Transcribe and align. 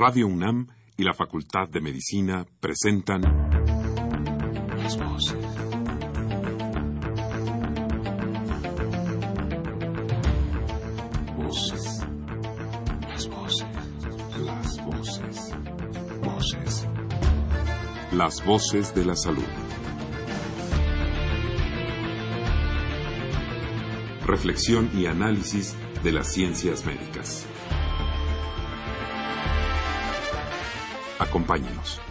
Radio 0.00 0.28
UNAM 0.28 0.68
y 0.96 1.02
la 1.02 1.12
Facultad 1.12 1.68
de 1.68 1.80
Medicina 1.80 2.46
presentan 2.60 3.20
Las 4.76 4.96
voces. 4.96 5.36
Voces. 11.36 12.06
Las 13.08 13.28
voces. 13.28 13.66
Las 14.38 14.86
voces. 14.86 15.56
Voces. 16.22 16.88
Las 18.12 18.44
voces 18.44 18.94
de 18.94 19.04
la 19.04 19.16
salud. 19.16 19.42
Reflexión 24.24 24.92
y 24.94 25.06
análisis 25.06 25.74
de 26.04 26.12
las 26.12 26.32
ciencias 26.32 26.86
médicas. 26.86 27.47
Acompáñenos. 31.48 32.07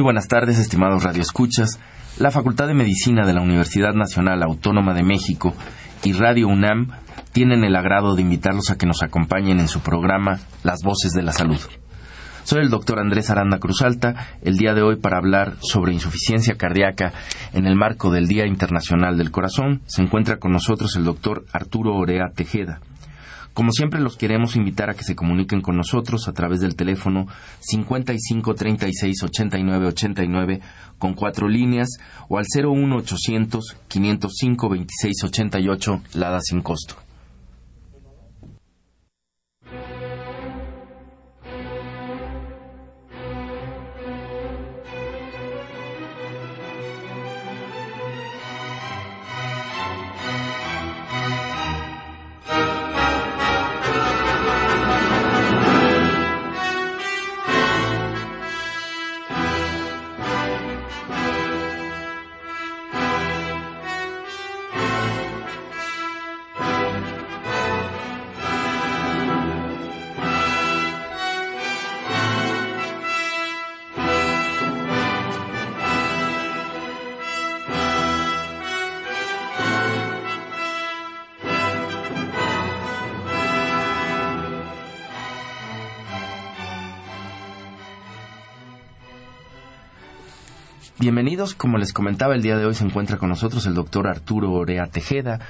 Muy 0.00 0.04
buenas 0.04 0.28
tardes, 0.28 0.58
estimados 0.58 1.02
radioescuchas. 1.02 1.78
La 2.18 2.30
Facultad 2.30 2.66
de 2.68 2.72
Medicina 2.72 3.26
de 3.26 3.34
la 3.34 3.42
Universidad 3.42 3.92
Nacional 3.92 4.42
Autónoma 4.42 4.94
de 4.94 5.02
México 5.02 5.52
y 6.02 6.14
Radio 6.14 6.48
UNAM 6.48 6.88
tienen 7.32 7.64
el 7.64 7.76
agrado 7.76 8.14
de 8.14 8.22
invitarlos 8.22 8.70
a 8.70 8.78
que 8.78 8.86
nos 8.86 9.02
acompañen 9.02 9.60
en 9.60 9.68
su 9.68 9.80
programa 9.80 10.40
Las 10.62 10.80
Voces 10.82 11.12
de 11.12 11.22
la 11.22 11.32
Salud. 11.32 11.60
Soy 12.44 12.62
el 12.62 12.70
doctor 12.70 12.98
Andrés 12.98 13.28
Aranda 13.28 13.58
Cruzalta, 13.58 14.38
el 14.40 14.56
día 14.56 14.72
de 14.72 14.80
hoy 14.80 14.96
para 14.96 15.18
hablar 15.18 15.56
sobre 15.60 15.92
insuficiencia 15.92 16.54
cardíaca 16.54 17.12
en 17.52 17.66
el 17.66 17.76
marco 17.76 18.10
del 18.10 18.26
Día 18.26 18.46
Internacional 18.46 19.18
del 19.18 19.30
Corazón. 19.30 19.82
Se 19.84 20.00
encuentra 20.00 20.38
con 20.38 20.52
nosotros 20.52 20.96
el 20.96 21.04
doctor 21.04 21.44
Arturo 21.52 21.94
Orea 21.94 22.30
Tejeda. 22.34 22.80
Como 23.52 23.72
siempre, 23.72 24.00
los 24.00 24.16
queremos 24.16 24.54
invitar 24.56 24.90
a 24.90 24.94
que 24.94 25.02
se 25.02 25.16
comuniquen 25.16 25.60
con 25.60 25.76
nosotros 25.76 26.28
a 26.28 26.32
través 26.32 26.60
del 26.60 26.76
teléfono 26.76 27.26
55 27.60 28.54
36 28.54 29.22
89 29.24 29.86
89 29.86 30.60
con 30.98 31.14
cuatro 31.14 31.48
líneas 31.48 31.88
o 32.28 32.38
al 32.38 32.46
01 32.46 32.96
800 32.96 33.76
505 33.88 34.68
26 34.68 35.24
88 35.24 36.02
Lada 36.14 36.40
sin 36.40 36.62
costo. 36.62 37.09
Como 91.54 91.78
les 91.78 91.92
comentaba, 91.92 92.34
el 92.34 92.42
día 92.42 92.56
de 92.56 92.66
hoy 92.66 92.74
se 92.74 92.84
encuentra 92.84 93.18
con 93.18 93.28
nosotros 93.28 93.66
el 93.66 93.74
doctor 93.74 94.06
Arturo 94.08 94.52
Orea 94.52 94.86
Tejeda, 94.86 95.40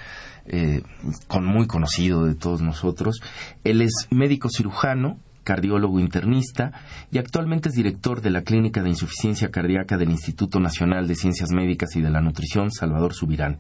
eh, 0.47 0.83
con 1.29 1.45
muy 1.45 1.67
conocido 1.67 2.25
de 2.25 2.35
todos 2.35 2.61
nosotros. 2.61 3.21
Él 3.65 3.83
es 3.83 4.09
médico 4.11 4.49
cirujano, 4.49 5.19
cardiólogo 5.45 6.01
internista 6.01 6.73
y 7.11 7.19
actualmente 7.19 7.71
es 7.71 7.75
director 7.75 8.21
de 8.21 8.31
la 8.31 8.43
Clínica 8.43 8.83
de 8.83 8.91
Insuficiencia 8.91 9.51
Cardíaca 9.51 9.97
del 9.97 10.11
Instituto 10.11 10.61
Nacional 10.61 11.09
de 11.09 11.15
Ciencias 11.15 11.51
Médicas 11.51 11.97
y 11.97 12.01
de 12.01 12.11
la 12.11 12.21
Nutrición, 12.21 12.71
Salvador 12.71 13.15
Subirán. 13.15 13.59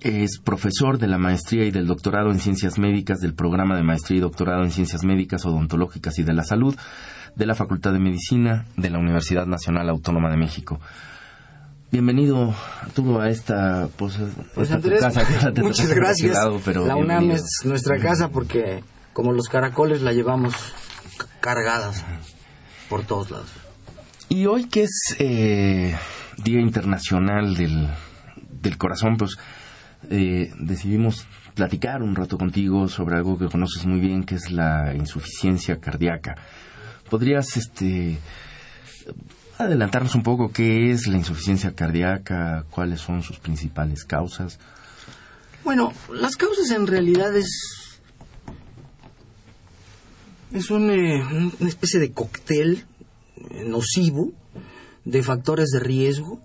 Es 0.00 0.38
profesor 0.38 0.98
de 0.98 1.08
la 1.08 1.18
maestría 1.18 1.64
y 1.64 1.70
del 1.70 1.86
doctorado 1.86 2.30
en 2.30 2.38
ciencias 2.38 2.78
médicas 2.78 3.18
del 3.18 3.34
programa 3.34 3.76
de 3.76 3.82
maestría 3.82 4.18
y 4.18 4.20
doctorado 4.20 4.62
en 4.62 4.70
ciencias 4.70 5.02
médicas 5.02 5.44
odontológicas 5.44 6.18
y 6.18 6.22
de 6.22 6.34
la 6.34 6.44
salud 6.44 6.76
de 7.36 7.46
la 7.46 7.54
Facultad 7.54 7.92
de 7.92 7.98
Medicina 7.98 8.66
de 8.76 8.90
la 8.90 8.98
Universidad 8.98 9.46
Nacional 9.46 9.88
Autónoma 9.90 10.30
de 10.30 10.38
México. 10.38 10.80
Bienvenido 11.92 12.54
tú 12.94 13.20
a 13.20 13.28
esta, 13.28 13.88
pues, 13.96 14.18
Pues 14.54 14.70
esta 14.70 14.80
tu 14.80 14.88
Andrés, 14.88 15.00
casa. 15.14 15.52
te 15.52 15.62
muchas 15.62 15.92
gracias. 15.94 16.34
lado, 16.34 16.60
pero 16.64 16.86
la 16.86 16.96
UNAM 16.96 17.20
bienvenido. 17.20 17.36
es 17.36 17.66
nuestra 17.66 17.98
casa 17.98 18.30
porque 18.30 18.82
como 19.12 19.32
los 19.32 19.48
caracoles 19.48 20.02
la 20.02 20.12
llevamos 20.12 20.54
cargadas 21.40 22.04
por 22.88 23.04
todos 23.04 23.30
lados. 23.30 23.50
Y 24.28 24.46
hoy 24.46 24.64
que 24.68 24.84
es 24.84 25.14
eh, 25.18 25.94
Día 26.42 26.60
Internacional 26.60 27.54
del, 27.54 27.88
del 28.60 28.78
Corazón, 28.78 29.16
pues 29.16 29.38
eh, 30.10 30.52
decidimos 30.58 31.26
platicar 31.54 32.02
un 32.02 32.16
rato 32.16 32.36
contigo 32.36 32.88
sobre 32.88 33.16
algo 33.16 33.38
que 33.38 33.46
conoces 33.46 33.86
muy 33.86 34.00
bien, 34.00 34.24
que 34.24 34.34
es 34.34 34.50
la 34.50 34.94
insuficiencia 34.94 35.78
cardíaca. 35.80 36.34
¿Podrías 37.10 37.56
este, 37.56 38.18
adelantarnos 39.58 40.14
un 40.14 40.22
poco 40.22 40.50
qué 40.50 40.90
es 40.90 41.06
la 41.06 41.16
insuficiencia 41.16 41.74
cardíaca, 41.74 42.64
cuáles 42.70 43.00
son 43.00 43.22
sus 43.22 43.38
principales 43.38 44.04
causas? 44.04 44.58
Bueno, 45.64 45.92
las 46.12 46.36
causas 46.36 46.70
en 46.70 46.86
realidad 46.86 47.36
es 47.36 47.86
es 50.52 50.70
un, 50.70 50.90
eh, 50.90 51.22
una 51.60 51.68
especie 51.68 52.00
de 52.00 52.12
cóctel 52.12 52.84
eh, 53.36 53.64
nocivo 53.66 54.32
de 55.04 55.22
factores 55.22 55.70
de 55.70 55.80
riesgo 55.80 56.40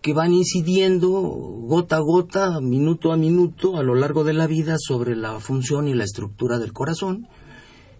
que 0.00 0.12
van 0.12 0.32
incidiendo 0.32 1.10
gota 1.10 1.96
a 1.96 2.00
gota, 2.00 2.60
minuto 2.60 3.12
a 3.12 3.16
minuto, 3.16 3.76
a 3.76 3.82
lo 3.82 3.94
largo 3.94 4.24
de 4.24 4.32
la 4.32 4.46
vida 4.46 4.76
sobre 4.78 5.14
la 5.14 5.38
función 5.38 5.86
y 5.86 5.94
la 5.94 6.04
estructura 6.04 6.58
del 6.58 6.72
corazón 6.72 7.28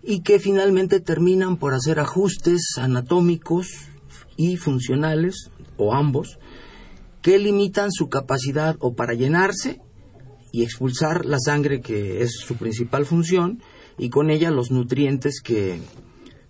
y 0.03 0.23
que 0.23 0.39
finalmente 0.39 1.01
terminan 1.01 1.57
por 1.57 1.75
hacer 1.75 2.01
ajustes 2.01 2.63
anatómicos 2.77 3.69
y 4.37 4.57
funcionales, 4.57 5.51
o 5.77 5.95
ambos, 5.95 6.39
que 7.23 7.39
limitan 7.39 7.93
su 7.93 8.09
capacidad 8.09 8.77
o 8.81 8.95
para 8.95 9.15
llenarse 9.15 9.81
y 10.53 10.63
expulsar 10.65 11.25
la 11.25 11.39
sangre 11.39 11.81
que 11.81 12.23
es 12.23 12.33
su 12.33 12.57
principal 12.57 13.07
función 13.07 13.63
y 13.97 14.11
con 14.11 14.31
ella 14.31 14.51
los 14.51 14.71
nutrientes 14.71 15.41
que 15.43 15.81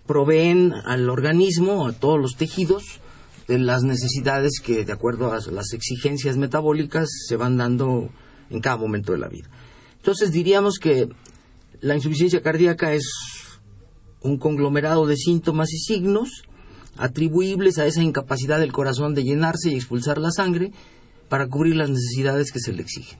proveen 0.07 0.73
al 0.73 1.09
organismo, 1.09 1.87
a 1.87 1.93
todos 1.93 2.19
los 2.19 2.37
tejidos, 2.37 3.01
de 3.49 3.59
las 3.59 3.83
necesidades 3.83 4.61
que 4.65 4.85
de 4.85 4.93
acuerdo 4.93 5.33
a 5.33 5.41
las 5.51 5.73
exigencias 5.73 6.37
metabólicas 6.37 7.09
se 7.29 7.37
van 7.37 7.57
dando 7.57 8.11
en 8.51 8.61
cada 8.61 8.77
momento 8.77 9.13
de 9.13 9.19
la 9.19 9.29
vida. 9.29 9.49
Entonces 9.97 10.33
diríamos 10.33 10.79
que 10.79 11.09
la 11.81 11.95
insuficiencia 11.95 12.41
cardíaca 12.41 12.93
es 12.93 13.05
un 14.23 14.39
conglomerado 14.39 15.07
de 15.07 15.17
síntomas 15.17 15.73
y 15.73 15.79
signos 15.79 16.45
atribuibles 16.97 17.79
a 17.79 17.87
esa 17.87 18.03
incapacidad 18.03 18.59
del 18.59 18.73
corazón 18.73 19.15
de 19.15 19.25
llenarse 19.25 19.71
y 19.71 19.75
expulsar 19.75 20.19
la 20.19 20.31
sangre 20.31 20.73
para 21.29 21.49
cubrir 21.49 21.77
las 21.77 21.91
necesidades 21.91 22.53
que 22.53 22.61
se 22.61 22.73
le 22.73 22.83
exigen. 22.83 23.19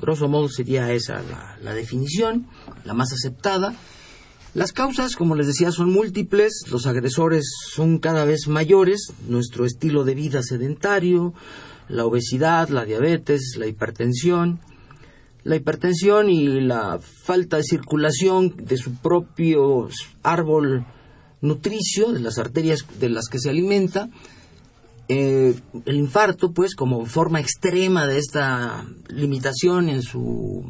Grosso 0.00 0.28
modo 0.28 0.48
sería 0.48 0.92
esa 0.92 1.22
la, 1.22 1.58
la 1.62 1.74
definición, 1.74 2.46
la 2.84 2.94
más 2.94 3.12
aceptada, 3.12 3.74
Las 4.56 4.72
causas, 4.72 5.16
como 5.16 5.34
les 5.34 5.48
decía, 5.48 5.70
son 5.70 5.92
múltiples, 5.92 6.64
los 6.70 6.86
agresores 6.86 7.44
son 7.74 7.98
cada 7.98 8.24
vez 8.24 8.48
mayores, 8.48 9.12
nuestro 9.28 9.66
estilo 9.66 10.02
de 10.02 10.14
vida 10.14 10.42
sedentario, 10.42 11.34
la 11.90 12.06
obesidad, 12.06 12.70
la 12.70 12.86
diabetes, 12.86 13.56
la 13.58 13.66
hipertensión, 13.66 14.60
la 15.46 15.54
hipertensión 15.54 16.28
y 16.28 16.60
la 16.60 16.98
falta 16.98 17.56
de 17.56 17.62
circulación 17.62 18.56
de 18.56 18.76
su 18.76 18.94
propio 18.96 19.88
árbol 20.24 20.84
nutricio, 21.40 22.12
de 22.12 22.18
las 22.18 22.38
arterias 22.38 22.84
de 22.98 23.10
las 23.10 23.28
que 23.28 23.38
se 23.38 23.50
alimenta, 23.50 24.10
eh, 25.08 25.54
el 25.84 25.96
infarto, 25.98 26.52
pues, 26.52 26.74
como 26.74 27.06
forma 27.06 27.38
extrema 27.38 28.08
de 28.08 28.18
esta 28.18 28.84
limitación 29.06 29.88
en 29.88 30.02
su 30.02 30.64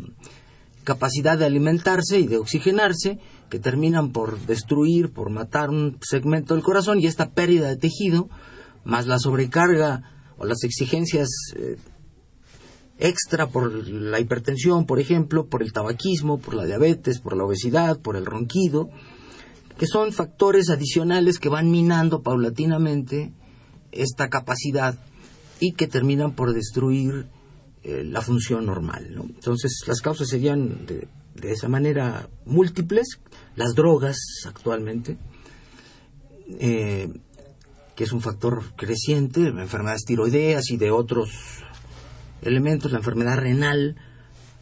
capacidad 0.85 1.39
de 1.39 1.47
alimentarse 1.47 2.21
y 2.21 2.27
de 2.27 2.37
oxigenarse, 2.37 3.19
que 3.49 3.59
terminan 3.59 4.13
por 4.13 4.39
destruir, 4.41 5.11
por 5.11 5.31
matar 5.31 5.71
un 5.71 5.97
segmento 6.03 6.53
del 6.53 6.63
corazón 6.63 7.01
y 7.01 7.07
esta 7.07 7.31
pérdida 7.31 7.69
de 7.69 7.77
tejido, 7.79 8.29
más 8.85 9.07
la 9.07 9.19
sobrecarga 9.19 10.03
o 10.37 10.45
las 10.45 10.65
exigencias 10.65 11.29
eh, 11.57 11.77
extra 12.99 13.49
por 13.49 13.73
la 13.89 14.21
hipertensión, 14.21 14.87
por 14.87 15.01
ejemplo, 15.01 15.47
por 15.47 15.63
el 15.63 15.73
tabaquismo, 15.73 16.39
por 16.39 16.55
la 16.55 16.65
diabetes, 16.65 17.21
por 17.21 17.37
la 17.37 17.45
obesidad, 17.45 18.01
por 18.01 18.17
el 18.17 18.27
ronquido, 18.27 18.91
que 19.79 19.87
son 19.87 20.13
factores 20.13 20.71
adicionales 20.71 21.39
que 21.39 21.49
van 21.49 21.71
minando 21.71 22.23
paulatinamente 22.23 23.33
esta 23.93 24.29
capacidad 24.29 24.99
y 25.61 25.73
que 25.73 25.87
terminan 25.87 26.35
por 26.35 26.53
destruir 26.53 27.27
eh, 27.83 28.03
la 28.05 28.23
función 28.23 28.67
normal. 28.67 29.15
Entonces, 29.15 29.85
las 29.87 30.01
causas 30.01 30.29
serían 30.29 30.87
de, 30.87 31.09
esa 31.43 31.69
manera 31.69 32.29
múltiples, 32.47 33.21
las 33.55 33.75
drogas 33.75 34.17
actualmente, 34.47 35.19
eh, 36.59 37.09
que 37.95 38.05
es 38.05 38.13
un 38.13 38.21
factor 38.21 38.75
creciente, 38.77 39.47
enfermedades 39.47 40.05
tiroideas 40.05 40.71
y 40.71 40.77
de 40.79 40.91
otros 40.91 41.31
elementos, 42.43 42.93
la 42.93 42.99
enfermedad 42.99 43.37
renal, 43.37 43.97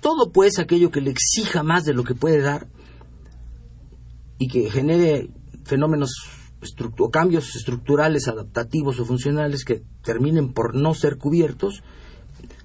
todo 0.00 0.30
pues 0.32 0.58
aquello 0.58 0.90
que 0.90 1.00
le 1.00 1.10
exija 1.10 1.62
más 1.62 1.84
de 1.84 1.94
lo 1.94 2.04
que 2.04 2.14
puede 2.14 2.40
dar 2.40 2.66
y 4.38 4.48
que 4.48 4.70
genere 4.70 5.30
fenómenos 5.64 6.10
o 6.98 7.10
cambios 7.10 7.54
estructurales, 7.56 8.28
adaptativos 8.28 8.98
o 8.98 9.04
funcionales 9.04 9.64
que 9.64 9.82
terminen 10.02 10.52
por 10.52 10.74
no 10.74 10.94
ser 10.94 11.18
cubiertos, 11.18 11.82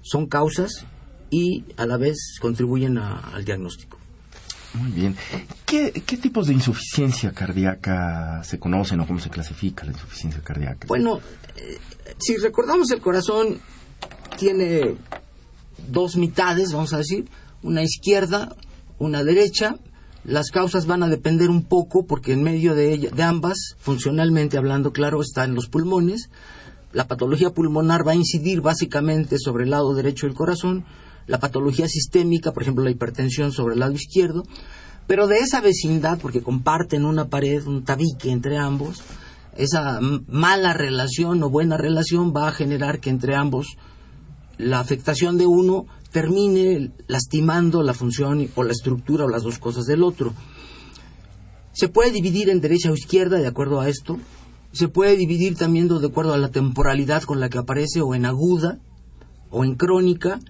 son 0.02 0.26
causas 0.26 0.86
y 1.30 1.64
a 1.76 1.86
la 1.86 1.96
vez 1.96 2.38
contribuyen 2.40 2.98
al 2.98 3.44
diagnóstico. 3.44 3.98
Muy 4.74 4.92
bien. 4.92 5.16
¿Qué, 5.66 5.90
tipos 5.90 6.46
de 6.46 6.54
insuficiencia 6.54 7.32
cardíaca 7.32 8.42
se 8.44 8.58
conocen 8.58 9.00
o 9.00 9.06
cómo 9.06 9.18
se 9.18 9.28
clasifica 9.28 9.84
la 9.84 9.92
insuficiencia 9.92 10.40
cardíaca? 10.42 10.86
Bueno, 10.86 11.20
eh, 11.56 11.78
si 12.18 12.36
recordamos 12.36 12.90
el 12.92 13.00
corazón 13.00 13.58
tiene 14.38 14.96
dos 15.88 16.16
mitades, 16.16 16.72
vamos 16.72 16.92
a 16.92 16.98
decir, 16.98 17.28
una 17.62 17.82
izquierda, 17.82 18.54
una 18.98 19.24
derecha. 19.24 19.76
Las 20.24 20.50
causas 20.50 20.86
van 20.86 21.02
a 21.02 21.08
depender 21.08 21.48
un 21.48 21.64
poco 21.64 22.04
porque 22.06 22.32
en 22.32 22.42
medio 22.42 22.74
de, 22.74 22.92
ella, 22.92 23.10
de 23.10 23.22
ambas, 23.22 23.76
funcionalmente 23.78 24.58
hablando, 24.58 24.92
claro, 24.92 25.20
están 25.22 25.54
los 25.54 25.68
pulmones. 25.68 26.30
La 26.92 27.06
patología 27.06 27.50
pulmonar 27.50 28.06
va 28.06 28.12
a 28.12 28.16
incidir 28.16 28.60
básicamente 28.60 29.38
sobre 29.38 29.64
el 29.64 29.70
lado 29.70 29.94
derecho 29.94 30.26
del 30.26 30.34
corazón 30.34 30.84
la 31.30 31.38
patología 31.38 31.88
sistémica, 31.88 32.52
por 32.52 32.62
ejemplo 32.64 32.84
la 32.84 32.90
hipertensión 32.90 33.52
sobre 33.52 33.74
el 33.74 33.80
lado 33.80 33.92
izquierdo, 33.92 34.42
pero 35.06 35.28
de 35.28 35.38
esa 35.38 35.60
vecindad, 35.60 36.18
porque 36.18 36.42
comparten 36.42 37.04
una 37.04 37.28
pared, 37.28 37.64
un 37.66 37.84
tabique 37.84 38.30
entre 38.30 38.58
ambos, 38.58 39.02
esa 39.56 40.00
mala 40.00 40.72
relación 40.72 41.42
o 41.42 41.50
buena 41.50 41.76
relación 41.76 42.32
va 42.34 42.48
a 42.48 42.52
generar 42.52 43.00
que 43.00 43.10
entre 43.10 43.36
ambos 43.36 43.76
la 44.60 44.80
afectación 44.80 45.38
de 45.38 45.46
uno 45.46 45.86
termine 46.12 46.92
lastimando 47.06 47.82
la 47.82 47.94
función 47.94 48.48
o 48.54 48.62
la 48.62 48.72
estructura 48.72 49.24
o 49.24 49.28
las 49.28 49.42
dos 49.42 49.58
cosas 49.58 49.86
del 49.86 50.02
otro. 50.02 50.34
Se 51.72 51.88
puede 51.88 52.10
dividir 52.10 52.50
en 52.50 52.60
derecha 52.60 52.90
o 52.90 52.94
izquierda 52.94 53.38
de 53.38 53.46
acuerdo 53.46 53.80
a 53.80 53.88
esto. 53.88 54.18
Se 54.72 54.88
puede 54.88 55.16
dividir 55.16 55.56
también 55.56 55.88
de 55.88 56.06
acuerdo 56.06 56.34
a 56.34 56.38
la 56.38 56.50
temporalidad 56.50 57.22
con 57.22 57.40
la 57.40 57.48
que 57.48 57.58
aparece 57.58 58.00
o 58.00 58.14
en 58.14 58.26
aguda 58.26 58.78
o 59.50 59.64
en 59.64 59.74
crónica 59.74 60.40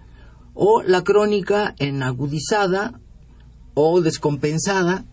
o 0.54 0.82
la 0.82 1.02
crónica 1.02 1.74
en 1.78 2.02
agudizada 2.02 3.00
o 3.74 4.00
descompensada, 4.00 5.04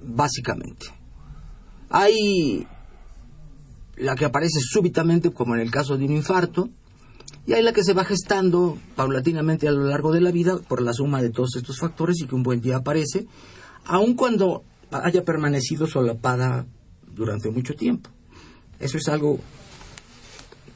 básicamente. 0.00 0.86
Hay 1.90 2.66
la 3.96 4.14
que 4.14 4.24
aparece 4.24 4.60
súbitamente, 4.60 5.32
como 5.32 5.54
en 5.54 5.60
el 5.60 5.70
caso 5.70 5.96
de 5.96 6.04
un 6.04 6.12
infarto, 6.12 6.70
y 7.46 7.54
hay 7.54 7.62
la 7.62 7.72
que 7.72 7.82
se 7.82 7.94
va 7.94 8.04
gestando 8.04 8.78
paulatinamente 8.94 9.68
a 9.68 9.72
lo 9.72 9.84
largo 9.84 10.12
de 10.12 10.20
la 10.20 10.30
vida 10.30 10.58
por 10.58 10.82
la 10.82 10.92
suma 10.92 11.22
de 11.22 11.30
todos 11.30 11.56
estos 11.56 11.78
factores 11.78 12.20
y 12.20 12.26
que 12.26 12.34
un 12.34 12.42
buen 12.42 12.60
día 12.60 12.76
aparece, 12.76 13.26
aun 13.86 14.14
cuando 14.14 14.64
haya 14.90 15.24
permanecido 15.24 15.86
solapada 15.86 16.66
durante 17.06 17.50
mucho 17.50 17.74
tiempo. 17.74 18.10
Eso 18.78 18.98
es 18.98 19.08
algo 19.08 19.38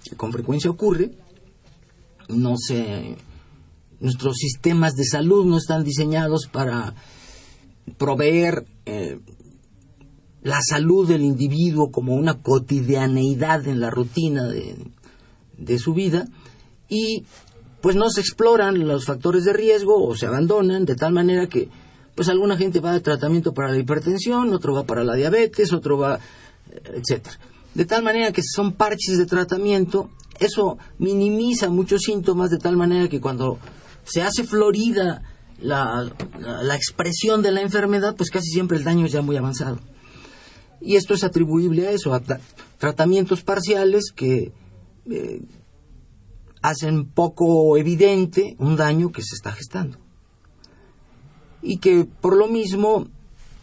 que 0.03 0.17
con 0.17 0.33
frecuencia 0.33 0.71
ocurre, 0.71 1.13
no 2.29 2.57
se 2.57 3.17
nuestros 4.01 4.37
sistemas 4.39 4.95
de 4.95 5.05
salud 5.05 5.45
no 5.45 5.59
están 5.59 5.85
diseñados 5.85 6.49
para 6.51 6.95
proveer 7.99 8.67
eh, 8.85 9.21
la 10.43 10.61
salud 10.61 11.07
del 11.07 11.23
individuo 11.23 11.93
como 11.93 12.15
una 12.15 12.43
cotidianeidad 12.43 13.69
en 13.69 13.79
la 13.79 13.91
rutina 13.91 14.49
de, 14.49 14.77
de 15.57 15.79
su 15.79 15.95
vida 15.95 16.27
y 16.93 17.25
pues 17.81 17.97
no 17.97 18.11
se 18.11 18.21
exploran 18.21 18.87
los 18.87 19.07
factores 19.07 19.45
de 19.45 19.55
riesgo 19.55 20.07
o 20.07 20.15
se 20.15 20.27
abandonan 20.27 20.85
de 20.85 20.95
tal 20.95 21.13
manera 21.13 21.47
que 21.47 21.71
pues 22.15 22.29
alguna 22.29 22.59
gente 22.59 22.81
va 22.81 22.93
de 22.93 23.01
tratamiento 23.01 23.55
para 23.55 23.71
la 23.71 23.79
hipertensión, 23.79 24.53
otro 24.53 24.75
va 24.75 24.85
para 24.85 25.03
la 25.03 25.15
diabetes, 25.15 25.73
otro 25.73 25.97
va, 25.97 26.21
etcétera. 26.71 27.39
De 27.75 27.87
tal 27.87 28.03
manera 28.03 28.31
que 28.31 28.43
son 28.43 28.75
parches 28.75 29.17
de 29.17 29.25
tratamiento, 29.25 30.11
eso 30.39 30.77
minimiza 30.99 31.71
muchos 31.71 32.03
síntomas 32.03 32.51
de 32.51 32.59
tal 32.59 32.77
manera 32.77 33.09
que 33.09 33.23
cuando 33.23 33.59
se 34.05 34.21
hace 34.21 34.45
florida 34.45 35.23
la, 35.59 36.13
expresión 36.75 37.41
de 37.41 37.53
la 37.53 37.63
enfermedad, 37.63 38.15
pues 38.17 38.29
casi 38.29 38.51
siempre 38.51 38.77
el 38.77 38.85
daño 38.85 39.07
es 39.07 39.13
ya 39.13 39.23
muy 39.23 39.39
avanzado. 39.39 39.79
Y 40.83 40.97
esto 40.97 41.15
es 41.15 41.25
atribuible 41.25 41.89
a 41.89 41.93
eso, 41.93 42.13
a 42.13 42.21
tratamientos 42.77 43.43
parciales 43.43 44.13
que 44.15 44.53
eh, 45.11 45.41
hacen 46.63 47.07
poco 47.07 47.77
evidente 47.77 48.57
un 48.59 48.77
daño 48.77 49.13
que 49.13 49.23
se 49.23 49.35
está 49.35 49.53
gestando. 49.53 49.99
Y 51.61 51.79
que 51.79 52.05
por 52.05 52.37
lo 52.37 52.49
mismo 52.49 53.07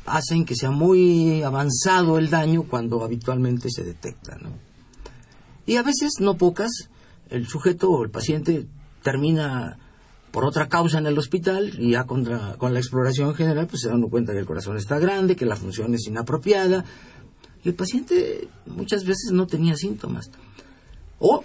hacen 0.06 0.46
que 0.46 0.56
sea 0.56 0.72
muy 0.72 1.44
avanzado 1.44 2.18
el 2.18 2.30
daño 2.30 2.64
cuando 2.64 3.04
habitualmente 3.04 3.70
se 3.70 3.84
detecta. 3.84 4.38
Y 5.66 5.78
a 5.78 5.84
veces, 5.84 6.14
no 6.20 6.36
pocas, 6.36 6.90
el 7.30 7.48
sujeto 7.48 7.92
o 7.92 8.04
el 8.04 8.10
paciente 8.10 8.68
termina 9.04 9.78
por 10.32 10.46
otra 10.46 10.68
causa 10.68 11.00
en 11.00 11.08
el 11.08 11.18
hospital 11.18 11.74
y 11.80 11.92
ya 11.92 12.06
con 12.06 12.24
la 12.24 12.80
exploración 12.80 13.34
general 13.34 13.68
pues 13.68 13.82
se 13.82 13.90
dan 13.90 14.02
cuenta 14.04 14.34
que 14.34 14.40
el 14.40 14.46
corazón 14.46 14.78
está 14.78 15.00
grande, 15.00 15.36
que 15.36 15.46
la 15.46 15.56
función 15.56 15.94
es 15.96 16.06
inapropiada 16.08 16.86
y 17.64 17.70
el 17.70 17.76
paciente 17.76 18.48
muchas 18.68 19.04
veces 19.04 19.32
no 19.32 19.48
tenía 19.48 19.76
síntomas. 19.76 20.30
O 21.20 21.44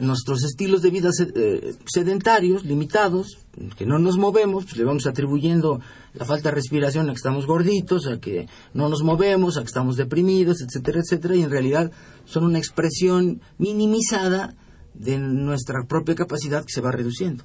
nuestros 0.00 0.42
estilos 0.44 0.82
de 0.82 0.90
vida 0.90 1.10
eh, 1.34 1.74
sedentarios, 1.86 2.64
limitados, 2.64 3.38
que 3.76 3.86
no 3.86 3.98
nos 3.98 4.16
movemos, 4.16 4.64
pues 4.64 4.76
le 4.76 4.84
vamos 4.84 5.06
atribuyendo 5.06 5.80
la 6.14 6.24
falta 6.24 6.48
de 6.48 6.54
respiración 6.56 7.08
a 7.08 7.12
que 7.12 7.18
estamos 7.18 7.46
gorditos, 7.46 8.06
a 8.06 8.18
que 8.18 8.48
no 8.74 8.88
nos 8.88 9.02
movemos, 9.02 9.56
a 9.56 9.60
que 9.60 9.66
estamos 9.66 9.96
deprimidos, 9.96 10.62
etcétera, 10.62 11.00
etcétera, 11.00 11.36
y 11.36 11.42
en 11.42 11.50
realidad 11.50 11.92
son 12.24 12.44
una 12.44 12.58
expresión 12.58 13.40
minimizada 13.58 14.54
de 14.94 15.18
nuestra 15.18 15.84
propia 15.86 16.14
capacidad 16.14 16.64
que 16.64 16.72
se 16.72 16.80
va 16.80 16.90
reduciendo. 16.90 17.44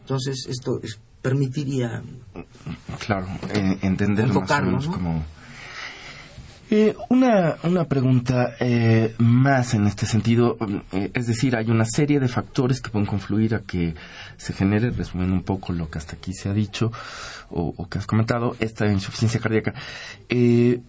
Entonces, 0.00 0.46
esto 0.48 0.80
permitiría. 1.20 2.02
Claro, 3.04 3.26
entender 3.82 4.28
más 4.28 4.86
como. 4.86 5.24
Eh, 6.70 6.96
una, 7.10 7.56
una 7.62 7.84
pregunta 7.84 8.56
eh, 8.58 9.14
más 9.18 9.74
en 9.74 9.86
este 9.86 10.04
sentido, 10.04 10.56
eh, 10.92 11.10
es 11.14 11.26
decir, 11.26 11.54
hay 11.56 11.70
una 11.70 11.84
serie 11.84 12.18
de 12.18 12.28
factores 12.28 12.80
que 12.80 12.90
pueden 12.90 13.06
confluir 13.06 13.54
a 13.54 13.60
que 13.60 13.94
se 14.36 14.52
genere, 14.52 14.90
resumiendo 14.90 15.34
un 15.34 15.44
poco 15.44 15.72
lo 15.72 15.88
que 15.88 15.98
hasta 15.98 16.16
aquí 16.16 16.32
se 16.32 16.48
ha 16.48 16.52
dicho 16.52 16.90
o, 17.50 17.72
o 17.76 17.88
que 17.88 17.98
has 17.98 18.06
comentado, 18.06 18.56
esta 18.58 18.86
insuficiencia 18.90 19.40
cardíaca. 19.40 19.74
Eh, 20.28 20.80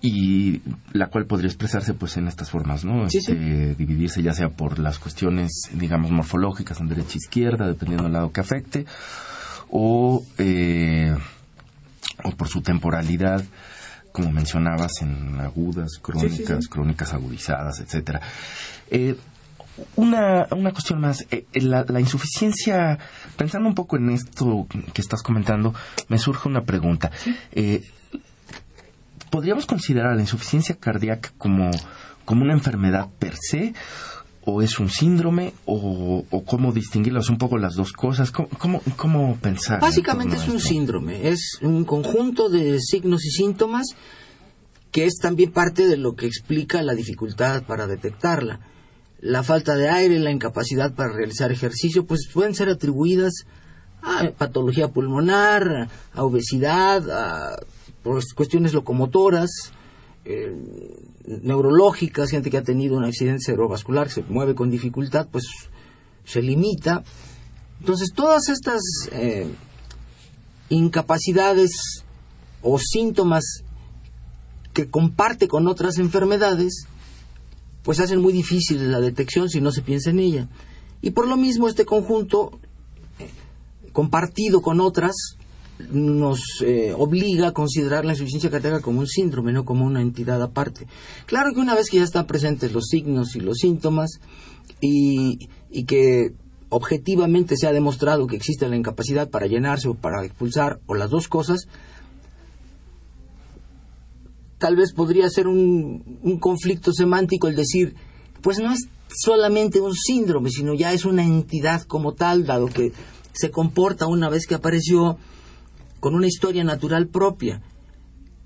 y 0.00 0.62
la 0.92 1.08
cual 1.08 1.26
podría 1.26 1.48
expresarse 1.48 1.94
pues 1.94 2.16
en 2.16 2.28
estas 2.28 2.50
formas, 2.50 2.84
¿no? 2.84 3.06
Este, 3.06 3.74
dividirse 3.74 4.22
ya 4.22 4.32
sea 4.32 4.48
por 4.48 4.78
las 4.78 4.98
cuestiones, 4.98 5.50
digamos, 5.72 6.10
morfológicas 6.10 6.80
en 6.80 6.88
derecha 6.88 7.14
e 7.14 7.18
izquierda, 7.18 7.66
dependiendo 7.66 8.04
del 8.04 8.12
lado 8.12 8.32
que 8.32 8.40
afecte, 8.40 8.86
o, 9.70 10.24
eh, 10.38 11.16
o 12.22 12.30
por 12.32 12.48
su 12.48 12.62
temporalidad, 12.62 13.44
como 14.18 14.32
mencionabas, 14.32 15.00
en 15.00 15.40
agudas, 15.40 16.00
crónicas, 16.02 16.66
crónicas 16.66 17.14
agudizadas, 17.14 17.78
etcétera. 17.78 18.20
Eh, 18.90 19.14
una, 19.94 20.48
una 20.50 20.72
cuestión 20.72 21.00
más, 21.00 21.24
eh, 21.30 21.46
la, 21.54 21.84
la, 21.88 22.00
insuficiencia, 22.00 22.98
pensando 23.36 23.68
un 23.68 23.76
poco 23.76 23.96
en 23.96 24.10
esto 24.10 24.66
que 24.92 25.00
estás 25.00 25.22
comentando, 25.22 25.72
me 26.08 26.18
surge 26.18 26.48
una 26.48 26.62
pregunta. 26.62 27.12
Eh, 27.52 27.84
¿Podríamos 29.30 29.66
considerar 29.66 30.16
la 30.16 30.22
insuficiencia 30.22 30.74
cardíaca 30.74 31.30
como, 31.38 31.70
como 32.24 32.42
una 32.42 32.54
enfermedad 32.54 33.06
per 33.20 33.36
se? 33.36 33.72
¿O 34.50 34.62
es 34.62 34.78
un 34.78 34.88
síndrome? 34.88 35.52
¿O, 35.66 36.24
o 36.30 36.44
cómo 36.44 36.72
distinguirlas 36.72 37.28
un 37.28 37.36
poco 37.36 37.58
las 37.58 37.74
dos 37.74 37.92
cosas? 37.92 38.30
¿Cómo, 38.30 38.48
cómo, 38.58 38.80
cómo 38.96 39.36
pensar? 39.36 39.78
Básicamente 39.78 40.36
es 40.36 40.48
un 40.48 40.58
síndrome, 40.58 41.28
es 41.28 41.58
un 41.60 41.84
conjunto 41.84 42.48
de 42.48 42.80
signos 42.80 43.26
y 43.26 43.30
síntomas 43.30 43.88
que 44.90 45.04
es 45.04 45.18
también 45.20 45.52
parte 45.52 45.86
de 45.86 45.98
lo 45.98 46.14
que 46.14 46.24
explica 46.26 46.82
la 46.82 46.94
dificultad 46.94 47.64
para 47.64 47.86
detectarla 47.86 48.60
la 49.20 49.42
falta 49.42 49.76
de 49.76 49.88
aire, 49.88 50.18
la 50.18 50.30
incapacidad 50.30 50.94
para 50.94 51.12
realizar 51.12 51.50
ejercicio, 51.50 52.06
pues 52.06 52.28
pueden 52.32 52.54
ser 52.54 52.68
atribuidas 52.68 53.46
a 54.02 54.30
patología 54.30 54.88
pulmonar, 54.88 55.88
a 56.14 56.22
obesidad, 56.22 57.10
a 57.10 57.58
pues, 58.02 58.32
cuestiones 58.32 58.72
locomotoras, 58.74 59.50
eh, 60.30 60.54
neurológicas, 61.42 62.30
gente 62.30 62.50
que 62.50 62.58
ha 62.58 62.62
tenido 62.62 62.98
un 62.98 63.04
accidente 63.04 63.44
cerebrovascular, 63.44 64.10
se 64.10 64.22
mueve 64.28 64.54
con 64.54 64.70
dificultad, 64.70 65.26
pues 65.30 65.44
se 66.24 66.42
limita. 66.42 67.02
Entonces, 67.80 68.10
todas 68.14 68.50
estas 68.50 68.82
eh, 69.12 69.48
incapacidades 70.68 71.70
o 72.60 72.78
síntomas 72.78 73.62
que 74.74 74.90
comparte 74.90 75.48
con 75.48 75.66
otras 75.66 75.96
enfermedades, 75.96 76.86
pues 77.82 77.98
hacen 77.98 78.20
muy 78.20 78.34
difícil 78.34 78.92
la 78.92 79.00
detección 79.00 79.48
si 79.48 79.62
no 79.62 79.72
se 79.72 79.80
piensa 79.80 80.10
en 80.10 80.18
ella. 80.18 80.48
Y 81.00 81.12
por 81.12 81.26
lo 81.26 81.38
mismo 81.38 81.68
este 81.68 81.86
conjunto, 81.86 82.50
eh, 83.18 83.30
compartido 83.92 84.60
con 84.60 84.80
otras, 84.80 85.37
nos 85.90 86.40
eh, 86.64 86.92
obliga 86.96 87.48
a 87.48 87.52
considerar 87.52 88.04
la 88.04 88.12
insuficiencia 88.12 88.50
cardíaca 88.50 88.80
como 88.80 89.00
un 89.00 89.06
síndrome, 89.06 89.52
no 89.52 89.64
como 89.64 89.84
una 89.84 90.02
entidad 90.02 90.42
aparte. 90.42 90.86
Claro 91.26 91.52
que 91.54 91.60
una 91.60 91.74
vez 91.74 91.88
que 91.90 91.98
ya 91.98 92.04
están 92.04 92.26
presentes 92.26 92.72
los 92.72 92.86
signos 92.86 93.36
y 93.36 93.40
los 93.40 93.58
síntomas 93.58 94.20
y, 94.80 95.48
y 95.70 95.84
que 95.84 96.32
objetivamente 96.68 97.56
se 97.56 97.66
ha 97.66 97.72
demostrado 97.72 98.26
que 98.26 98.36
existe 98.36 98.68
la 98.68 98.76
incapacidad 98.76 99.30
para 99.30 99.46
llenarse 99.46 99.88
o 99.88 99.94
para 99.94 100.24
expulsar 100.24 100.80
o 100.86 100.94
las 100.94 101.10
dos 101.10 101.28
cosas, 101.28 101.68
tal 104.58 104.76
vez 104.76 104.92
podría 104.92 105.30
ser 105.30 105.46
un, 105.46 106.18
un 106.22 106.38
conflicto 106.38 106.92
semántico 106.92 107.48
el 107.48 107.56
decir, 107.56 107.94
pues 108.42 108.58
no 108.58 108.72
es 108.72 108.88
solamente 109.08 109.80
un 109.80 109.94
síndrome, 109.94 110.50
sino 110.50 110.74
ya 110.74 110.92
es 110.92 111.04
una 111.04 111.24
entidad 111.24 111.82
como 111.82 112.12
tal, 112.12 112.44
dado 112.44 112.66
que 112.66 112.92
se 113.32 113.50
comporta 113.50 114.06
una 114.06 114.28
vez 114.28 114.46
que 114.46 114.54
apareció 114.54 115.16
con 116.00 116.14
una 116.14 116.26
historia 116.26 116.64
natural 116.64 117.08
propia, 117.08 117.62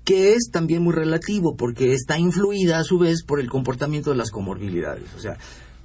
que 0.03 0.33
es 0.33 0.49
también 0.51 0.83
muy 0.83 0.93
relativo, 0.93 1.55
porque 1.55 1.93
está 1.93 2.19
influida 2.19 2.79
a 2.79 2.83
su 2.83 2.97
vez 2.97 3.23
por 3.23 3.39
el 3.39 3.49
comportamiento 3.49 4.09
de 4.11 4.17
las 4.17 4.31
comorbilidades. 4.31 5.05
O 5.15 5.19
sea, 5.19 5.37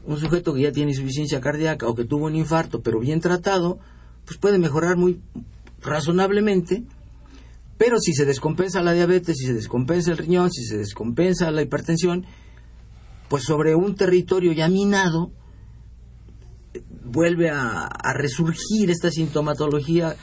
un 0.05 0.19
sujeto 0.19 0.55
que 0.55 0.63
ya 0.63 0.73
tiene 0.73 0.93
insuficiencia 0.93 1.41
cardíaca 1.41 1.87
o 1.87 1.95
que 1.95 2.05
tuvo 2.05 2.27
un 2.27 2.35
infarto, 2.35 2.81
pero 2.81 3.01
bien 3.01 3.21
tratado, 3.21 3.79
pues 4.25 4.39
puede 4.39 4.59
mejorar 4.59 4.97
muy 4.97 5.21
razonablemente 5.81 6.85
pero 7.79 8.01
si 8.01 8.13
se 8.13 8.25
descompensa 8.25 8.83
la 8.83 8.93
diabetes, 8.93 9.37
si 9.39 9.47
se 9.47 9.55
descompensa 9.55 10.11
el 10.11 10.19
riñón, 10.19 10.51
si 10.51 10.65
se 10.65 10.77
descompensa 10.77 11.51
la 11.53 11.63
hipertensión, 11.63 12.27
pues 13.29 13.45
sobre 13.45 13.77
un 13.77 13.95
territorio 13.95 14.53
ya 14.53 14.69
minado 14.69 15.31
vuelve 17.05 17.51
a, 17.51 17.89
resurgir 18.15 18.91
esta 18.91 19.11
sintomatología 19.11 20.17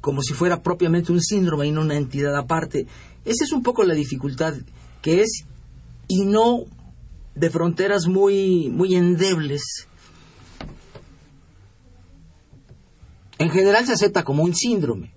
como 0.00 0.22
si 0.22 0.34
fuera 0.34 0.62
propiamente 0.62 1.12
un 1.12 1.20
síndrome 1.20 1.66
y 1.66 1.72
no 1.72 1.82
una 1.82 1.96
entidad 1.96 2.36
aparte. 2.36 2.86
Esa 3.24 3.44
es 3.44 3.52
un 3.52 3.62
poco 3.62 3.84
la 3.84 3.94
dificultad 3.94 4.54
que 5.02 5.22
es 5.22 5.44
y 6.08 6.24
no 6.24 6.64
de 7.34 7.50
fronteras 7.50 8.06
muy, 8.06 8.68
muy 8.70 8.94
endebles. 8.94 9.62
En 13.38 13.50
general 13.50 13.86
se 13.86 13.92
acepta 13.92 14.22
como 14.22 14.42
un 14.42 14.54
síndrome, 14.54 15.12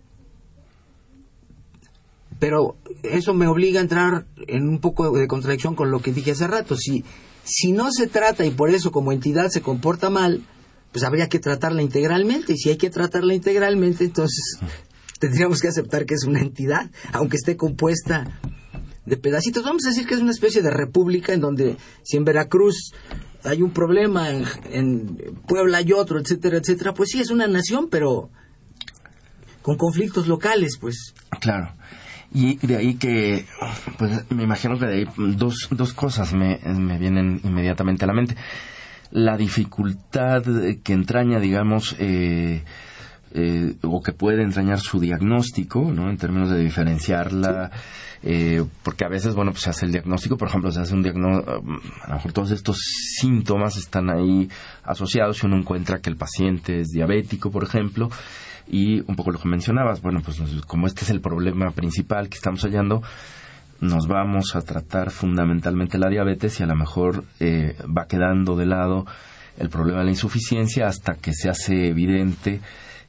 pero 2.39 2.77
eso 3.03 3.33
me 3.33 3.47
obliga 3.47 3.79
a 3.79 3.83
entrar 3.83 4.25
en 4.47 4.69
un 4.69 4.79
poco 4.79 5.11
de 5.11 5.27
contradicción 5.27 5.75
con 5.75 5.91
lo 5.91 6.01
que 6.01 6.13
dije 6.13 6.31
hace 6.31 6.47
rato. 6.47 6.77
Si, 6.77 7.03
si 7.43 7.73
no 7.73 7.91
se 7.91 8.07
trata 8.07 8.45
y 8.45 8.51
por 8.51 8.69
eso 8.69 8.91
como 8.91 9.11
entidad 9.11 9.49
se 9.49 9.61
comporta 9.61 10.09
mal, 10.09 10.43
pues 10.93 11.03
habría 11.03 11.27
que 11.27 11.39
tratarla 11.39 11.81
integralmente. 11.81 12.53
Y 12.53 12.57
si 12.57 12.69
hay 12.69 12.77
que 12.77 12.89
tratarla 12.89 13.33
integralmente, 13.33 14.05
entonces 14.05 14.59
tendríamos 15.19 15.59
que 15.59 15.67
aceptar 15.67 16.05
que 16.05 16.13
es 16.13 16.23
una 16.23 16.39
entidad, 16.39 16.89
aunque 17.11 17.35
esté 17.35 17.57
compuesta 17.57 18.39
de 19.05 19.17
pedacitos. 19.17 19.63
Vamos 19.63 19.85
a 19.85 19.89
decir 19.89 20.07
que 20.07 20.13
es 20.13 20.21
una 20.21 20.31
especie 20.31 20.61
de 20.61 20.69
república 20.69 21.33
en 21.33 21.41
donde 21.41 21.75
si 22.03 22.15
en 22.15 22.23
Veracruz 22.23 22.93
hay 23.43 23.61
un 23.61 23.71
problema, 23.71 24.29
en, 24.29 24.45
en 24.71 25.17
Puebla 25.45 25.79
hay 25.79 25.91
otro, 25.91 26.19
etcétera, 26.19 26.59
etcétera, 26.59 26.93
pues 26.93 27.09
sí, 27.09 27.19
es 27.19 27.29
una 27.29 27.47
nación, 27.47 27.89
pero 27.89 28.29
con 29.61 29.77
conflictos 29.77 30.27
locales, 30.27 30.77
pues. 30.79 31.13
Claro. 31.41 31.73
Y 32.33 32.55
de 32.65 32.77
ahí 32.77 32.95
que, 32.95 33.45
pues 33.97 34.29
me 34.31 34.43
imagino 34.43 34.79
que 34.79 34.85
de 34.85 34.93
ahí 34.93 35.07
dos, 35.17 35.67
dos 35.71 35.93
cosas 35.93 36.33
me, 36.33 36.59
me 36.65 36.97
vienen 36.97 37.41
inmediatamente 37.43 38.05
a 38.05 38.07
la 38.07 38.13
mente. 38.13 38.35
La 39.13 39.37
dificultad 39.37 40.41
que 40.83 40.93
entraña, 40.93 41.39
digamos, 41.39 41.95
eh, 41.99 42.63
eh, 43.35 43.75
o 43.83 44.01
que 44.01 44.11
puede 44.11 44.41
entrañar 44.41 44.79
su 44.79 44.99
diagnóstico, 44.99 45.91
¿no? 45.91 46.09
En 46.09 46.17
términos 46.17 46.49
de 46.49 46.59
diferenciarla, 46.59 47.69
eh, 48.23 48.63
porque 48.81 49.05
a 49.05 49.09
veces, 49.09 49.35
bueno, 49.35 49.51
pues 49.51 49.63
se 49.63 49.69
hace 49.69 49.85
el 49.85 49.91
diagnóstico, 49.91 50.35
por 50.35 50.47
ejemplo, 50.47 50.71
se 50.71 50.81
hace 50.81 50.95
un 50.95 51.03
diagnóstico, 51.03 51.51
a 52.03 52.07
lo 52.09 52.13
mejor 52.15 52.31
todos 52.31 52.51
estos 52.51 52.77
síntomas 53.19 53.77
están 53.77 54.09
ahí 54.09 54.49
asociados 54.83 55.43
y 55.43 55.45
uno 55.45 55.57
encuentra 55.57 55.99
que 55.99 56.09
el 56.09 56.15
paciente 56.15 56.79
es 56.79 56.87
diabético, 56.89 57.51
por 57.51 57.63
ejemplo, 57.63 58.09
y 58.67 59.01
un 59.01 59.15
poco 59.15 59.31
lo 59.31 59.39
que 59.39 59.47
mencionabas, 59.47 60.01
bueno, 60.01 60.21
pues 60.23 60.41
como 60.65 60.87
este 60.87 61.03
es 61.03 61.11
el 61.11 61.21
problema 61.21 61.69
principal 61.71 62.29
que 62.29 62.37
estamos 62.37 62.61
hallando, 62.63 63.03
nos 63.79 64.07
vamos 64.07 64.55
a 64.55 64.61
tratar 64.61 65.11
fundamentalmente 65.11 65.97
la 65.97 66.09
diabetes 66.09 66.59
y 66.59 66.63
a 66.63 66.67
lo 66.67 66.75
mejor 66.75 67.25
eh, 67.39 67.75
va 67.85 68.07
quedando 68.07 68.55
de 68.55 68.65
lado 68.65 69.05
el 69.57 69.69
problema 69.69 69.99
de 69.99 70.05
la 70.05 70.11
insuficiencia 70.11 70.87
hasta 70.87 71.15
que 71.15 71.33
se 71.33 71.49
hace 71.49 71.87
evidente 71.87 72.61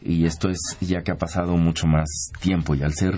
y 0.03 0.27
esto 0.27 0.51
es 0.51 0.59
ya 0.81 1.03
que 1.03 1.13
ha 1.13 1.19
pasado 1.19 1.57
mucho 1.57 1.87
más 1.87 2.31
tiempo 2.41 2.75
y 2.75 2.83
al 2.83 2.93
ser 2.93 3.15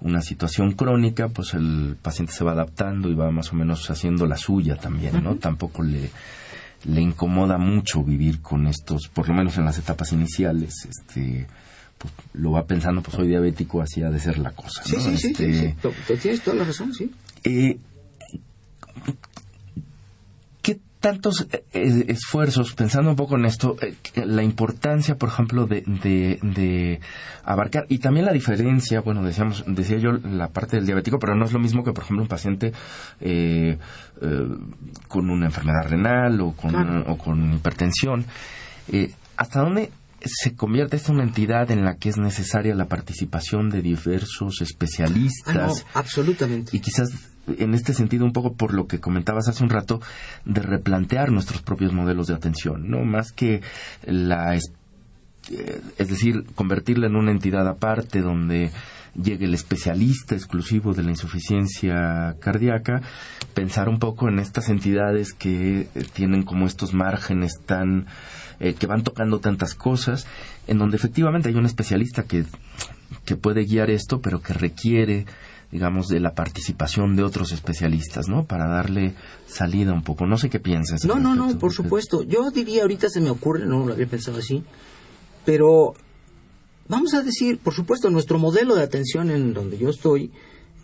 una 0.00 0.22
situación 0.22 0.72
crónica, 0.72 1.28
pues 1.28 1.54
el 1.54 1.96
paciente 2.00 2.32
se 2.32 2.44
va 2.44 2.52
adaptando 2.52 3.10
y 3.10 3.14
va 3.14 3.30
más 3.32 3.52
o 3.52 3.56
menos 3.56 3.90
haciendo 3.90 4.26
la 4.26 4.36
suya 4.36 4.76
también, 4.76 5.24
¿no? 5.24 5.34
Tampoco 5.34 5.82
le 5.82 6.10
le 6.84 7.00
incomoda 7.00 7.58
mucho 7.58 8.04
vivir 8.04 8.40
con 8.40 8.66
estos, 8.66 9.08
por 9.08 9.28
lo 9.28 9.34
menos 9.34 9.58
en 9.58 9.64
las 9.64 9.78
etapas 9.78 10.12
iniciales, 10.12 10.86
este, 10.88 11.46
lo 12.34 12.52
va 12.52 12.66
pensando, 12.66 13.02
pues 13.02 13.16
soy 13.16 13.28
diabético, 13.28 13.82
así 13.82 14.02
ha 14.02 14.10
de 14.10 14.20
ser 14.20 14.38
la 14.38 14.52
cosa. 14.52 14.82
Sí, 14.84 14.96
sí, 15.00 15.16
sí, 15.16 15.28
este, 15.28 15.76
tienes 16.20 16.42
toda 16.42 16.56
la 16.56 16.64
razón, 16.64 16.94
sí. 16.94 17.10
Eh, 17.44 17.78
tantos 21.00 21.46
eh, 21.52 21.64
eh, 21.72 22.04
esfuerzos, 22.08 22.74
pensando 22.74 23.10
un 23.10 23.16
poco 23.16 23.36
en 23.36 23.44
esto, 23.44 23.76
eh, 23.80 23.94
la 24.24 24.42
importancia, 24.42 25.16
por 25.16 25.28
ejemplo, 25.28 25.66
de, 25.66 25.82
de, 25.82 27.00
abarcar, 27.44 27.86
y 27.88 27.98
también 27.98 28.26
la 28.26 28.32
diferencia, 28.32 29.00
bueno, 29.00 29.22
decíamos, 29.22 29.64
decía 29.66 29.98
yo 29.98 30.12
la 30.12 30.48
parte 30.48 30.76
del 30.76 30.86
diabético, 30.86 31.18
pero 31.18 31.34
no 31.34 31.44
es 31.44 31.52
lo 31.52 31.58
mismo 31.58 31.84
que, 31.84 31.92
por 31.92 32.04
ejemplo, 32.04 32.22
un 32.22 32.28
paciente 32.28 32.72
con 35.08 35.30
una 35.30 35.46
enfermedad 35.46 35.88
renal 35.88 36.40
o 36.40 36.52
con, 36.52 37.04
o 37.06 37.16
con 37.16 37.54
hipertensión. 37.54 38.24
¿Hasta 39.36 39.60
dónde 39.60 39.90
se 40.24 40.54
convierte 40.54 40.96
en 40.96 41.14
una 41.14 41.24
entidad 41.24 41.70
en 41.70 41.84
la 41.84 41.96
que 41.96 42.08
es 42.08 42.16
necesaria 42.16 42.74
la 42.74 42.86
participación 42.86 43.70
de 43.70 43.82
diversos 43.82 44.60
especialistas? 44.60 45.84
Ah, 45.94 46.00
absolutamente. 46.00 46.76
Y 46.76 46.80
quizás 46.80 47.08
en 47.46 47.74
este 47.74 47.94
sentido 47.94 48.24
un 48.24 48.32
poco 48.32 48.54
por 48.54 48.74
lo 48.74 48.86
que 48.86 49.00
comentabas 49.00 49.48
hace 49.48 49.64
un 49.64 49.70
rato 49.70 50.00
de 50.44 50.60
replantear 50.60 51.30
nuestros 51.30 51.62
propios 51.62 51.92
modelos 51.92 52.26
de 52.26 52.34
atención, 52.34 52.90
no 52.90 53.04
más 53.04 53.32
que 53.32 53.62
la 54.04 54.54
eh, 55.50 55.80
es 55.96 56.08
decir, 56.08 56.44
convertirla 56.54 57.06
en 57.06 57.16
una 57.16 57.30
entidad 57.30 57.66
aparte 57.66 58.20
donde 58.20 58.70
llegue 59.14 59.46
el 59.46 59.54
especialista 59.54 60.34
exclusivo 60.34 60.92
de 60.94 61.02
la 61.02 61.10
insuficiencia 61.10 62.36
cardíaca, 62.38 63.00
pensar 63.54 63.88
un 63.88 63.98
poco 63.98 64.28
en 64.28 64.38
estas 64.38 64.68
entidades 64.68 65.32
que 65.32 65.88
tienen 66.12 66.42
como 66.42 66.66
estos 66.66 66.92
márgenes 66.92 67.52
tan 67.64 68.06
eh, 68.60 68.74
que 68.74 68.86
van 68.86 69.02
tocando 69.02 69.40
tantas 69.40 69.74
cosas, 69.74 70.26
en 70.66 70.78
donde 70.78 70.96
efectivamente 70.96 71.48
hay 71.48 71.54
un 71.54 71.66
especialista 71.66 72.24
que 72.24 72.44
que 73.24 73.36
puede 73.36 73.64
guiar 73.64 73.90
esto, 73.90 74.20
pero 74.20 74.40
que 74.40 74.52
requiere 74.52 75.26
digamos, 75.70 76.08
de 76.08 76.18
la 76.18 76.34
participación 76.34 77.14
de 77.14 77.22
otros 77.22 77.52
especialistas, 77.52 78.28
¿no? 78.28 78.46
Para 78.46 78.66
darle 78.68 79.14
salida 79.46 79.92
un 79.92 80.02
poco. 80.02 80.26
No 80.26 80.38
sé 80.38 80.48
qué 80.48 80.60
piensas. 80.60 81.04
No, 81.04 81.18
no, 81.18 81.34
no, 81.34 81.58
por 81.58 81.72
supuesto. 81.72 82.22
Yo 82.22 82.50
diría, 82.50 82.82
ahorita 82.82 83.10
se 83.10 83.20
me 83.20 83.28
ocurre, 83.28 83.66
no 83.66 83.84
lo 83.84 83.92
había 83.92 84.06
pensado 84.06 84.38
así, 84.38 84.64
pero 85.44 85.94
vamos 86.88 87.12
a 87.12 87.22
decir, 87.22 87.58
por 87.58 87.74
supuesto, 87.74 88.08
nuestro 88.08 88.38
modelo 88.38 88.74
de 88.76 88.82
atención 88.82 89.30
en 89.30 89.52
donde 89.52 89.76
yo 89.76 89.90
estoy 89.90 90.32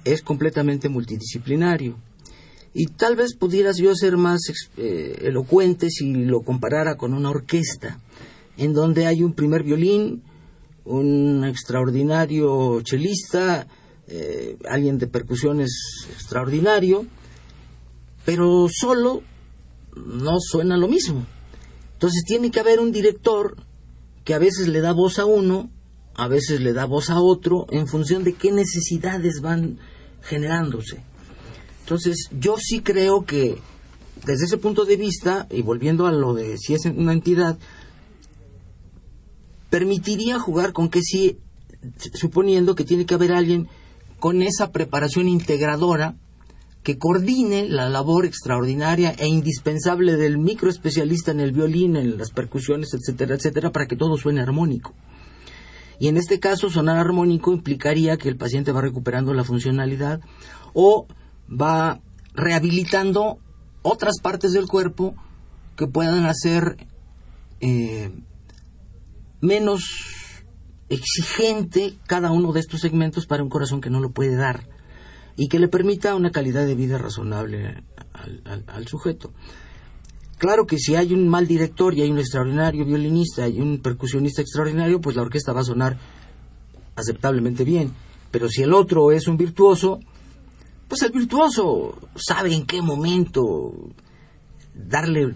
es 0.05 0.21
completamente 0.21 0.91
multidisciplinario. 0.91 1.97
Y 2.75 2.87
tal 2.87 3.15
vez 3.15 3.37
pudieras 3.37 3.77
yo 3.77 3.95
ser 3.95 4.17
más 4.17 4.41
eh, 4.77 5.19
elocuente 5.23 5.91
si 5.91 6.13
lo 6.13 6.43
comparara 6.43 6.97
con 6.97 7.15
una 7.15 7.31
orquesta, 7.31 8.01
en 8.57 8.75
donde 8.75 9.07
hay 9.07 9.23
un 9.23 9.33
primer 9.33 9.63
violín, 9.63 10.25
un 10.85 11.45
extraordinario 11.45 12.81
chelista, 12.83 13.69
eh, 14.09 14.59
alguien 14.69 14.99
de 14.99 15.07
percusiones 15.07 15.71
extraordinario, 16.13 17.07
pero 18.25 18.67
solo 18.69 19.23
no 19.95 20.41
suena 20.41 20.77
lo 20.77 20.89
mismo. 20.89 21.25
Entonces 21.93 22.25
tiene 22.27 22.51
que 22.51 22.61
haber 22.61 22.81
un 22.81 22.91
director 22.91 23.57
que 24.25 24.35
a 24.35 24.39
veces 24.39 24.67
le 24.67 24.81
da 24.81 24.93
voz 24.93 25.21
a 25.21 25.27
uno, 25.27 25.71
a 26.17 26.27
veces 26.27 26.61
le 26.61 26.73
da 26.73 26.87
voz 26.87 27.09
a 27.09 27.21
otro, 27.21 27.67
en 27.71 27.87
función 27.87 28.25
de 28.25 28.35
qué 28.35 28.51
necesidades 28.51 29.41
van 29.41 29.79
generándose. 30.23 31.03
Entonces 31.85 32.31
yo 32.41 32.57
sí 32.59 32.81
creo 32.81 33.27
que 33.27 33.59
desde 34.25 34.47
ese 34.47 34.57
punto 34.57 34.87
de 34.87 34.97
vista, 34.97 35.47
y 35.51 35.61
volviendo 35.61 36.07
a 36.07 36.13
lo 36.13 36.33
de 36.33 36.57
si 36.57 36.73
es 36.73 36.87
una 36.87 37.13
entidad, 37.13 37.59
permitiría 39.69 40.39
jugar 40.39 40.73
con 40.73 40.89
que 40.89 41.03
sí, 41.03 41.37
suponiendo 42.15 42.75
que 42.75 42.85
tiene 42.85 43.05
que 43.05 43.13
haber 43.13 43.33
alguien 43.33 43.69
con 44.19 44.41
esa 44.41 44.73
preparación 44.73 45.29
integradora 45.29 46.17
que 46.83 46.97
coordine 46.97 47.69
la 47.69 47.91
labor 47.91 48.25
extraordinaria 48.25 49.11
e 49.19 49.27
indispensable 49.27 50.17
del 50.17 50.39
microespecialista 50.39 51.33
en 51.33 51.41
el 51.41 51.53
violín, 51.53 51.97
en 51.97 52.17
las 52.17 52.31
percusiones, 52.31 52.95
etcétera, 52.95 53.35
etcétera, 53.35 53.73
para 53.73 53.87
que 53.87 53.97
todo 53.97 54.17
suene 54.17 54.41
armónico. 54.41 54.95
Y 55.99 56.09
en 56.09 56.17
este 56.17 56.41
caso, 56.41 56.71
sonar 56.71 56.97
armónico 56.97 57.53
implicaría 57.53 58.17
que 58.17 58.31
el 58.31 58.37
paciente 58.37 58.73
va 58.73 58.81
recuperando 58.81 59.35
la 59.35 59.45
funcionalidad 59.45 60.21
o 60.73 61.07
va 61.49 62.01
rehabilitando 62.35 63.39
otras 63.83 64.21
partes 64.23 64.53
del 64.53 64.67
cuerpo 64.67 65.15
que 65.77 65.87
puedan 65.87 66.27
hacer 66.27 66.87
eh, 67.61 68.11
menos 69.41 69.85
exigente 70.89 71.95
cada 72.07 72.31
uno 72.31 72.53
de 72.53 72.61
estos 72.61 72.81
segmentos 72.81 73.27
para 73.27 73.43
un 73.43 73.49
corazón 73.49 73.81
que 73.81 73.91
no 73.91 74.01
lo 74.01 74.11
puede 74.11 74.37
dar 74.37 74.69
y 75.37 75.49
que 75.49 75.59
le 75.59 75.69
permita 75.69 76.15
una 76.15 76.31
calidad 76.31 76.67
de 76.67 76.75
vida 76.75 76.99
razonable 76.99 77.83
al, 78.67 78.87
sujeto. 78.87 79.33
Claro 80.39 80.67
que 80.67 80.79
si 80.79 80.95
hay 80.95 81.13
un 81.13 81.29
mal 81.29 81.47
director 81.47 81.95
y 81.95 82.03
hay 82.03 82.11
un 82.11 82.19
extraordinario 82.19 82.85
violinista 82.85 83.49
y 83.49 83.61
un 83.61 83.79
percusionista 83.79 84.43
extraordinario, 84.43 85.01
pues 85.01 85.17
la 85.17 85.23
orquesta 85.23 85.53
va 85.53 85.61
a 85.61 85.65
sonar 85.65 85.99
aceptablemente 86.97 87.65
bien. 87.65 87.93
Pero 88.31 88.49
si 88.49 88.63
el 88.63 88.73
otro 88.73 89.11
es 89.11 89.27
un 89.27 89.37
virtuoso, 89.37 90.01
pues 90.95 91.11
el 91.11 91.19
virtuoso 91.19 91.99
sabe 92.15 92.55
en 92.55 92.67
qué 92.67 92.81
momento 92.81 93.73
darle 94.73 95.35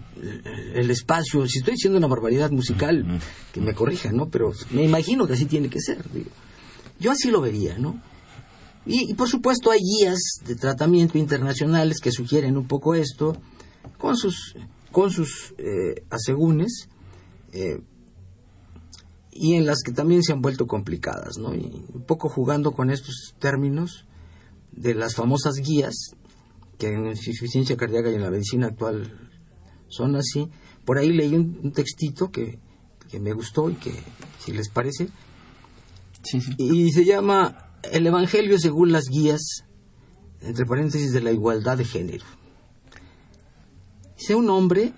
el 0.73 0.89
espacio. 0.89 1.45
Si 1.47 1.57
estoy 1.57 1.73
diciendo 1.73 1.97
una 1.97 2.07
barbaridad 2.07 2.49
musical, 2.49 3.19
que 3.51 3.59
me 3.59 3.73
corrija, 3.73 4.09
¿no? 4.13 4.29
Pero 4.29 4.53
me 4.71 4.85
imagino 4.85 5.27
que 5.27 5.33
así 5.33 5.47
tiene 5.47 5.69
que 5.69 5.81
ser. 5.81 6.05
Yo 6.97 7.11
así 7.11 7.29
lo 7.29 7.41
vería, 7.41 7.77
¿no? 7.77 8.01
Y, 8.85 9.13
por 9.15 9.27
supuesto 9.27 9.69
hay 9.69 9.81
guías 9.81 10.19
de 10.45 10.55
tratamiento 10.55 11.17
internacionales 11.17 11.99
que 12.01 12.13
sugieren 12.13 12.55
un 12.55 12.65
poco 12.65 12.95
esto, 12.95 13.35
con 13.97 14.15
sus, 14.15 14.55
con 14.93 15.11
sus 15.11 15.53
eh, 15.57 16.05
asegúnes, 16.09 16.87
eh, 17.51 17.81
y 19.33 19.55
en 19.55 19.65
las 19.65 19.83
que 19.83 19.91
también 19.91 20.23
se 20.23 20.31
han 20.31 20.41
vuelto 20.41 20.67
complicadas, 20.67 21.37
¿no? 21.37 21.53
Y 21.53 21.83
un 21.93 22.05
poco 22.07 22.29
jugando 22.29 22.71
con 22.71 22.89
estos 22.89 23.35
términos 23.39 24.05
de 24.71 24.95
las 24.95 25.15
famosas 25.15 25.55
guías, 25.55 25.95
que 26.77 26.87
en 26.87 27.03
la 27.03 27.11
insuficiencia 27.11 27.75
cardíaca 27.75 28.09
y 28.09 28.15
en 28.15 28.21
la 28.21 28.31
medicina 28.31 28.67
actual 28.67 29.29
son 29.89 30.15
así. 30.15 30.47
Por 30.85 30.97
ahí 30.97 31.11
leí 31.11 31.35
un, 31.35 31.71
textito 31.73 32.31
que, 32.31 32.59
me 33.19 33.33
gustó 33.33 33.69
y 33.69 33.75
que, 33.75 33.93
si 34.39 34.53
les 34.53 34.69
parece, 34.69 35.09
y 36.57 36.91
se 36.91 37.05
llama 37.05 37.73
El 37.91 38.07
Evangelio 38.07 38.57
según 38.59 38.91
las 38.91 39.05
guías, 39.09 39.65
entre 40.41 40.65
paréntesis, 40.65 41.11
de 41.11 41.21
la 41.21 41.31
igualdad 41.31 41.77
de 41.77 41.85
género. 41.85 42.25
Dice 44.17 44.35
un 44.35 44.49
hombre, 44.49 44.93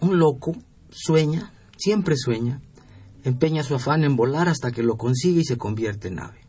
un 0.00 0.18
loco, 0.18 0.56
sueña, 0.90 1.52
siempre 1.76 2.16
sueña, 2.16 2.62
empeña 3.24 3.62
su 3.62 3.74
afán 3.74 4.04
en 4.04 4.16
volar 4.16 4.48
hasta 4.48 4.70
que 4.70 4.82
lo 4.82 4.96
consigue 4.96 5.40
y 5.40 5.44
se 5.44 5.56
convierte 5.56 6.08
en 6.08 6.20
ave. 6.20 6.45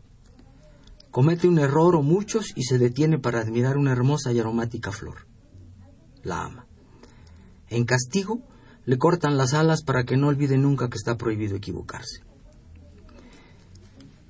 Comete 1.18 1.48
un 1.48 1.58
error 1.58 1.96
o 1.96 2.02
muchos 2.04 2.52
y 2.54 2.62
se 2.62 2.78
detiene 2.78 3.18
para 3.18 3.40
admirar 3.40 3.76
una 3.76 3.90
hermosa 3.90 4.32
y 4.32 4.38
aromática 4.38 4.92
flor. 4.92 5.26
La 6.22 6.44
ama. 6.44 6.68
En 7.66 7.84
castigo, 7.86 8.46
le 8.84 8.98
cortan 8.98 9.36
las 9.36 9.52
alas 9.52 9.82
para 9.82 10.04
que 10.04 10.16
no 10.16 10.28
olvide 10.28 10.56
nunca 10.58 10.88
que 10.88 10.96
está 10.96 11.16
prohibido 11.16 11.56
equivocarse. 11.56 12.22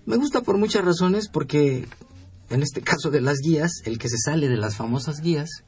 Me 0.07 0.17
gusta 0.17 0.41
por 0.41 0.57
muchas 0.57 0.83
razones 0.83 1.29
porque 1.29 1.87
en 2.49 2.63
este 2.63 2.81
caso 2.81 3.11
de 3.11 3.21
las 3.21 3.37
guías, 3.45 3.83
el 3.85 3.99
que 3.99 4.09
se 4.09 4.17
sale 4.17 4.49
de 4.49 4.57
las 4.57 4.77
famosas 4.77 5.21
guías, 5.21 5.65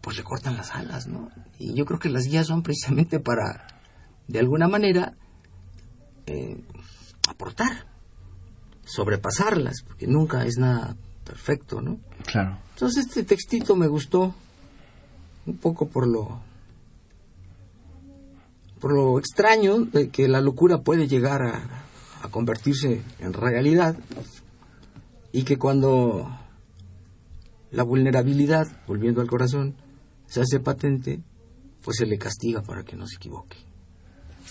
pues 0.00 0.16
le 0.16 0.24
cortan 0.24 0.56
las 0.56 0.70
alas, 0.70 1.08
¿no? 1.08 1.28
Y 1.58 1.74
yo 1.74 1.84
creo 1.84 1.98
que 1.98 2.08
las 2.08 2.24
guías 2.24 2.46
son 2.46 2.62
precisamente 2.62 3.20
para, 3.20 3.66
de 4.28 4.38
alguna 4.38 4.66
manera, 4.66 5.14
eh, 6.24 6.64
aportar, 7.28 7.91
sobrepasarlas, 8.84 9.82
porque 9.86 10.06
nunca 10.06 10.44
es 10.44 10.56
nada 10.58 10.96
perfecto, 11.24 11.80
¿no? 11.80 11.98
Claro. 12.26 12.58
Entonces 12.74 13.06
este 13.06 13.22
textito 13.22 13.76
me 13.76 13.86
gustó, 13.86 14.34
un 15.46 15.56
poco 15.56 15.88
por 15.88 16.06
lo 16.06 16.40
por 18.80 18.92
lo 18.92 19.18
extraño 19.18 19.84
de 19.84 20.08
que 20.08 20.26
la 20.26 20.40
locura 20.40 20.78
puede 20.78 21.06
llegar 21.06 21.42
a, 21.42 21.84
a 22.22 22.28
convertirse 22.30 23.02
en 23.20 23.32
realidad 23.32 23.96
y 25.30 25.44
que 25.44 25.56
cuando 25.56 26.28
la 27.70 27.84
vulnerabilidad, 27.84 28.66
volviendo 28.86 29.20
al 29.20 29.28
corazón, 29.28 29.76
se 30.26 30.40
hace 30.40 30.58
patente, 30.58 31.20
pues 31.82 31.98
se 31.98 32.06
le 32.06 32.18
castiga 32.18 32.62
para 32.62 32.84
que 32.84 32.96
no 32.96 33.06
se 33.06 33.16
equivoque. 33.16 33.56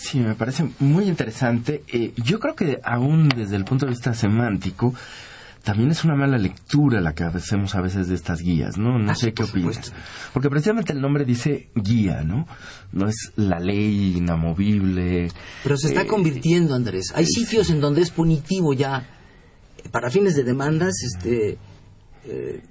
Sí, 0.01 0.19
me 0.19 0.33
parece 0.33 0.67
muy 0.79 1.05
interesante. 1.05 1.83
Eh, 1.87 2.13
yo 2.17 2.39
creo 2.39 2.55
que 2.55 2.79
aún 2.83 3.29
desde 3.29 3.55
el 3.55 3.65
punto 3.65 3.85
de 3.85 3.91
vista 3.91 4.15
semántico, 4.15 4.95
también 5.63 5.91
es 5.91 6.03
una 6.03 6.15
mala 6.15 6.39
lectura 6.39 7.01
la 7.01 7.13
que 7.13 7.23
hacemos 7.23 7.75
a 7.75 7.81
veces 7.81 8.07
de 8.07 8.15
estas 8.15 8.39
guías, 8.39 8.79
¿no? 8.79 8.97
No 8.97 9.11
ah, 9.11 9.15
sé 9.15 9.33
qué 9.33 9.43
opinas. 9.43 9.93
Porque 10.33 10.49
precisamente 10.49 10.91
el 10.91 11.01
nombre 11.01 11.23
dice 11.23 11.69
guía, 11.75 12.23
¿no? 12.23 12.47
No 12.91 13.07
es 13.07 13.31
la 13.35 13.59
ley 13.59 14.17
inamovible. 14.17 15.31
Pero 15.61 15.77
se 15.77 15.89
está 15.89 16.01
eh, 16.01 16.07
convirtiendo, 16.07 16.73
Andrés. 16.73 17.11
Hay 17.13 17.27
sitios 17.27 17.69
en 17.69 17.79
donde 17.79 18.01
es 18.01 18.09
punitivo 18.09 18.73
ya 18.73 19.07
eh, 19.77 19.89
para 19.91 20.09
fines 20.09 20.35
de 20.35 20.43
demandas, 20.43 20.95
este, 21.03 21.59
eh, 22.25 22.63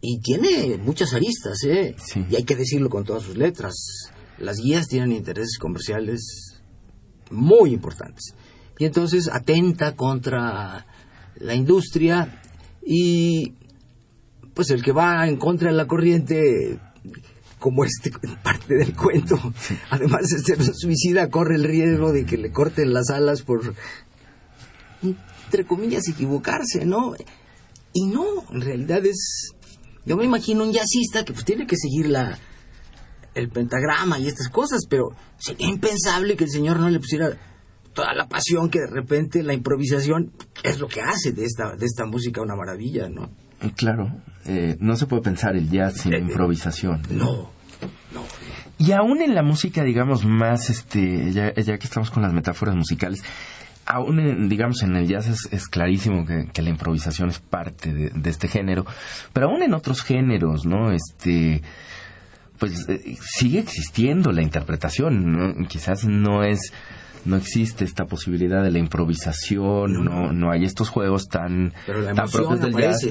y 0.00 0.18
tiene 0.20 0.78
muchas 0.78 1.12
aristas, 1.12 1.62
¿eh? 1.64 1.94
Y 2.30 2.36
hay 2.36 2.44
que 2.44 2.56
decirlo 2.56 2.88
con 2.88 3.04
todas 3.04 3.24
sus 3.24 3.36
letras. 3.36 3.74
Las 4.38 4.56
guías 4.56 4.88
tienen 4.88 5.12
intereses 5.12 5.58
comerciales 5.58 6.47
muy 7.30 7.72
importantes. 7.72 8.34
Y 8.78 8.84
entonces 8.84 9.28
atenta 9.32 9.96
contra 9.96 10.86
la 11.36 11.54
industria 11.54 12.40
y 12.84 13.54
pues 14.54 14.70
el 14.70 14.82
que 14.82 14.92
va 14.92 15.26
en 15.28 15.36
contra 15.36 15.70
de 15.70 15.76
la 15.76 15.86
corriente 15.86 16.78
como 17.58 17.84
este 17.84 18.10
parte 18.42 18.74
del 18.74 18.94
cuento, 18.94 19.38
además 19.90 20.28
de 20.28 20.38
ser 20.38 20.74
suicida, 20.74 21.28
corre 21.28 21.56
el 21.56 21.64
riesgo 21.64 22.12
de 22.12 22.24
que 22.24 22.36
le 22.36 22.52
corten 22.52 22.92
las 22.92 23.10
alas 23.10 23.42
por, 23.42 23.74
entre 25.02 25.64
comillas, 25.66 26.08
equivocarse, 26.08 26.84
¿no? 26.84 27.14
Y 27.92 28.06
no, 28.06 28.26
en 28.52 28.60
realidad 28.60 29.04
es, 29.06 29.52
yo 30.04 30.16
me 30.16 30.24
imagino 30.24 30.64
un 30.64 30.72
jazzista 30.72 31.24
que 31.24 31.32
pues 31.32 31.44
tiene 31.44 31.66
que 31.66 31.76
seguir 31.76 32.08
la, 32.08 32.38
el 33.34 33.48
pentagrama 33.48 34.18
y 34.18 34.26
estas 34.26 34.48
cosas, 34.48 34.86
pero 34.88 35.10
sería 35.38 35.68
impensable 35.68 36.36
que 36.36 36.44
el 36.44 36.50
señor 36.50 36.78
no 36.78 36.88
le 36.88 36.98
pusiera 36.98 37.30
toda 37.92 38.14
la 38.14 38.28
pasión 38.28 38.70
que 38.70 38.80
de 38.80 38.90
repente 38.90 39.42
la 39.42 39.54
improvisación 39.54 40.32
es 40.62 40.78
lo 40.78 40.88
que 40.88 41.00
hace 41.00 41.32
de 41.32 41.44
esta, 41.44 41.74
de 41.76 41.86
esta 41.86 42.06
música 42.06 42.40
una 42.40 42.54
maravilla, 42.54 43.08
¿no? 43.08 43.30
Claro, 43.76 44.12
eh, 44.46 44.76
no 44.78 44.96
se 44.96 45.06
puede 45.06 45.22
pensar 45.22 45.56
el 45.56 45.68
jazz 45.68 46.02
sin 46.02 46.14
eh, 46.14 46.18
improvisación. 46.18 47.02
No, 47.10 47.50
no. 48.12 48.24
Y 48.78 48.92
aún 48.92 49.20
en 49.20 49.34
la 49.34 49.42
música, 49.42 49.82
digamos, 49.82 50.24
más, 50.24 50.70
este, 50.70 51.32
ya, 51.32 51.52
ya 51.54 51.78
que 51.78 51.86
estamos 51.86 52.10
con 52.10 52.22
las 52.22 52.32
metáforas 52.32 52.76
musicales, 52.76 53.24
aún, 53.88 54.48
digamos, 54.48 54.82
en 54.82 54.94
el 54.94 55.08
jazz 55.08 55.48
es, 55.50 55.66
clarísimo 55.68 56.24
que, 56.26 56.62
la 56.62 56.70
improvisación 56.70 57.30
es 57.30 57.40
parte 57.40 57.92
de, 57.92 58.30
este 58.30 58.46
género, 58.46 58.86
pero 59.32 59.48
aún 59.48 59.62
en 59.62 59.74
otros 59.74 60.02
géneros, 60.02 60.66
¿no? 60.66 60.92
Este, 60.92 61.62
pues 62.58 62.88
eh, 62.88 63.16
sigue 63.20 63.60
existiendo 63.60 64.32
la 64.32 64.42
interpretación, 64.42 65.66
quizás 65.68 66.04
no 66.04 66.42
es 66.42 66.72
no 67.24 67.36
existe 67.36 67.84
esta 67.84 68.06
posibilidad 68.06 68.62
de 68.62 68.70
la 68.70 68.78
improvisación, 68.78 70.04
no, 70.04 70.32
no 70.32 70.50
hay 70.50 70.64
estos 70.64 70.88
juegos 70.88 71.28
tan, 71.28 71.72
tan 71.86 72.28
propios 72.28 72.60
del 72.60 72.74
jazz. 72.74 73.06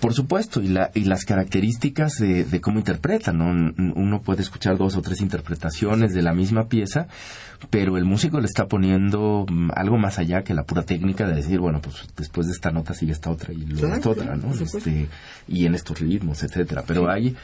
Por 0.00 0.14
supuesto, 0.14 0.62
y, 0.62 0.68
la, 0.68 0.90
y 0.94 1.04
las 1.04 1.26
características 1.26 2.14
de, 2.14 2.44
de 2.44 2.60
cómo 2.62 2.78
interpretan. 2.78 3.36
¿no? 3.36 3.72
Uno 3.94 4.22
puede 4.22 4.40
escuchar 4.40 4.78
dos 4.78 4.96
o 4.96 5.02
tres 5.02 5.20
interpretaciones 5.20 6.14
de 6.14 6.22
la 6.22 6.32
misma 6.32 6.68
pieza, 6.68 7.06
pero 7.68 7.98
el 7.98 8.06
músico 8.06 8.40
le 8.40 8.46
está 8.46 8.66
poniendo 8.66 9.44
mm, 9.46 9.72
algo 9.74 9.98
más 9.98 10.18
allá 10.18 10.42
que 10.42 10.54
la 10.54 10.62
pura 10.62 10.84
técnica 10.84 11.28
de 11.28 11.34
decir, 11.34 11.60
bueno, 11.60 11.82
pues 11.82 12.08
después 12.16 12.46
de 12.46 12.54
esta 12.54 12.70
nota 12.70 12.94
sigue 12.94 13.12
esta 13.12 13.28
otra 13.28 13.52
y 13.52 13.58
luego 13.58 13.94
esta 13.94 14.08
otra, 14.08 14.36
¿no? 14.36 14.54
Este, 14.54 15.06
y 15.46 15.66
en 15.66 15.74
estos 15.74 16.00
ritmos, 16.00 16.42
etcétera. 16.42 16.82
Pero 16.86 17.10
hay 17.10 17.36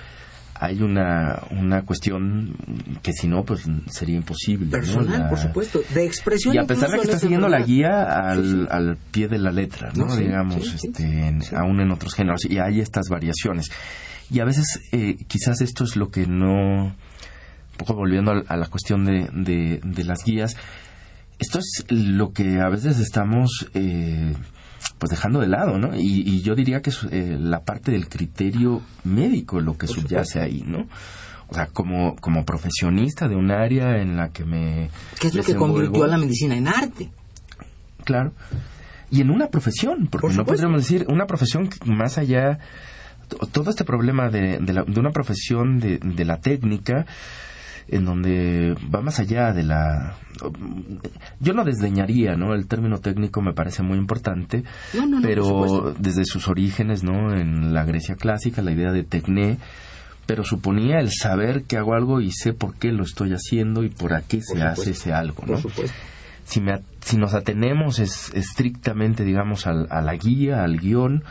hay 0.60 0.82
una, 0.82 1.42
una 1.50 1.82
cuestión 1.82 2.56
que 3.02 3.12
si 3.12 3.28
no, 3.28 3.44
pues 3.44 3.66
sería 3.90 4.16
imposible. 4.16 4.70
Personal, 4.70 5.28
por 5.28 5.38
supuesto, 5.38 5.80
de 5.94 6.04
expresión. 6.04 6.54
Y 6.54 6.58
a 6.58 6.64
pesar 6.64 6.90
de 6.90 6.98
que 6.98 7.04
está 7.04 7.18
siguiendo 7.18 7.48
la 7.48 7.60
guía 7.60 8.02
al, 8.02 8.68
al 8.70 8.96
pie 9.10 9.28
de 9.28 9.38
la 9.38 9.50
letra, 9.50 9.92
¿no? 9.94 10.14
Digamos, 10.16 10.74
este, 10.74 11.38
aún 11.56 11.80
en 11.80 11.90
otros 11.90 12.14
géneros. 12.14 12.44
Y 12.44 12.58
hay 12.58 12.80
estas 12.80 13.08
variaciones. 13.08 13.70
Y 14.30 14.40
a 14.40 14.44
veces, 14.44 14.80
eh, 14.92 15.16
quizás 15.26 15.60
esto 15.60 15.84
es 15.84 15.96
lo 15.96 16.10
que 16.10 16.26
no. 16.26 16.86
Un 16.86 17.78
poco 17.78 17.94
volviendo 17.94 18.32
a, 18.46 18.56
la 18.56 18.66
cuestión 18.68 19.04
de, 19.04 19.28
de, 19.32 19.80
de 19.84 20.04
las 20.04 20.24
guías, 20.24 20.56
esto 21.38 21.58
es 21.58 21.84
lo 21.90 22.32
que 22.32 22.60
a 22.60 22.68
veces 22.68 22.98
estamos. 22.98 23.68
Eh, 23.74 24.34
pues 24.98 25.10
dejando 25.10 25.40
de 25.40 25.48
lado, 25.48 25.78
¿no? 25.78 25.90
Y, 25.94 26.42
yo 26.42 26.54
diría 26.54 26.80
que 26.80 26.90
es 26.90 27.00
eh, 27.10 27.36
la 27.38 27.64
parte 27.64 27.92
del 27.92 28.08
criterio 28.08 28.82
médico 29.04 29.60
lo 29.60 29.76
que 29.76 29.86
subyace 29.86 30.40
ahí, 30.40 30.64
¿no? 30.66 30.86
O 31.48 31.54
sea, 31.54 31.66
como, 31.66 32.16
como 32.16 32.44
profesionista 32.44 33.28
de 33.28 33.36
un 33.36 33.50
área 33.50 34.00
en 34.00 34.16
la 34.16 34.30
que 34.30 34.44
me... 34.44 34.90
¿Qué 35.20 35.28
es 35.28 35.34
lo 35.34 35.44
que 35.44 35.54
convirtió 35.54 36.04
a 36.04 36.08
la 36.08 36.18
medicina 36.18 36.56
en 36.56 36.66
arte? 36.66 37.10
Claro. 38.04 38.32
Y 39.10 39.20
en 39.20 39.30
una 39.30 39.48
profesión, 39.48 40.08
porque 40.08 40.34
no 40.34 40.44
podríamos 40.44 40.82
decir 40.82 41.06
una 41.08 41.26
profesión 41.26 41.68
más 41.84 42.18
allá... 42.18 42.58
Todo 43.50 43.70
este 43.70 43.84
problema 43.84 44.30
de, 44.30 44.58
de, 44.60 44.84
de 44.86 45.00
una 45.00 45.10
profesión 45.10 45.80
de, 45.80 45.98
de 45.98 46.24
la 46.24 46.38
técnica 46.38 47.06
en 47.88 48.04
donde 48.04 48.74
va 48.94 49.00
más 49.00 49.20
allá 49.20 49.52
de 49.52 49.62
la... 49.62 50.16
Yo 51.40 51.52
no 51.54 51.64
desdeñaría, 51.64 52.36
¿no? 52.36 52.54
El 52.54 52.66
término 52.66 52.98
técnico 52.98 53.40
me 53.42 53.52
parece 53.52 53.82
muy 53.82 53.96
importante, 53.96 54.64
pero 55.22 55.94
desde 55.98 56.24
sus 56.24 56.48
orígenes, 56.48 57.04
¿no? 57.04 57.32
En 57.32 57.72
la 57.72 57.84
Grecia 57.84 58.16
clásica, 58.16 58.62
la 58.62 58.72
idea 58.72 58.92
de 58.92 59.04
tecné, 59.04 59.58
pero 60.26 60.44
suponía 60.44 60.98
el 60.98 61.10
saber 61.10 61.62
que 61.62 61.76
hago 61.76 61.94
algo 61.94 62.20
y 62.20 62.32
sé 62.32 62.52
por 62.52 62.74
qué 62.74 62.92
lo 62.92 63.04
estoy 63.04 63.32
haciendo 63.32 63.84
y 63.84 63.88
por 63.88 64.20
qué 64.24 64.42
se 64.42 64.60
hace 64.62 64.90
ese 64.90 65.12
algo, 65.12 65.44
¿no? 65.46 65.58
Si, 66.44 66.60
me, 66.60 66.80
si 67.00 67.16
nos 67.16 67.34
atenemos 67.34 67.98
es, 67.98 68.32
estrictamente, 68.34 69.24
digamos, 69.24 69.66
al, 69.66 69.88
a 69.90 70.00
la 70.00 70.14
guía, 70.14 70.62
al 70.62 70.78
guion, 70.78 71.24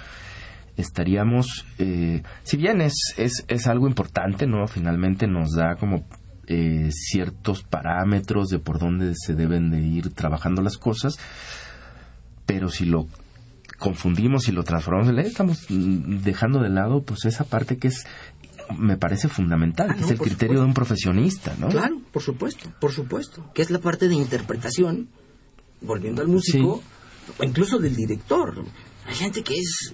estaríamos, 0.77 1.65
eh, 1.79 2.21
si 2.43 2.57
bien 2.57 2.81
es, 2.81 3.13
es, 3.17 3.45
es 3.47 3.67
algo 3.67 3.87
importante, 3.87 4.45
¿no? 4.45 4.67
Finalmente 4.67 5.27
nos 5.27 5.53
da 5.53 5.75
como 5.75 6.05
eh, 6.47 6.89
ciertos 6.91 7.63
parámetros 7.63 8.49
de 8.49 8.59
por 8.59 8.79
dónde 8.79 9.13
se 9.15 9.33
deben 9.33 9.71
de 9.71 9.81
ir 9.81 10.13
trabajando 10.13 10.61
las 10.61 10.77
cosas, 10.77 11.17
pero 12.45 12.69
si 12.69 12.85
lo 12.85 13.07
confundimos 13.79 14.47
y 14.47 14.51
lo 14.51 14.63
transformamos 14.63 15.09
en 15.09 15.19
estamos 15.19 15.65
dejando 15.67 16.61
de 16.61 16.69
lado 16.69 17.03
pues 17.03 17.25
esa 17.25 17.43
parte 17.43 17.77
que 17.77 17.89
es 17.89 18.05
me 18.77 18.97
parece 18.97 19.27
fundamental, 19.27 19.89
ah, 19.91 19.95
que 19.95 20.03
es 20.03 20.11
el 20.11 20.17
criterio 20.17 20.59
de 20.59 20.65
un 20.65 20.73
profesionista, 20.73 21.55
¿no? 21.59 21.69
Claro, 21.69 22.01
por 22.11 22.23
supuesto, 22.23 22.71
por 22.79 22.91
supuesto, 22.91 23.51
que 23.53 23.61
es 23.61 23.69
la 23.69 23.79
parte 23.79 24.07
de 24.07 24.15
interpretación, 24.15 25.07
volviendo 25.81 26.23
al 26.23 26.27
músico, 26.27 26.81
o 27.37 27.43
incluso 27.43 27.77
del 27.77 27.95
director. 27.95 28.65
Hay 29.05 29.15
gente 29.15 29.43
que 29.43 29.59
es 29.59 29.93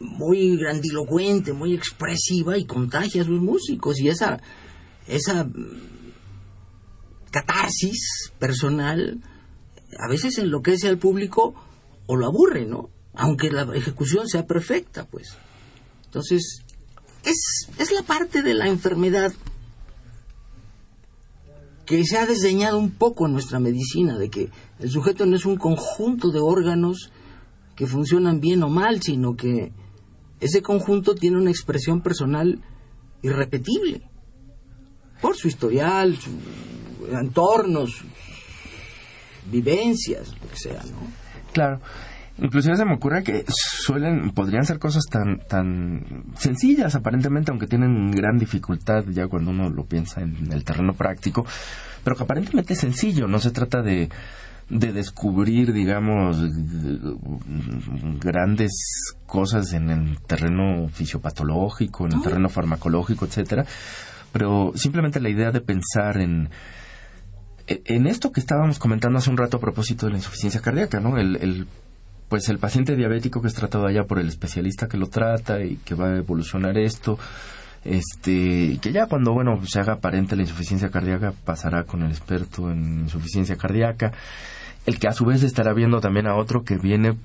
muy 0.00 0.56
grandilocuente, 0.56 1.52
muy 1.52 1.74
expresiva 1.74 2.56
y 2.56 2.64
contagia 2.64 3.22
a 3.22 3.24
sus 3.24 3.40
músicos 3.40 4.00
y 4.00 4.08
esa 4.08 4.40
esa 5.08 5.48
catarsis 7.30 8.32
personal 8.38 9.20
a 9.98 10.08
veces 10.08 10.38
enloquece 10.38 10.88
al 10.88 10.98
público 10.98 11.54
o 12.06 12.16
lo 12.16 12.26
aburre, 12.26 12.66
¿no? 12.66 12.90
Aunque 13.14 13.50
la 13.50 13.62
ejecución 13.74 14.28
sea 14.28 14.46
perfecta, 14.46 15.06
pues. 15.06 15.36
Entonces, 16.04 16.60
es, 17.24 17.68
es 17.78 17.90
la 17.90 18.02
parte 18.02 18.42
de 18.42 18.54
la 18.54 18.68
enfermedad 18.68 19.32
que 21.84 22.04
se 22.04 22.18
ha 22.18 22.26
desdeñado 22.26 22.78
un 22.78 22.90
poco 22.90 23.26
en 23.26 23.32
nuestra 23.32 23.58
medicina, 23.60 24.18
de 24.18 24.28
que 24.28 24.50
el 24.78 24.90
sujeto 24.90 25.24
no 25.24 25.36
es 25.36 25.46
un 25.46 25.56
conjunto 25.56 26.30
de 26.30 26.40
órganos 26.40 27.10
que 27.74 27.86
funcionan 27.86 28.40
bien 28.40 28.62
o 28.62 28.68
mal, 28.68 29.00
sino 29.02 29.36
que 29.36 29.72
ese 30.40 30.60
conjunto 30.60 31.14
tiene 31.14 31.38
una 31.38 31.50
expresión 31.50 32.02
personal 32.02 32.60
irrepetible 33.22 34.08
por 35.20 35.36
su 35.36 35.48
historial, 35.48 36.16
su 36.16 36.30
entorno, 37.12 37.86
sus 37.86 38.04
vivencias, 39.50 40.28
lo 40.40 40.48
que 40.48 40.56
sea, 40.56 40.82
¿no? 40.84 41.06
Claro. 41.52 41.80
Inclusive 42.40 42.76
se 42.76 42.84
me 42.84 42.94
ocurre 42.94 43.24
que 43.24 43.44
suelen, 43.48 44.30
podrían 44.30 44.64
ser 44.64 44.78
cosas 44.78 45.04
tan, 45.10 45.40
tan 45.48 46.24
sencillas 46.36 46.94
aparentemente, 46.94 47.50
aunque 47.50 47.66
tienen 47.66 48.12
gran 48.12 48.38
dificultad 48.38 49.04
ya 49.08 49.26
cuando 49.26 49.50
uno 49.50 49.68
lo 49.68 49.84
piensa 49.86 50.20
en 50.20 50.52
el 50.52 50.62
terreno 50.62 50.92
práctico, 50.92 51.44
pero 52.04 52.14
que 52.14 52.22
aparentemente 52.22 52.74
es 52.74 52.78
sencillo, 52.78 53.26
no 53.26 53.40
se 53.40 53.50
trata 53.50 53.82
de, 53.82 54.08
de 54.70 54.92
descubrir, 54.92 55.72
digamos, 55.72 56.38
grandes 58.20 59.16
cosas 59.26 59.72
en 59.72 59.90
el 59.90 60.20
terreno 60.20 60.88
fisiopatológico, 60.92 62.06
en 62.06 62.12
el 62.12 62.22
terreno 62.22 62.48
farmacológico, 62.48 63.24
etcétera, 63.24 63.64
pero 64.32 64.72
simplemente 64.74 65.20
la 65.20 65.28
idea 65.28 65.50
de 65.50 65.60
pensar 65.60 66.20
en, 66.20 66.50
en 67.66 68.06
esto 68.06 68.32
que 68.32 68.40
estábamos 68.40 68.78
comentando 68.78 69.18
hace 69.18 69.30
un 69.30 69.36
rato 69.36 69.58
a 69.58 69.60
propósito 69.60 70.06
de 70.06 70.12
la 70.12 70.18
insuficiencia 70.18 70.60
cardíaca, 70.60 71.00
¿no? 71.00 71.18
El, 71.18 71.66
pues 72.28 72.48
el 72.48 72.58
paciente 72.58 72.96
diabético 72.96 73.40
que 73.40 73.48
es 73.48 73.54
tratado 73.54 73.86
allá 73.86 74.04
por 74.04 74.18
el 74.18 74.28
especialista 74.28 74.88
que 74.88 74.98
lo 74.98 75.08
trata 75.08 75.62
y 75.62 75.76
que 75.76 75.94
va 75.94 76.08
a 76.08 76.16
evolucionar 76.16 76.76
esto, 76.76 77.18
este, 77.84 78.78
que 78.82 78.92
ya 78.92 79.06
cuando, 79.06 79.32
bueno, 79.32 79.64
se 79.66 79.80
haga 79.80 79.94
aparente 79.94 80.36
la 80.36 80.42
insuficiencia 80.42 80.90
cardíaca 80.90 81.32
pasará 81.44 81.84
con 81.84 82.02
el 82.02 82.10
experto 82.10 82.70
en 82.70 83.00
insuficiencia 83.00 83.56
cardíaca, 83.56 84.12
el 84.84 84.98
que 84.98 85.08
a 85.08 85.12
su 85.12 85.24
vez 85.24 85.42
estará 85.42 85.72
viendo 85.74 86.00
también 86.00 86.26
a 86.26 86.36
otro 86.36 86.64
que 86.64 86.76
viene 86.76 87.16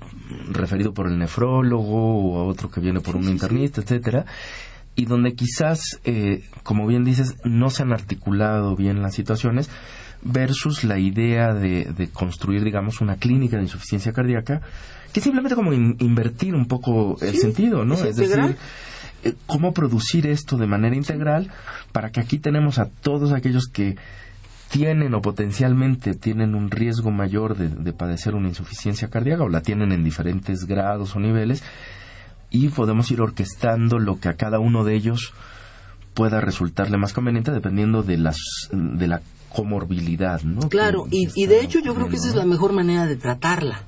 referido 0.50 0.92
por 0.92 1.06
el 1.06 1.18
nefrólogo 1.18 2.32
o 2.32 2.40
a 2.40 2.44
otro 2.44 2.70
que 2.70 2.80
viene 2.80 3.00
por 3.00 3.16
un 3.16 3.28
internista, 3.28 3.80
etcétera, 3.80 4.24
y 4.96 5.06
donde 5.06 5.34
quizás, 5.34 6.00
eh, 6.04 6.44
como 6.62 6.86
bien 6.86 7.04
dices, 7.04 7.36
no 7.44 7.70
se 7.70 7.82
han 7.82 7.92
articulado 7.92 8.76
bien 8.76 9.02
las 9.02 9.14
situaciones 9.14 9.70
versus 10.22 10.84
la 10.84 10.98
idea 10.98 11.52
de, 11.52 12.08
construir, 12.12 12.64
digamos, 12.64 13.00
una 13.00 13.16
clínica 13.16 13.56
de 13.56 13.64
insuficiencia 13.64 14.12
cardíaca, 14.12 14.62
que 15.12 15.20
es 15.20 15.24
simplemente 15.24 15.54
como 15.54 15.72
invertir 15.72 16.54
un 16.54 16.66
poco 16.66 17.16
el 17.20 17.36
sentido, 17.36 17.84
¿no? 17.84 17.94
Es, 17.94 18.16
decir, 18.16 18.56
eh, 19.22 19.34
cómo 19.46 19.72
producir 19.72 20.26
esto 20.26 20.56
de 20.56 20.66
manera 20.66 20.96
integral 20.96 21.50
para 21.92 22.10
que 22.10 22.20
aquí 22.20 22.38
tenemos 22.38 22.78
a 22.78 22.88
todos 22.88 23.32
aquellos 23.32 23.66
que 23.66 23.96
tienen 24.70 25.14
o 25.14 25.20
potencialmente 25.20 26.14
tienen 26.14 26.54
un 26.54 26.70
riesgo 26.70 27.10
mayor 27.10 27.56
de 27.56 27.92
padecer 27.92 28.34
una 28.34 28.48
insuficiencia 28.48 29.08
cardíaca 29.08 29.44
o 29.44 29.48
la 29.48 29.60
tienen 29.60 29.92
en 29.92 30.02
diferentes 30.02 30.64
grados 30.64 31.14
o 31.14 31.20
niveles 31.20 31.62
y 32.54 32.68
podemos 32.68 33.10
ir 33.10 33.20
orquestando 33.20 33.98
lo 33.98 34.20
que 34.20 34.28
a 34.28 34.36
cada 34.36 34.60
uno 34.60 34.84
de 34.84 34.94
ellos 34.94 35.32
pueda 36.14 36.40
resultarle 36.40 36.96
más 36.96 37.12
conveniente 37.12 37.50
dependiendo 37.50 38.04
de 38.04 38.16
las 38.16 38.38
de 38.70 39.08
la 39.08 39.22
comorbilidad, 39.52 40.40
¿no? 40.42 40.68
Claro, 40.68 41.06
y, 41.10 41.28
y, 41.34 41.46
de 41.46 41.60
hecho 41.60 41.80
yo 41.80 41.94
creo 41.94 42.08
que 42.08 42.16
esa 42.16 42.28
es 42.28 42.36
la 42.36 42.44
mejor 42.44 42.72
manera 42.72 43.06
de 43.06 43.16
tratarla. 43.16 43.82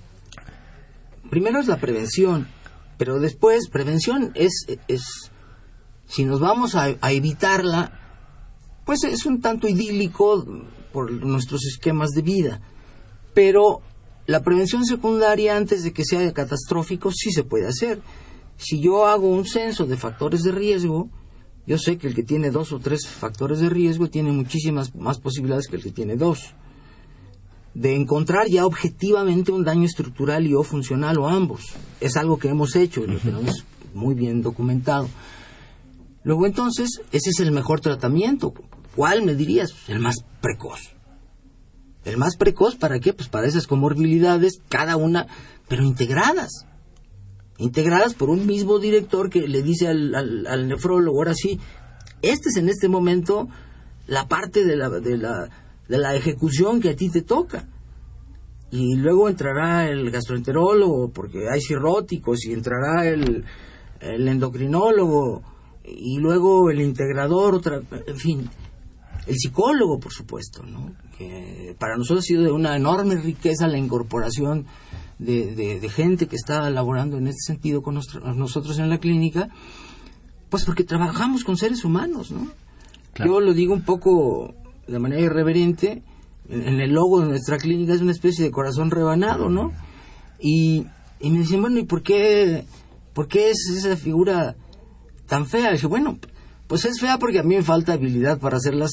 Primero 1.30 1.60
es 1.60 1.68
la 1.68 1.76
prevención, 1.76 2.48
pero 2.98 3.20
después 3.20 3.68
prevención 3.68 4.32
es, 4.34 4.66
es 4.88 5.30
si 6.06 6.24
nos 6.24 6.40
vamos 6.40 6.74
a, 6.74 6.88
a 7.00 7.12
evitarla, 7.12 7.92
pues 8.84 9.04
es 9.04 9.26
un 9.26 9.40
tanto 9.40 9.68
idílico 9.68 10.44
por 10.92 11.12
nuestros 11.12 11.64
esquemas 11.66 12.10
de 12.10 12.22
vida. 12.22 12.60
Pero 13.32 13.80
la 14.26 14.42
prevención 14.42 14.84
secundaria 14.84 15.56
antes 15.56 15.84
de 15.84 15.92
que 15.92 16.04
sea 16.04 16.32
catastrófico 16.32 17.12
sí 17.12 17.30
se 17.30 17.44
puede 17.44 17.68
hacer 17.68 18.00
si 18.56 18.80
yo 18.80 19.06
hago 19.06 19.28
un 19.28 19.44
censo 19.44 19.86
de 19.86 19.96
factores 19.96 20.42
de 20.42 20.52
riesgo, 20.52 21.10
yo 21.66 21.78
sé 21.78 21.98
que 21.98 22.06
el 22.06 22.14
que 22.14 22.22
tiene 22.22 22.50
dos 22.50 22.72
o 22.72 22.78
tres 22.78 23.06
factores 23.06 23.60
de 23.60 23.68
riesgo 23.68 24.08
tiene 24.08 24.32
muchísimas 24.32 24.94
más 24.94 25.18
posibilidades 25.18 25.66
que 25.66 25.76
el 25.76 25.82
que 25.82 25.92
tiene 25.92 26.16
dos. 26.16 26.54
de 27.74 27.94
encontrar 27.94 28.48
ya 28.48 28.64
objetivamente 28.64 29.52
un 29.52 29.62
daño 29.62 29.84
estructural 29.84 30.46
y 30.46 30.54
o 30.54 30.62
funcional 30.62 31.18
o 31.18 31.28
ambos. 31.28 31.74
Es 32.00 32.16
algo 32.16 32.38
que 32.38 32.48
hemos 32.48 32.74
hecho 32.74 33.04
y 33.04 33.06
lo 33.06 33.18
tenemos 33.18 33.66
muy 33.92 34.14
bien 34.14 34.40
documentado. 34.40 35.10
Luego 36.24 36.46
entonces, 36.46 37.02
ese 37.12 37.30
es 37.30 37.40
el 37.40 37.52
mejor 37.52 37.80
tratamiento. 37.80 38.54
¿Cuál 38.94 39.22
me 39.24 39.34
dirías? 39.34 39.74
El 39.88 40.00
más 40.00 40.16
precoz. 40.40 40.80
El 42.06 42.16
más 42.16 42.36
precoz, 42.36 42.76
¿para 42.76 42.98
qué? 42.98 43.12
Pues 43.12 43.28
para 43.28 43.46
esas 43.46 43.66
comorbilidades, 43.66 44.62
cada 44.70 44.96
una, 44.96 45.26
pero 45.68 45.84
integradas. 45.84 46.64
Integradas 47.58 48.14
por 48.14 48.30
un 48.30 48.46
mismo 48.46 48.78
director 48.78 49.30
que 49.30 49.48
le 49.48 49.62
dice 49.62 49.88
al, 49.88 50.14
al 50.46 50.68
nefrólogo, 50.68 51.18
ahora 51.18 51.34
sí, 51.34 51.58
este 52.22 52.48
es 52.50 52.56
en 52.56 52.68
este 52.68 52.88
momento 52.88 53.48
la 54.06 54.28
parte 54.28 54.64
de 54.64 54.76
la, 54.76 54.88
de 54.88 55.16
la, 55.16 55.48
de 55.88 55.98
la 55.98 56.14
ejecución 56.14 56.80
que 56.80 56.90
a 56.90 56.96
ti 56.96 57.10
te 57.10 57.22
toca. 57.22 57.68
Y 58.70 58.96
luego 58.96 59.28
entrará 59.28 59.88
el 59.88 60.10
gastroenterólogo, 60.10 61.10
porque 61.10 61.48
hay 61.48 61.60
cirróticos, 61.60 62.44
y 62.44 62.52
entrará 62.52 63.06
el, 63.06 63.44
el 64.00 64.28
endocrinólogo, 64.28 65.42
y 65.84 66.18
luego 66.18 66.70
el 66.70 66.80
integrador, 66.80 67.54
otra, 67.54 67.80
en 68.06 68.16
fin, 68.16 68.50
el 69.26 69.36
psicólogo, 69.36 69.98
por 69.98 70.12
supuesto, 70.12 70.62
¿no? 70.62 70.92
Que 71.18 71.74
para 71.78 71.96
nosotros 71.96 72.24
ha 72.24 72.26
sido 72.26 72.42
de 72.42 72.52
una 72.52 72.76
enorme 72.76 73.16
riqueza 73.16 73.66
la 73.66 73.78
incorporación 73.78 74.66
de, 75.18 75.54
de, 75.54 75.88
gente 75.88 76.26
que 76.26 76.36
está 76.36 76.68
laborando 76.70 77.16
en 77.16 77.26
este 77.26 77.52
sentido 77.52 77.82
con 77.82 77.94
nosotros 77.94 78.78
en 78.78 78.90
la 78.90 78.98
clínica, 78.98 79.48
pues 80.50 80.64
porque 80.64 80.84
trabajamos 80.84 81.42
con 81.42 81.56
seres 81.56 81.84
humanos, 81.84 82.30
¿no? 82.30 82.50
Yo 83.24 83.40
lo 83.40 83.54
digo 83.54 83.72
un 83.72 83.82
poco 83.82 84.54
de 84.86 84.98
manera 84.98 85.22
irreverente, 85.22 86.02
en 86.48 86.80
el 86.80 86.92
logo 86.92 87.20
de 87.20 87.28
nuestra 87.28 87.56
clínica 87.58 87.94
es 87.94 88.02
una 88.02 88.12
especie 88.12 88.44
de 88.44 88.50
corazón 88.50 88.90
rebanado, 88.90 89.48
¿no? 89.48 89.72
Y, 90.38 90.86
y 91.18 91.30
me 91.30 91.38
dicen, 91.38 91.62
bueno, 91.62 91.78
¿y 91.78 91.84
por 91.84 92.02
qué, 92.02 92.64
por 93.14 93.26
qué 93.26 93.50
es 93.50 93.68
esa 93.70 93.96
figura 93.96 94.54
tan 95.26 95.46
fea? 95.46 95.70
Y 95.70 95.74
dije, 95.74 95.86
bueno, 95.86 96.18
pues 96.66 96.84
es 96.84 97.00
fea 97.00 97.18
porque 97.18 97.38
a 97.38 97.42
mí 97.42 97.56
me 97.56 97.62
falta 97.62 97.92
habilidad 97.92 98.38
para 98.38 98.56
hacer 98.56 98.74
las, 98.74 98.92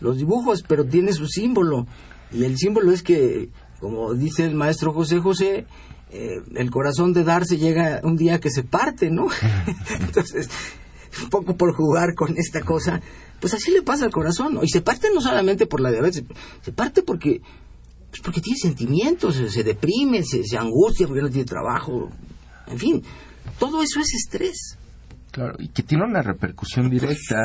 los 0.00 0.16
dibujos, 0.16 0.62
pero 0.66 0.84
tiene 0.84 1.12
su 1.12 1.26
símbolo. 1.26 1.86
Y 2.32 2.44
el 2.44 2.56
símbolo 2.58 2.92
es 2.92 3.02
que, 3.02 3.50
como 3.80 4.14
dice 4.14 4.44
el 4.44 4.54
maestro 4.54 4.92
José 4.92 5.20
José, 5.20 5.66
eh, 6.10 6.40
el 6.54 6.70
corazón 6.70 7.12
de 7.12 7.24
darse 7.24 7.58
llega 7.58 8.00
un 8.02 8.16
día 8.16 8.40
que 8.40 8.50
se 8.50 8.62
parte, 8.62 9.10
¿no? 9.10 9.26
Entonces, 10.00 10.48
un 11.22 11.30
poco 11.30 11.56
por 11.56 11.74
jugar 11.74 12.14
con 12.14 12.36
esta 12.36 12.60
cosa, 12.62 13.00
pues 13.40 13.54
así 13.54 13.70
le 13.70 13.82
pasa 13.82 14.04
al 14.04 14.12
corazón, 14.12 14.54
¿no? 14.54 14.64
Y 14.64 14.68
se 14.68 14.80
parte 14.80 15.08
no 15.14 15.20
solamente 15.20 15.66
por 15.66 15.80
la 15.80 15.90
diabetes, 15.90 16.24
se 16.62 16.72
parte 16.72 17.02
porque, 17.02 17.40
pues 18.10 18.20
porque 18.22 18.40
tiene 18.40 18.58
sentimientos, 18.58 19.36
se, 19.36 19.64
deprime, 19.64 20.22
se, 20.24 20.44
se, 20.44 20.56
angustia 20.56 21.06
porque 21.06 21.22
no 21.22 21.30
tiene 21.30 21.44
trabajo, 21.44 22.10
en 22.66 22.78
fin, 22.78 23.02
todo 23.58 23.82
eso 23.82 24.00
es 24.00 24.14
estrés. 24.14 24.78
Claro, 25.36 25.54
y 25.58 25.68
que 25.68 25.82
tiene 25.82 26.02
una 26.02 26.22
repercusión 26.22 26.88
directa 26.88 27.42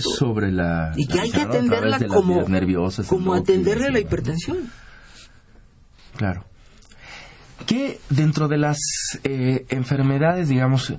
sobre 0.00 0.50
la... 0.50 0.94
Y 0.96 1.06
que 1.06 1.20
hay 1.20 1.30
que 1.30 1.42
atenderla 1.42 1.98
como, 2.06 2.46
como 3.06 3.34
atenderle 3.34 3.88
a 3.88 3.90
la 3.90 4.00
hipertensión. 4.00 4.70
Claro. 6.16 6.46
¿Qué 7.66 8.00
dentro 8.08 8.48
de 8.48 8.56
las 8.56 8.78
eh, 9.22 9.66
enfermedades, 9.68 10.48
digamos, 10.48 10.94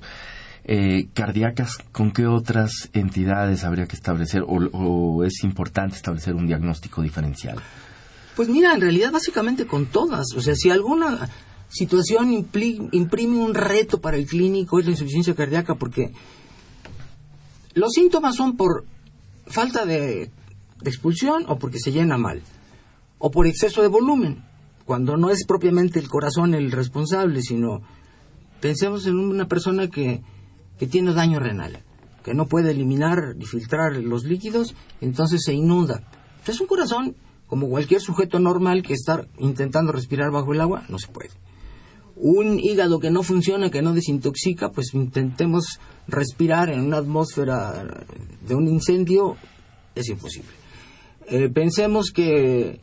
eh, 0.62 1.08
cardíacas, 1.12 1.76
¿con 1.90 2.12
qué 2.12 2.28
otras 2.28 2.88
entidades 2.92 3.64
habría 3.64 3.86
que 3.86 3.96
establecer 3.96 4.44
o, 4.46 5.24
es 5.24 5.42
importante 5.42 5.96
establecer 5.96 6.36
un 6.36 6.46
diagnóstico 6.46 7.02
diferencial? 7.02 7.58
Pues 8.36 8.48
mira, 8.48 8.74
en 8.74 8.80
realidad 8.80 9.10
básicamente 9.10 9.66
con 9.66 9.86
todas. 9.86 10.26
O 10.36 10.40
sea, 10.40 10.54
si 10.54 10.70
alguna 10.70 11.28
situación 11.68 12.32
imprime 12.32 13.38
un 13.38 13.54
reto 13.54 14.00
para 14.00 14.16
el 14.16 14.26
clínico 14.26 14.78
es 14.78 14.86
la 14.86 14.92
insuficiencia 14.92 15.34
cardíaca 15.34 15.74
porque 15.74 16.12
los 17.74 17.92
síntomas 17.92 18.36
son 18.36 18.56
por 18.56 18.84
falta 19.46 19.84
de 19.84 20.30
expulsión 20.84 21.44
o 21.48 21.58
porque 21.58 21.78
se 21.78 21.92
llena 21.92 22.16
mal 22.16 22.42
o 23.18 23.30
por 23.30 23.46
exceso 23.46 23.82
de 23.82 23.88
volumen, 23.88 24.44
cuando 24.84 25.16
no 25.16 25.30
es 25.30 25.44
propiamente 25.44 25.98
el 25.98 26.08
corazón 26.08 26.54
el 26.54 26.70
responsable, 26.70 27.42
sino 27.42 27.82
pensemos 28.60 29.06
en 29.06 29.18
una 29.18 29.48
persona 29.48 29.88
que 29.88 30.22
que 30.78 30.86
tiene 30.86 31.12
daño 31.12 31.40
renal, 31.40 31.82
que 32.24 32.34
no 32.34 32.46
puede 32.46 32.70
eliminar 32.70 33.34
ni 33.36 33.44
filtrar 33.44 33.96
los 33.96 34.24
líquidos, 34.24 34.74
entonces 35.00 35.42
se 35.44 35.52
inunda. 35.52 36.02
Es 36.46 36.60
un 36.60 36.66
corazón, 36.66 37.16
como 37.46 37.68
cualquier 37.68 38.00
sujeto 38.00 38.38
normal 38.38 38.82
que 38.82 38.94
está 38.94 39.26
intentando 39.38 39.92
respirar 39.92 40.30
bajo 40.30 40.52
el 40.52 40.60
agua, 40.60 40.84
no 40.88 40.98
se 40.98 41.08
puede. 41.08 41.30
Un 42.20 42.58
hígado 42.58 42.98
que 42.98 43.10
no 43.10 43.22
funciona, 43.22 43.70
que 43.70 43.82
no 43.82 43.94
desintoxica, 43.94 44.70
pues 44.70 44.92
intentemos 44.94 45.78
respirar 46.06 46.70
en 46.70 46.80
una 46.80 46.98
atmósfera 46.98 48.04
de 48.46 48.54
un 48.54 48.66
incendio, 48.66 49.36
es 49.94 50.08
imposible. 50.08 50.50
Eh, 51.26 51.48
pensemos 51.48 52.10
que, 52.10 52.80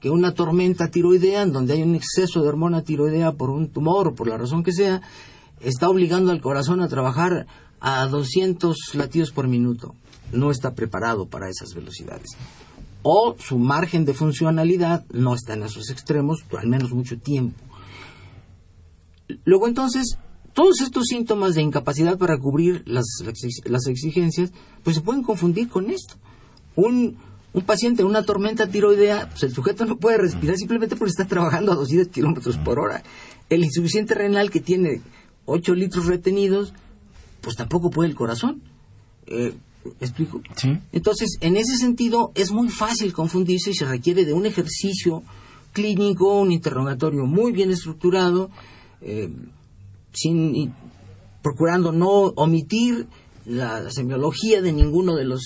que 0.00 0.10
una 0.10 0.34
tormenta 0.34 0.90
tiroidea, 0.90 1.42
en 1.42 1.52
donde 1.52 1.74
hay 1.74 1.82
un 1.82 1.94
exceso 1.94 2.42
de 2.42 2.48
hormona 2.48 2.82
tiroidea 2.82 3.32
por 3.32 3.50
un 3.50 3.68
tumor 3.68 4.14
por 4.14 4.26
la 4.26 4.38
razón 4.38 4.62
que 4.62 4.72
sea, 4.72 5.02
está 5.60 5.88
obligando 5.88 6.32
al 6.32 6.40
corazón 6.40 6.80
a 6.80 6.88
trabajar 6.88 7.46
a 7.80 8.06
200 8.06 8.76
latidos 8.94 9.30
por 9.32 9.48
minuto. 9.48 9.94
No 10.32 10.50
está 10.50 10.74
preparado 10.74 11.26
para 11.26 11.48
esas 11.48 11.74
velocidades. 11.74 12.30
O 13.02 13.36
su 13.38 13.58
margen 13.58 14.04
de 14.04 14.14
funcionalidad 14.14 15.04
no 15.12 15.34
está 15.34 15.54
en 15.54 15.64
esos 15.64 15.90
extremos, 15.90 16.44
al 16.56 16.68
menos 16.68 16.92
mucho 16.92 17.18
tiempo. 17.18 17.71
Luego 19.44 19.68
entonces, 19.68 20.18
todos 20.52 20.80
estos 20.80 21.06
síntomas 21.06 21.54
de 21.54 21.62
incapacidad 21.62 22.18
para 22.18 22.38
cubrir 22.38 22.82
las, 22.86 23.04
las 23.64 23.86
exigencias, 23.86 24.52
pues 24.82 24.96
se 24.96 25.02
pueden 25.02 25.22
confundir 25.22 25.68
con 25.68 25.90
esto. 25.90 26.14
Un, 26.76 27.16
un 27.52 27.62
paciente, 27.62 28.04
una 28.04 28.24
tormenta 28.24 28.68
tiroidea, 28.68 29.28
pues 29.30 29.42
el 29.42 29.52
sujeto 29.52 29.84
no 29.84 29.96
puede 29.96 30.18
respirar 30.18 30.56
simplemente 30.56 30.96
porque 30.96 31.10
está 31.10 31.26
trabajando 31.26 31.72
a 31.72 31.76
200 31.76 32.08
kilómetros 32.08 32.56
por 32.58 32.78
hora. 32.78 33.02
El 33.48 33.64
insuficiente 33.64 34.14
renal 34.14 34.50
que 34.50 34.60
tiene 34.60 35.02
8 35.46 35.74
litros 35.74 36.06
retenidos, 36.06 36.72
pues 37.40 37.56
tampoco 37.56 37.90
puede 37.90 38.10
el 38.10 38.14
corazón. 38.14 38.62
Eh, 39.26 39.54
¿Explico? 40.00 40.40
Sí. 40.56 40.78
Entonces, 40.92 41.38
en 41.40 41.56
ese 41.56 41.76
sentido, 41.76 42.30
es 42.34 42.52
muy 42.52 42.68
fácil 42.68 43.12
confundirse 43.12 43.70
y 43.70 43.74
se 43.74 43.84
requiere 43.84 44.24
de 44.24 44.32
un 44.32 44.46
ejercicio 44.46 45.22
clínico, 45.72 46.40
un 46.40 46.52
interrogatorio 46.52 47.24
muy 47.26 47.52
bien 47.52 47.70
estructurado, 47.70 48.50
eh, 49.02 49.30
sin, 50.12 50.74
procurando 51.42 51.92
no 51.92 52.08
omitir 52.36 53.06
la 53.44 53.90
semiología 53.90 54.62
de 54.62 54.72
ninguno 54.72 55.16
de 55.16 55.24
los 55.24 55.42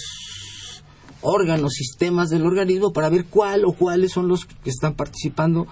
órganos, 1.23 1.73
sistemas 1.73 2.29
del 2.31 2.47
organismo 2.47 2.93
para 2.93 3.09
ver 3.09 3.25
cuál 3.27 3.65
o 3.65 3.73
cuáles 3.73 4.13
son 4.13 4.29
los 4.29 4.45
que 4.45 4.71
están 4.71 4.95
participando 4.95 5.67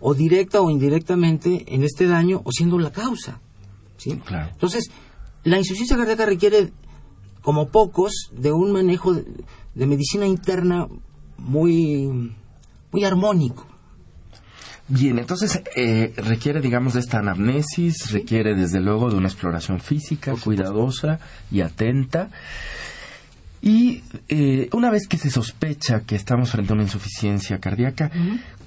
o 0.00 0.14
directa 0.14 0.60
o 0.60 0.70
indirectamente 0.70 1.64
en 1.68 1.84
este 1.84 2.06
daño 2.06 2.40
o 2.44 2.52
siendo 2.52 2.78
la 2.78 2.90
causa. 2.90 3.40
Entonces, 4.04 4.90
la 5.44 5.58
insuficiencia 5.58 5.96
cardíaca 5.96 6.26
requiere, 6.26 6.72
como 7.42 7.68
pocos, 7.68 8.30
de 8.32 8.52
un 8.52 8.72
manejo 8.72 9.12
de, 9.12 9.86
medicina 9.86 10.26
interna 10.26 10.88
muy, 11.36 12.32
muy 12.92 13.04
armónico. 13.04 13.66
Bien, 14.88 15.18
entonces 15.18 15.62
eh, 15.76 16.14
requiere, 16.16 16.62
digamos, 16.62 16.94
de 16.94 17.00
esta 17.00 17.18
anamnesis, 17.18 18.10
requiere 18.10 18.54
desde 18.54 18.80
luego 18.80 19.10
de 19.10 19.16
una 19.16 19.28
exploración 19.28 19.80
física 19.80 20.34
cuidadosa 20.42 21.20
y 21.50 21.60
atenta. 21.60 22.30
Y 23.60 24.02
eh, 24.28 24.70
una 24.72 24.90
vez 24.90 25.06
que 25.06 25.18
se 25.18 25.28
sospecha 25.28 26.00
que 26.06 26.14
estamos 26.14 26.50
frente 26.50 26.72
a 26.72 26.74
una 26.74 26.84
insuficiencia 26.84 27.58
cardíaca, 27.58 28.10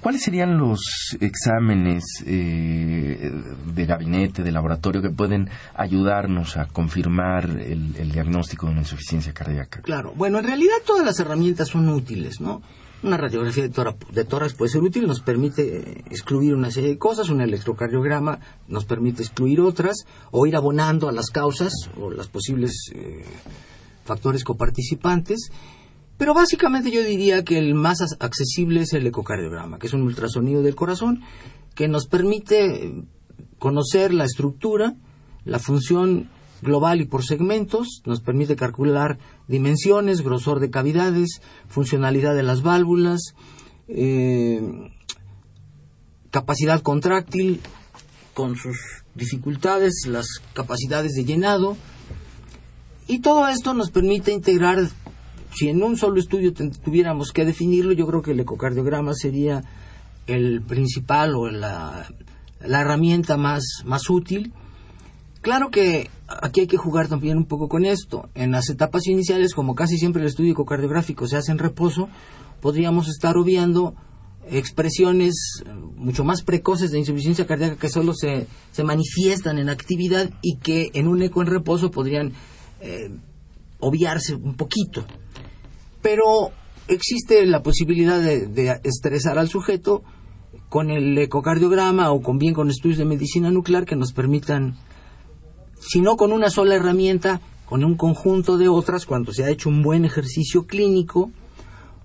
¿cuáles 0.00 0.22
serían 0.22 0.58
los 0.58 1.16
exámenes 1.18 2.04
eh, 2.24 3.32
de 3.74 3.86
gabinete, 3.86 4.44
de 4.44 4.52
laboratorio 4.52 5.02
que 5.02 5.10
pueden 5.10 5.48
ayudarnos 5.74 6.56
a 6.56 6.66
confirmar 6.66 7.46
el, 7.46 8.12
diagnóstico 8.12 8.66
de 8.66 8.72
una 8.72 8.82
insuficiencia 8.82 9.32
cardíaca? 9.32 9.80
Claro, 9.80 10.12
bueno, 10.14 10.38
en 10.38 10.44
realidad 10.44 10.76
todas 10.86 11.04
las 11.04 11.18
herramientas 11.18 11.68
son 11.68 11.88
útiles, 11.88 12.40
¿no? 12.40 12.62
Una 13.02 13.16
radiografía 13.16 13.68
de, 13.68 13.94
de 14.12 14.24
tórax 14.24 14.54
puede 14.54 14.70
ser 14.70 14.82
útil, 14.82 15.06
nos 15.06 15.20
permite 15.20 15.78
eh, 15.78 16.04
excluir 16.10 16.54
una 16.54 16.70
serie 16.70 16.90
de 16.90 16.98
cosas, 16.98 17.30
un 17.30 17.40
electrocardiograma 17.40 18.38
nos 18.68 18.84
permite 18.84 19.22
excluir 19.22 19.60
otras, 19.60 20.04
o 20.30 20.46
ir 20.46 20.54
abonando 20.54 21.08
a 21.08 21.12
las 21.12 21.30
causas 21.30 21.72
o 21.98 22.10
las 22.10 22.28
posibles 22.28 22.72
factores 24.04 24.44
coparticipantes, 24.44 25.50
pero 26.16 26.34
básicamente 26.34 26.90
yo 26.90 27.02
diría 27.02 27.44
que 27.44 27.58
el 27.58 27.74
más 27.74 28.00
accesible 28.20 28.82
es 28.82 28.92
el 28.92 29.06
ecocardiograma, 29.06 29.78
que 29.78 29.88
es 29.88 29.92
un 29.92 30.02
ultrasonido 30.02 30.62
del 30.62 30.74
corazón 30.74 31.22
que 31.74 31.88
nos 31.88 32.06
permite 32.06 33.04
conocer 33.58 34.12
la 34.12 34.24
estructura, 34.24 34.94
la 35.44 35.58
función 35.58 36.28
global 36.62 37.00
y 37.00 37.06
por 37.06 37.24
segmentos, 37.24 38.02
nos 38.06 38.20
permite 38.20 38.56
calcular 38.56 39.18
dimensiones, 39.48 40.22
grosor 40.22 40.60
de 40.60 40.70
cavidades, 40.70 41.42
funcionalidad 41.68 42.34
de 42.34 42.42
las 42.42 42.62
válvulas, 42.62 43.34
eh, 43.88 44.62
capacidad 46.30 46.80
contráctil 46.80 47.60
con 48.32 48.56
sus 48.56 48.78
dificultades, 49.14 50.06
las 50.06 50.26
capacidades 50.54 51.12
de 51.12 51.24
llenado, 51.24 51.76
y 53.06 53.18
todo 53.18 53.48
esto 53.48 53.74
nos 53.74 53.90
permite 53.90 54.32
integrar, 54.32 54.88
si 55.54 55.68
en 55.68 55.82
un 55.82 55.98
solo 55.98 56.18
estudio 56.20 56.54
tuviéramos 56.54 57.32
que 57.32 57.44
definirlo, 57.44 57.92
yo 57.92 58.06
creo 58.06 58.22
que 58.22 58.30
el 58.30 58.40
ecocardiograma 58.40 59.12
sería 59.14 59.62
el 60.26 60.62
principal 60.62 61.34
o 61.34 61.50
la, 61.50 62.08
la 62.60 62.80
herramienta 62.80 63.36
más, 63.36 63.82
más 63.84 64.08
útil. 64.08 64.52
Claro 65.42 65.70
que 65.70 66.08
aquí 66.26 66.62
hay 66.62 66.66
que 66.66 66.76
jugar 66.78 67.08
también 67.08 67.36
un 67.36 67.44
poco 67.44 67.68
con 67.68 67.84
esto. 67.84 68.30
En 68.34 68.52
las 68.52 68.70
etapas 68.70 69.06
iniciales, 69.06 69.54
como 69.54 69.74
casi 69.74 69.98
siempre 69.98 70.22
el 70.22 70.28
estudio 70.28 70.52
ecocardiográfico 70.52 71.26
se 71.26 71.36
hace 71.36 71.52
en 71.52 71.58
reposo, 71.58 72.08
podríamos 72.60 73.08
estar 73.08 73.36
obviando 73.36 73.94
expresiones 74.50 75.62
mucho 75.96 76.24
más 76.24 76.42
precoces 76.42 76.90
de 76.90 76.98
insuficiencia 76.98 77.46
cardíaca 77.46 77.76
que 77.76 77.88
solo 77.88 78.14
se, 78.14 78.46
se 78.72 78.84
manifiestan 78.84 79.58
en 79.58 79.68
actividad 79.68 80.30
y 80.42 80.56
que 80.56 80.90
en 80.94 81.06
un 81.06 81.22
eco 81.22 81.42
en 81.42 81.48
reposo 81.48 81.90
podrían 81.90 82.32
eh, 82.80 83.10
obviarse 83.78 84.34
un 84.34 84.54
poquito. 84.54 85.04
Pero 86.00 86.50
existe 86.88 87.44
la 87.46 87.62
posibilidad 87.62 88.20
de, 88.20 88.80
estresar 88.84 89.38
al 89.38 89.48
sujeto 89.48 90.02
con 90.68 90.90
el 90.90 91.16
ecocardiograma 91.18 92.10
o 92.12 92.22
con 92.22 92.38
bien 92.38 92.54
con 92.54 92.70
estudios 92.70 92.98
de 92.98 93.04
medicina 93.04 93.50
nuclear 93.50 93.84
que 93.84 93.96
nos 93.96 94.12
permitan, 94.12 94.76
si 95.82 96.00
no 96.00 96.16
con 96.16 96.32
una 96.32 96.48
sola 96.48 96.76
herramienta, 96.76 97.40
con 97.66 97.84
un 97.84 97.96
conjunto 97.96 98.56
de 98.56 98.68
otras, 98.68 99.06
cuando 99.06 99.32
se 99.32 99.44
ha 99.44 99.50
hecho 99.50 99.68
un 99.68 99.82
buen 99.82 100.04
ejercicio 100.04 100.66
clínico, 100.66 101.30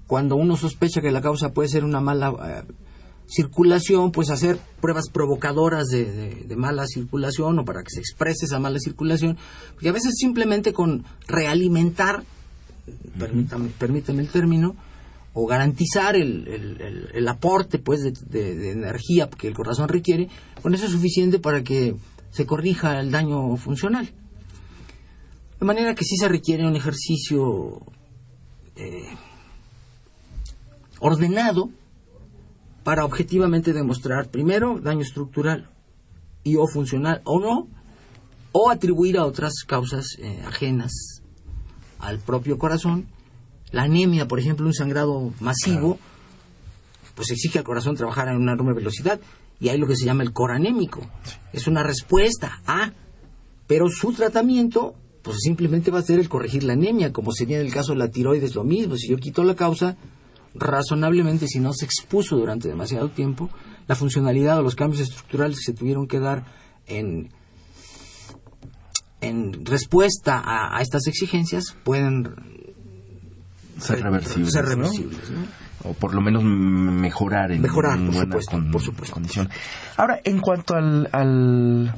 cuando 0.08 0.36
uno 0.36 0.58
sospecha 0.58 1.02
que 1.02 1.12
la 1.12 1.22
causa 1.22 1.54
puede 1.54 1.70
ser 1.70 1.84
una 1.84 2.02
mala 2.02 2.34
eh, 2.68 2.74
circulación, 3.28 4.12
pues 4.12 4.30
hacer 4.30 4.58
pruebas 4.82 5.10
provocadoras 5.10 5.88
de, 5.88 6.46
mala 6.56 6.88
circulación 6.88 7.60
o 7.60 7.66
para 7.66 7.84
que 7.84 7.92
se 7.92 8.00
exprese 8.00 8.46
esa 8.46 8.60
mala 8.60 8.80
circulación, 8.80 9.38
porque 9.74 9.90
a 9.90 9.94
veces 9.94 10.16
simplemente 10.18 10.74
con 10.74 11.04
realimentar, 11.28 12.24
permítame, 13.78 14.22
el 14.22 14.30
término, 14.30 14.76
o 15.34 15.46
garantizar 15.46 16.16
el, 16.16 16.48
el, 17.14 17.28
aporte 17.28 17.78
pues 17.78 18.02
de, 18.02 18.72
energía 18.72 19.30
que 19.30 19.48
el 19.50 19.54
corazón 19.54 19.88
requiere, 19.88 20.30
con 20.64 20.74
eso 20.74 20.86
es 20.86 20.92
suficiente 20.92 21.38
para 21.38 21.64
que 21.64 21.96
se 22.32 22.46
corrija 22.46 23.00
el 23.00 23.12
daño 23.12 23.56
funcional. 23.58 24.10
De 25.60 25.66
manera 25.66 25.96
que 25.96 26.06
sí 26.06 26.18
se 26.18 26.28
requiere 26.28 26.68
un 26.68 26.76
ejercicio 26.76 27.82
eh, 28.76 29.16
ordenado 31.00 31.70
para 32.84 33.06
objetivamente 33.06 33.74
demostrar, 33.74 34.30
primero, 34.30 34.80
daño 34.80 35.02
estructural 35.02 35.70
y 36.44 36.56
o 36.56 36.68
funcional 36.68 37.22
o 37.26 37.40
no, 37.40 37.68
o 38.52 38.70
atribuir 38.70 39.18
a 39.18 39.26
otras 39.26 39.64
causas 39.66 40.06
eh, 40.20 40.42
ajenas 40.46 41.22
al 42.00 42.20
propio 42.20 42.58
corazón. 42.58 43.08
La 43.72 43.84
anemia, 43.84 44.28
por 44.28 44.40
ejemplo, 44.40 44.66
un 44.66 44.74
sangrado 44.74 45.34
masivo, 45.40 46.00
pues 47.16 47.32
exige 47.32 47.60
al 47.60 47.66
corazón 47.66 47.96
trabajar 47.96 48.30
a 48.30 48.38
una 48.38 48.54
enorme 48.54 48.74
velocidad 48.74 49.20
y 49.60 49.70
hay 49.70 49.78
lo 49.78 49.88
que 49.88 49.96
se 49.96 50.06
llama 50.06 50.24
el 50.24 50.34
coranémico. 50.34 51.02
Es 51.54 51.68
una 51.68 51.84
respuesta 51.84 52.62
a, 52.66 52.94
pero 53.68 53.90
su 53.90 54.14
tratamiento 54.14 54.96
pues 55.22 55.40
simplemente 55.42 55.92
va 55.92 56.00
a 56.00 56.04
ser 56.04 56.20
el 56.20 56.30
corregir 56.30 56.64
la 56.64 56.74
anemia, 56.74 57.12
como 57.12 57.34
sería 57.34 57.60
en 57.60 57.66
el 57.66 57.74
caso 57.74 57.92
de 57.92 58.00
la 58.00 58.10
tiroides 58.10 58.56
lo 58.56 58.64
mismo. 58.64 58.96
Si 58.96 59.10
yo 59.10 59.18
quito 59.18 59.44
la 59.44 59.56
causa, 59.56 59.98
razonablemente, 60.56 61.48
si 61.48 61.60
no 61.60 61.74
se 61.74 61.84
expuso 61.84 62.38
durante 62.38 62.70
demasiado 62.70 63.10
tiempo, 63.10 63.50
la 63.88 63.96
funcionalidad 63.96 64.60
o 64.60 64.62
los 64.62 64.76
cambios 64.76 65.02
estructurales 65.02 65.58
que 65.58 65.72
se 65.72 65.74
tuvieron 65.74 66.08
que 66.08 66.20
dar 66.20 66.46
en, 66.86 67.30
en 69.20 69.66
respuesta 69.66 70.42
a, 70.46 70.82
estas 70.82 71.08
exigencias 71.08 71.76
pueden 71.84 72.34
ser 73.80 74.02
reversibles. 74.02 75.20
O 75.90 75.94
por 75.94 76.14
lo 76.14 76.22
menos 76.22 76.44
mejorar 76.44 77.52
en, 77.52 77.62
mejorar, 77.62 77.98
por, 77.98 78.14
supuesto, 78.14 78.64
por 78.72 78.82
supuesto. 78.82 79.14
condición. 79.14 79.50
Ahora, 79.96 80.20
en 80.24 80.40
cuanto 80.40 80.76
al, 80.76 81.10
al, 81.12 81.94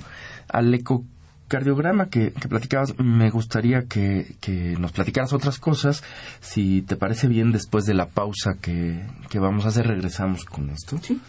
al 0.48 0.74
eco 0.74 1.04
cardiograma 1.48 2.10
que, 2.10 2.32
que 2.32 2.48
platicabas, 2.48 2.98
me 3.00 3.30
gustaría 3.30 3.82
que, 3.88 4.36
que, 4.40 4.78
nos 4.80 4.92
platicaras 4.92 5.34
otras 5.34 5.60
cosas. 5.60 6.04
Si 6.40 6.84
te 6.84 6.96
parece 6.96 7.28
bien, 7.28 7.52
después 7.52 7.86
de 7.86 7.96
la 7.96 8.08
pausa 8.08 8.56
que, 8.62 9.04
que 9.30 9.40
vamos 9.40 9.66
a 9.66 9.70
hacer, 9.70 9.88
regresamos 9.88 10.46
con 10.46 10.70
esto. 10.70 10.98
Sí. 11.02 11.20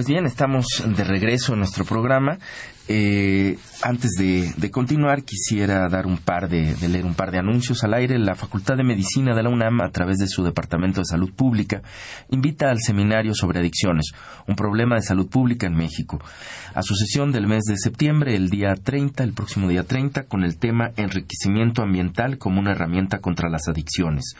Pues 0.00 0.08
bien, 0.08 0.24
estamos 0.24 0.64
de 0.82 1.04
regreso 1.04 1.52
en 1.52 1.58
nuestro 1.58 1.84
programa. 1.84 2.38
Eh, 2.88 3.58
antes 3.82 4.12
de, 4.12 4.70
continuar, 4.70 5.22
quisiera 5.22 5.88
dar 5.88 6.06
un 6.06 6.18
par 6.18 6.48
de, 6.48 6.76
leer 6.88 7.04
un 7.04 7.14
par 7.14 7.30
de 7.30 7.38
anuncios 7.38 7.82
al 7.84 7.94
aire. 7.94 8.18
La 8.18 8.34
Facultad 8.34 8.76
de 8.76 8.84
Medicina 8.84 9.34
de 9.34 9.42
la 9.42 9.48
UNAM, 9.48 9.80
a 9.80 9.90
través 9.90 10.18
de 10.18 10.28
su 10.28 10.42
Departamento 10.42 11.00
de 11.00 11.06
Salud 11.06 11.32
Pública, 11.32 11.82
invita 12.30 12.70
al 12.70 12.80
seminario 12.80 13.34
sobre 13.34 13.60
adicciones, 13.60 14.12
un 14.46 14.56
problema 14.56 14.96
de 14.96 15.02
salud 15.02 15.28
pública 15.28 15.66
en 15.66 15.74
México, 15.74 16.20
a 16.74 16.82
su 16.82 16.94
sesión 16.94 17.32
del 17.32 17.46
mes 17.46 17.62
de 17.64 17.76
septiembre, 17.76 18.36
el 18.36 18.50
día 18.50 18.74
30, 18.74 19.24
el 19.24 19.32
próximo 19.32 19.68
día 19.68 19.84
30, 19.84 20.24
con 20.24 20.44
el 20.44 20.58
tema 20.58 20.92
Enriquecimiento 20.96 21.82
ambiental 21.82 22.38
como 22.38 22.60
una 22.60 22.72
herramienta 22.72 23.20
contra 23.20 23.48
las 23.48 23.68
adicciones 23.68 24.34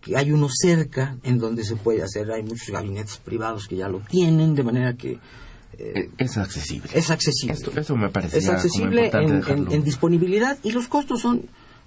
que 0.00 0.16
hay 0.16 0.32
uno 0.32 0.48
cerca 0.50 1.16
en 1.22 1.38
donde 1.38 1.64
se 1.64 1.76
puede 1.76 2.02
hacer, 2.02 2.30
hay 2.30 2.42
muchos 2.42 2.70
gabinetes 2.70 3.18
privados 3.18 3.66
que 3.68 3.76
ya 3.76 3.88
lo 3.88 4.00
tienen, 4.00 4.54
de 4.54 4.62
manera 4.62 4.94
que 4.94 5.18
Eh, 5.80 6.10
es 6.18 6.36
accesible. 6.36 6.90
es 6.94 7.10
accesible. 7.10 7.54
Esto, 7.54 7.70
eso 7.78 7.96
me 7.96 8.08
parece 8.08 8.38
es 8.38 8.48
accesible 8.48 9.10
en, 9.12 9.42
en- 9.46 9.72
en 9.72 9.84
disponibilidad 9.84 10.58
y 10.64 10.72
los 10.72 10.88
costos 10.88 11.20
son, 11.20 11.46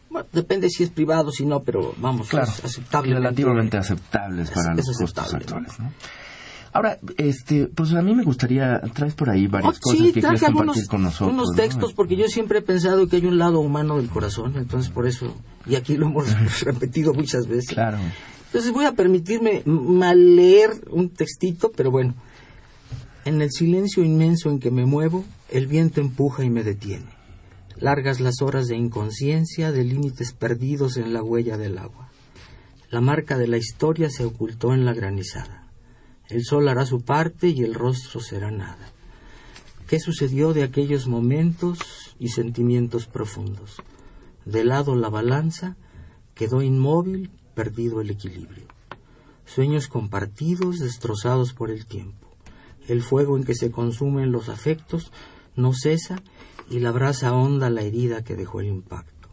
bueno, 0.09 0.27
depende 0.31 0.69
si 0.69 0.83
es 0.83 0.89
privado, 0.91 1.31
si 1.31 1.45
no, 1.45 1.61
pero 1.61 1.93
vamos, 1.97 2.29
claro, 2.29 2.49
es 2.49 2.63
aceptable. 2.63 3.13
relativamente 3.15 3.75
aceptables 3.77 4.49
para 4.51 4.71
Es- 4.71 4.77
los 4.77 4.89
es 4.89 4.97
costos 4.97 5.25
aceptable, 5.25 5.43
actuales. 5.45 5.79
¿no? 5.79 5.91
Ahora, 6.73 6.99
este, 7.17 7.67
pues 7.67 7.93
a 7.93 8.01
mí 8.01 8.15
me 8.15 8.23
gustaría, 8.23 8.79
traes 8.93 9.13
por 9.13 9.29
ahí 9.29 9.47
varias 9.47 9.77
Oh, 9.77 9.79
cosas 9.81 9.99
sí, 9.99 10.13
que 10.13 10.21
quieres 10.21 10.43
algunos 10.43 10.67
compartir 10.75 10.89
con 10.89 11.03
nosotros. 11.03 11.33
unos 11.33 11.49
¿no? 11.49 11.55
textos 11.55 11.93
porque 11.93 12.15
yo 12.15 12.27
siempre 12.27 12.59
he 12.59 12.61
pensado 12.61 13.07
que 13.07 13.17
hay 13.17 13.25
un 13.25 13.37
lado 13.37 13.59
humano 13.59 13.97
del 13.97 14.09
corazón, 14.09 14.53
entonces 14.55 14.89
por 14.91 15.05
eso, 15.05 15.35
y 15.65 15.75
aquí 15.75 15.97
lo 15.97 16.07
hemos 16.07 16.27
repetido 16.63 17.13
muchas 17.13 17.47
veces. 17.47 17.69
Claro. 17.73 17.97
Entonces 18.45 18.71
voy 18.71 18.85
a 18.85 18.93
permitirme 18.93 19.63
mal 19.65 20.35
leer 20.35 20.71
un 20.89 21.09
textito, 21.09 21.71
pero 21.75 21.91
bueno. 21.91 22.13
En 23.23 23.41
el 23.41 23.51
silencio 23.51 24.03
inmenso 24.03 24.49
en 24.49 24.59
que 24.59 24.71
me 24.71 24.85
muevo, 24.85 25.23
el 25.49 25.67
viento 25.67 26.01
empuja 26.01 26.43
y 26.43 26.49
me 26.49 26.63
detiene. 26.63 27.05
Largas 27.77 28.19
las 28.19 28.41
horas 28.41 28.67
de 28.67 28.75
inconsciencia, 28.75 29.71
de 29.71 29.83
límites 29.83 30.33
perdidos 30.33 30.97
en 30.97 31.13
la 31.13 31.21
huella 31.21 31.57
del 31.57 31.77
agua. 31.77 32.09
La 32.89 32.99
marca 32.99 33.37
de 33.37 33.47
la 33.47 33.57
historia 33.57 34.09
se 34.09 34.25
ocultó 34.25 34.73
en 34.73 34.85
la 34.85 34.93
granizada. 34.93 35.60
El 36.31 36.45
sol 36.45 36.69
hará 36.69 36.85
su 36.85 37.01
parte 37.01 37.49
y 37.49 37.61
el 37.61 37.73
rostro 37.73 38.21
será 38.21 38.51
nada. 38.51 38.93
¿Qué 39.85 39.99
sucedió 39.99 40.53
de 40.53 40.63
aquellos 40.63 41.07
momentos 41.07 41.79
y 42.19 42.29
sentimientos 42.29 43.05
profundos? 43.05 43.81
De 44.45 44.63
lado 44.63 44.95
la 44.95 45.09
balanza, 45.09 45.75
quedó 46.33 46.61
inmóvil, 46.61 47.31
perdido 47.53 47.99
el 47.99 48.09
equilibrio. 48.09 48.63
Sueños 49.45 49.89
compartidos, 49.89 50.79
destrozados 50.79 51.51
por 51.51 51.69
el 51.69 51.85
tiempo. 51.85 52.29
El 52.87 53.01
fuego 53.01 53.35
en 53.35 53.43
que 53.43 53.53
se 53.53 53.69
consumen 53.69 54.31
los 54.31 54.47
afectos 54.47 55.11
no 55.57 55.73
cesa 55.73 56.23
y 56.69 56.79
la 56.79 56.91
brasa 56.91 57.33
honda 57.33 57.69
la 57.69 57.81
herida 57.81 58.23
que 58.23 58.37
dejó 58.37 58.61
el 58.61 58.67
impacto. 58.67 59.27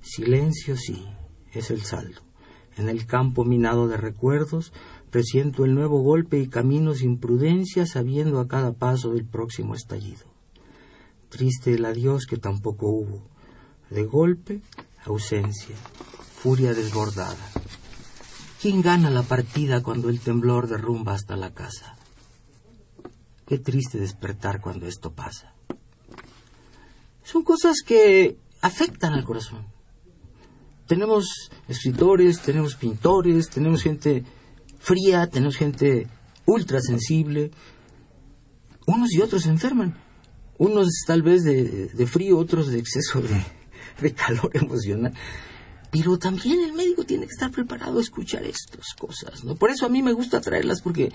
Silencio, 0.00 0.78
sí, 0.78 1.06
es 1.52 1.70
el 1.70 1.82
saldo. 1.82 2.22
En 2.78 2.88
el 2.88 3.04
campo 3.04 3.44
minado 3.44 3.86
de 3.86 3.98
recuerdos, 3.98 4.72
presiento 5.12 5.66
el 5.66 5.74
nuevo 5.74 6.00
golpe 6.00 6.38
y 6.38 6.48
camino 6.48 6.94
sin 6.94 7.18
prudencia, 7.18 7.86
sabiendo 7.86 8.40
a 8.40 8.48
cada 8.48 8.72
paso 8.72 9.12
del 9.12 9.26
próximo 9.26 9.74
estallido. 9.74 10.24
Triste 11.28 11.74
el 11.74 11.84
adiós 11.84 12.24
que 12.26 12.38
tampoco 12.38 12.88
hubo. 12.88 13.22
De 13.90 14.04
golpe, 14.04 14.62
ausencia, 15.04 15.76
furia 16.34 16.72
desbordada. 16.72 17.46
¿Quién 18.60 18.80
gana 18.80 19.10
la 19.10 19.22
partida 19.22 19.82
cuando 19.82 20.08
el 20.08 20.18
temblor 20.18 20.66
derrumba 20.66 21.12
hasta 21.12 21.36
la 21.36 21.52
casa? 21.52 21.94
Qué 23.46 23.58
triste 23.58 23.98
despertar 23.98 24.62
cuando 24.62 24.86
esto 24.86 25.12
pasa. 25.12 25.52
Son 27.22 27.42
cosas 27.42 27.82
que 27.84 28.38
afectan 28.62 29.12
al 29.12 29.24
corazón. 29.24 29.66
Tenemos 30.86 31.50
escritores, 31.68 32.40
tenemos 32.40 32.76
pintores, 32.76 33.50
tenemos 33.50 33.82
gente 33.82 34.24
fría, 34.82 35.26
tenemos 35.28 35.56
gente 35.56 36.08
ultra 36.46 36.80
sensible. 36.80 37.50
Unos 38.86 39.12
y 39.14 39.20
otros 39.20 39.42
se 39.44 39.48
enferman. 39.50 39.96
Unos 40.58 40.88
tal 41.06 41.22
vez 41.22 41.44
de, 41.44 41.88
de 41.88 42.06
frío, 42.06 42.38
otros 42.38 42.68
de 42.68 42.78
exceso 42.78 43.20
de, 43.20 43.44
de 44.00 44.12
calor 44.14 44.50
emocional. 44.54 45.14
Pero 45.90 46.18
también 46.18 46.60
el 46.60 46.72
médico 46.72 47.04
tiene 47.04 47.26
que 47.26 47.32
estar 47.32 47.50
preparado 47.50 47.98
a 47.98 48.02
escuchar 48.02 48.42
estas 48.44 48.94
cosas, 48.98 49.44
¿no? 49.44 49.54
Por 49.56 49.70
eso 49.70 49.86
a 49.86 49.88
mí 49.90 50.02
me 50.02 50.12
gusta 50.14 50.40
traerlas 50.40 50.80
porque 50.80 51.12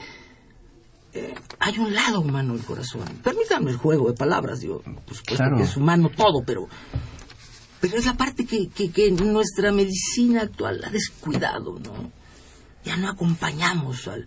eh, 1.13 1.33
hay 1.59 1.79
un 1.79 1.93
lado 1.95 2.21
humano 2.21 2.53
del 2.53 2.63
corazón. 2.63 3.01
Permítanme 3.23 3.71
el 3.71 3.77
juego 3.77 4.07
de 4.11 4.15
palabras, 4.15 4.59
digo, 4.59 4.81
por 4.81 5.15
supuesto 5.15 5.35
Claro. 5.35 5.57
que 5.57 5.63
es 5.63 5.75
humano 5.77 6.09
todo, 6.15 6.43
pero 6.45 6.67
pero 7.79 7.97
es 7.97 8.05
la 8.05 8.15
parte 8.15 8.45
que, 8.45 8.69
que, 8.69 8.89
que 8.91 9.11
nuestra 9.11 9.71
medicina 9.71 10.41
actual 10.41 10.83
ha 10.83 10.89
descuidado, 10.89 11.77
¿no? 11.79 12.11
Ya 12.83 12.97
no 12.97 13.09
acompañamos 13.09 14.07
al, 14.07 14.25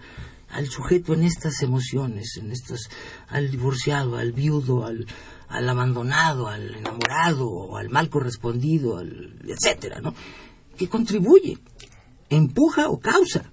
al 0.50 0.66
sujeto 0.68 1.14
en 1.14 1.24
estas 1.24 1.62
emociones, 1.62 2.36
en 2.36 2.52
estas, 2.52 2.88
al 3.28 3.50
divorciado, 3.50 4.16
al 4.16 4.32
viudo, 4.32 4.84
al, 4.86 5.06
al 5.48 5.68
abandonado, 5.68 6.48
al 6.48 6.74
enamorado, 6.74 7.46
o 7.48 7.76
al 7.76 7.88
mal 7.88 8.08
correspondido, 8.10 8.98
al, 8.98 9.38
etcétera, 9.46 10.00
¿no? 10.00 10.14
Que 10.76 10.88
contribuye, 10.88 11.58
empuja 12.28 12.88
o 12.88 12.98
causa. 13.00 13.50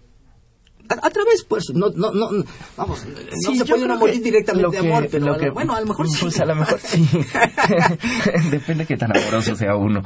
A, 0.89 1.07
a 1.07 1.09
través, 1.09 1.43
pues, 1.43 1.65
no, 1.73 1.89
no, 1.89 2.11
no, 2.11 2.29
vamos, 2.77 3.05
no 3.05 3.17
Sí, 3.51 3.57
se 3.57 3.65
puede 3.65 3.83
uno 3.83 3.97
morir 3.97 4.21
directamente 4.23 4.69
de 4.71 4.77
amor, 4.77 5.07
pero 5.11 5.33
a 5.33 5.37
que- 5.37 5.49
bueno, 5.49 5.75
a 5.75 5.81
lo 5.81 5.87
mejor 5.87 6.07
sí. 6.09 6.17
Pues 6.21 6.39
a 6.39 6.45
lo 6.45 6.55
mejor 6.55 6.79
sí. 6.79 7.05
Depende 8.51 8.83
de 8.83 8.85
qué 8.87 8.97
tan 8.97 9.15
amoroso 9.15 9.55
sea 9.55 9.75
uno. 9.75 10.01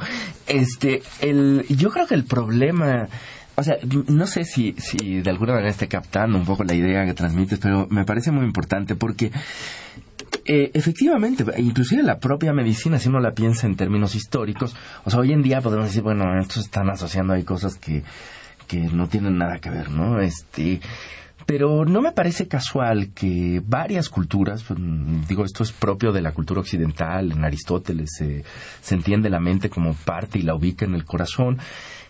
Este, 0.46 1.02
el, 1.20 1.64
yo 1.68 1.90
creo 1.90 2.06
que 2.08 2.14
el 2.14 2.24
problema, 2.24 3.08
o 3.62 3.64
sea, 3.64 3.76
no 4.08 4.26
sé 4.26 4.44
si, 4.44 4.74
si 4.76 5.20
de 5.20 5.30
alguna 5.30 5.52
manera 5.52 5.70
esté 5.70 5.86
captando 5.86 6.36
un 6.36 6.44
poco 6.44 6.64
la 6.64 6.74
idea 6.74 7.06
que 7.06 7.14
transmites, 7.14 7.60
pero 7.60 7.86
me 7.90 8.04
parece 8.04 8.32
muy 8.32 8.44
importante 8.44 8.96
porque 8.96 9.30
eh, 10.44 10.72
efectivamente, 10.74 11.44
inclusive 11.58 12.02
la 12.02 12.18
propia 12.18 12.52
medicina, 12.52 12.98
si 12.98 13.08
uno 13.08 13.20
la 13.20 13.34
piensa 13.34 13.68
en 13.68 13.76
términos 13.76 14.16
históricos, 14.16 14.74
o 15.04 15.10
sea, 15.10 15.20
hoy 15.20 15.32
en 15.32 15.42
día 15.42 15.60
podemos 15.60 15.86
decir, 15.86 16.02
bueno, 16.02 16.24
estos 16.40 16.64
están 16.64 16.90
asociando 16.90 17.34
ahí 17.34 17.44
cosas 17.44 17.76
que, 17.76 18.02
que 18.66 18.80
no 18.80 19.06
tienen 19.06 19.38
nada 19.38 19.60
que 19.60 19.70
ver, 19.70 19.90
¿no? 19.90 20.20
Este, 20.20 20.80
pero 21.46 21.84
no 21.84 22.02
me 22.02 22.10
parece 22.10 22.48
casual 22.48 23.10
que 23.14 23.62
varias 23.64 24.08
culturas, 24.08 24.64
pues, 24.64 24.80
digo, 25.28 25.44
esto 25.44 25.62
es 25.62 25.70
propio 25.70 26.10
de 26.10 26.20
la 26.20 26.32
cultura 26.32 26.60
occidental, 26.60 27.30
en 27.30 27.44
Aristóteles 27.44 28.10
se 28.80 28.94
entiende 28.94 29.30
la 29.30 29.38
mente 29.38 29.70
como 29.70 29.94
parte 29.94 30.40
y 30.40 30.42
la 30.42 30.56
ubica 30.56 30.84
en 30.84 30.94
el 30.94 31.04
corazón, 31.04 31.58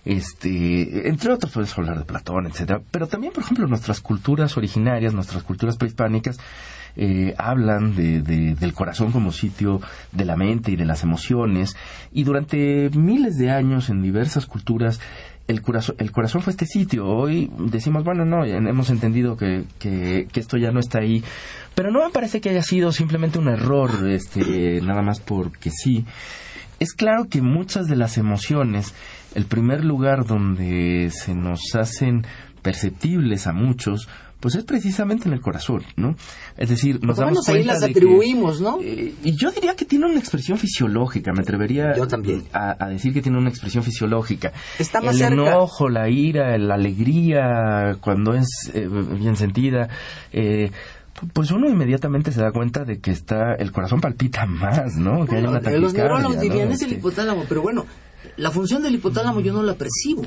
este, 0.05 1.09
entre 1.09 1.33
otros 1.33 1.53
puedes 1.53 1.77
hablar 1.79 1.99
de 1.99 2.05
Platón, 2.05 2.47
etcétera, 2.47 2.81
pero 2.91 3.07
también, 3.07 3.33
por 3.33 3.45
ejemplo, 3.45 3.67
nuestras 3.67 4.01
culturas 4.01 4.57
originarias, 4.57 5.15
nuestras 5.15 5.43
culturas 5.43 5.77
prehispánicas, 5.77 6.39
eh, 6.97 7.35
hablan 7.39 7.95
de, 7.97 8.21
de- 8.21 8.55
del 8.55 8.75
corazón 8.75 9.13
como 9.13 9.33
sitio 9.33 9.81
de 10.13 10.25
la 10.25 10.37
mente 10.37 10.73
y 10.73 10.77
de 10.77 10.85
las 10.85 11.03
emociones, 11.03 11.77
y 12.13 12.25
durante 12.25 12.91
miles 12.91 13.39
de 13.39 13.51
años 13.51 13.89
en 13.89 14.03
diversas 14.03 14.47
culturas 14.47 15.01
el 15.49 15.61
corazón, 15.61 15.97
el 15.99 16.13
corazón 16.13 16.41
fue 16.43 16.53
este 16.53 16.67
sitio. 16.67 17.05
Hoy 17.07 17.51
decimos, 17.59 18.05
bueno, 18.05 18.25
no, 18.25 18.45
hemos 18.45 18.91
entendido 18.91 19.37
que, 19.37 19.65
que, 19.81 20.29
esto 20.35 20.57
ya 20.57 20.71
no 20.71 20.79
está 20.79 21.01
ahí. 21.01 21.23
Pero 21.75 21.91
no 21.91 22.05
me 22.05 22.11
parece 22.13 22.41
que 22.41 22.51
haya 22.51 22.63
sido 22.63 22.93
simplemente 22.93 23.41
un 23.41 23.49
error, 23.49 23.91
este, 24.09 24.81
nada 24.83 25.03
más 25.03 25.19
porque 25.19 25.71
sí. 25.71 26.05
Es 26.79 26.93
claro 26.95 27.27
que 27.29 27.43
muchas 27.43 27.87
de 27.89 27.97
las 27.97 28.19
emociones, 28.19 28.95
el 29.35 29.45
primer 29.47 29.85
lugar 29.85 30.27
donde 30.27 31.11
se 31.11 31.35
nos 31.35 31.75
hacen 31.75 32.27
perceptibles 32.63 33.47
a 33.47 33.53
muchos, 33.53 34.09
pues 34.43 34.57
es 34.57 34.65
precisamente 34.65 35.29
en 35.29 35.35
el 35.35 35.41
corazón, 35.41 35.85
¿no? 35.97 36.17
Es 36.57 36.69
decir, 36.69 36.99
nos 37.05 37.17
damos 37.17 37.47
cuenta 37.47 37.53
ahí 37.53 37.65
las 37.65 37.83
atribuimos, 37.85 38.61
¿no? 38.61 38.81
Eh, 38.83 39.15
y 39.23 39.37
yo 39.37 39.53
diría 39.53 39.77
que 39.77 39.85
tiene 39.85 40.07
una 40.07 40.19
expresión 40.19 40.59
fisiológica, 40.59 41.33
me 41.33 41.43
atrevería 41.43 41.95
yo 41.97 42.09
también. 42.09 42.43
A, 42.53 42.89
decir 42.89 43.13
que 43.13 43.23
tiene 43.23 43.39
una 43.39 43.51
expresión 43.51 43.85
fisiológica. 43.85 44.53
Está 44.81 45.01
más 45.01 45.21
el 45.21 45.35
enojo, 45.35 45.89
la 45.89 46.09
ira, 46.09 46.59
la 46.59 46.75
alegría, 46.75 47.97
cuando 48.01 48.35
es 48.35 48.49
eh, 48.75 48.89
bien 48.89 49.37
sentida, 49.37 49.89
eh, 50.33 50.73
pues 51.33 51.53
uno 51.53 51.69
inmediatamente 51.69 52.33
se 52.33 52.41
da 52.41 52.51
cuenta 52.51 52.85
de 52.85 52.99
que 52.99 53.13
está 53.13 53.55
el 53.55 53.71
corazón 53.71 54.01
palpita 54.01 54.45
más, 54.47 54.97
¿no? 54.97 55.25
Que 55.25 55.37
hay 55.37 55.45
una 55.45 55.61
Los 55.61 55.93
dirían 56.41 56.73
es 56.73 56.83
el 56.83 56.89
este 56.89 56.99
hipotálamo, 56.99 57.45
pero 57.49 57.63
bueno, 57.63 57.87
la 58.37 58.51
función 58.51 58.83
del 58.83 58.95
hipotálamo 58.95 59.41
yo 59.41 59.53
no 59.53 59.63
la 59.63 59.75
percibo. 59.75 60.23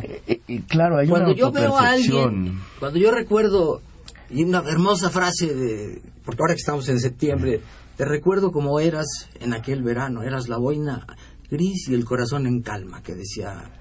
claro, 0.67 0.97
hay 0.97 1.07
cuando 1.07 1.29
una 1.29 1.37
yo 1.37 1.51
veo 1.51 1.77
a 1.77 1.91
alguien, 1.91 2.59
cuando 2.79 2.99
yo 2.99 3.11
recuerdo 3.11 3.81
y 4.29 4.43
una 4.43 4.59
hermosa 4.67 5.09
frase 5.09 5.53
de, 5.53 6.01
porque 6.23 6.41
ahora 6.41 6.53
que 6.53 6.59
estamos 6.59 6.87
en 6.89 6.99
septiembre, 6.99 7.61
te 7.95 8.05
recuerdo 8.05 8.51
como 8.51 8.79
eras 8.79 9.07
en 9.39 9.53
aquel 9.53 9.83
verano, 9.83 10.23
eras 10.23 10.47
la 10.47 10.57
boina 10.57 11.05
gris 11.49 11.87
y 11.89 11.93
el 11.93 12.05
corazón 12.05 12.47
en 12.47 12.61
calma, 12.61 13.01
que 13.01 13.15
decía, 13.15 13.71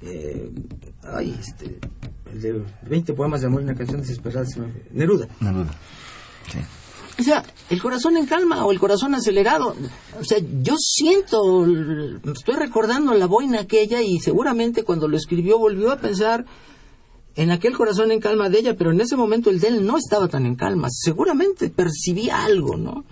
eh, 0.00 0.50
ay, 1.02 1.36
este, 1.38 1.78
el 2.30 2.40
de 2.40 2.64
20 2.88 3.14
poemas 3.14 3.40
de 3.40 3.46
amor 3.46 3.62
y 3.62 3.64
una 3.64 3.74
canción 3.74 4.00
desesperada, 4.00 4.46
Neruda. 4.92 5.28
Neruda, 5.40 5.70
sí. 6.50 6.58
O 7.18 7.22
sea, 7.22 7.44
el 7.70 7.80
corazón 7.80 8.16
en 8.16 8.26
calma 8.26 8.64
o 8.64 8.72
el 8.72 8.80
corazón 8.80 9.14
acelerado. 9.14 9.76
O 10.18 10.24
sea, 10.24 10.38
yo 10.62 10.76
siento, 10.78 11.66
estoy 12.32 12.54
recordando 12.54 13.14
la 13.14 13.26
boina 13.26 13.60
aquella 13.60 14.02
y 14.02 14.18
seguramente 14.18 14.82
cuando 14.82 15.08
lo 15.08 15.16
escribió 15.16 15.58
volvió 15.58 15.92
a 15.92 15.98
pensar 15.98 16.46
en 17.34 17.50
aquel 17.50 17.76
corazón 17.76 18.10
en 18.10 18.20
calma 18.20 18.48
de 18.48 18.58
ella, 18.58 18.76
pero 18.76 18.90
en 18.90 19.00
ese 19.00 19.16
momento 19.16 19.50
el 19.50 19.60
de 19.60 19.68
él 19.68 19.86
no 19.86 19.96
estaba 19.96 20.28
tan 20.28 20.46
en 20.46 20.56
calma. 20.56 20.88
Seguramente 20.90 21.70
percibía 21.70 22.44
algo, 22.44 22.76
¿no? 22.76 23.04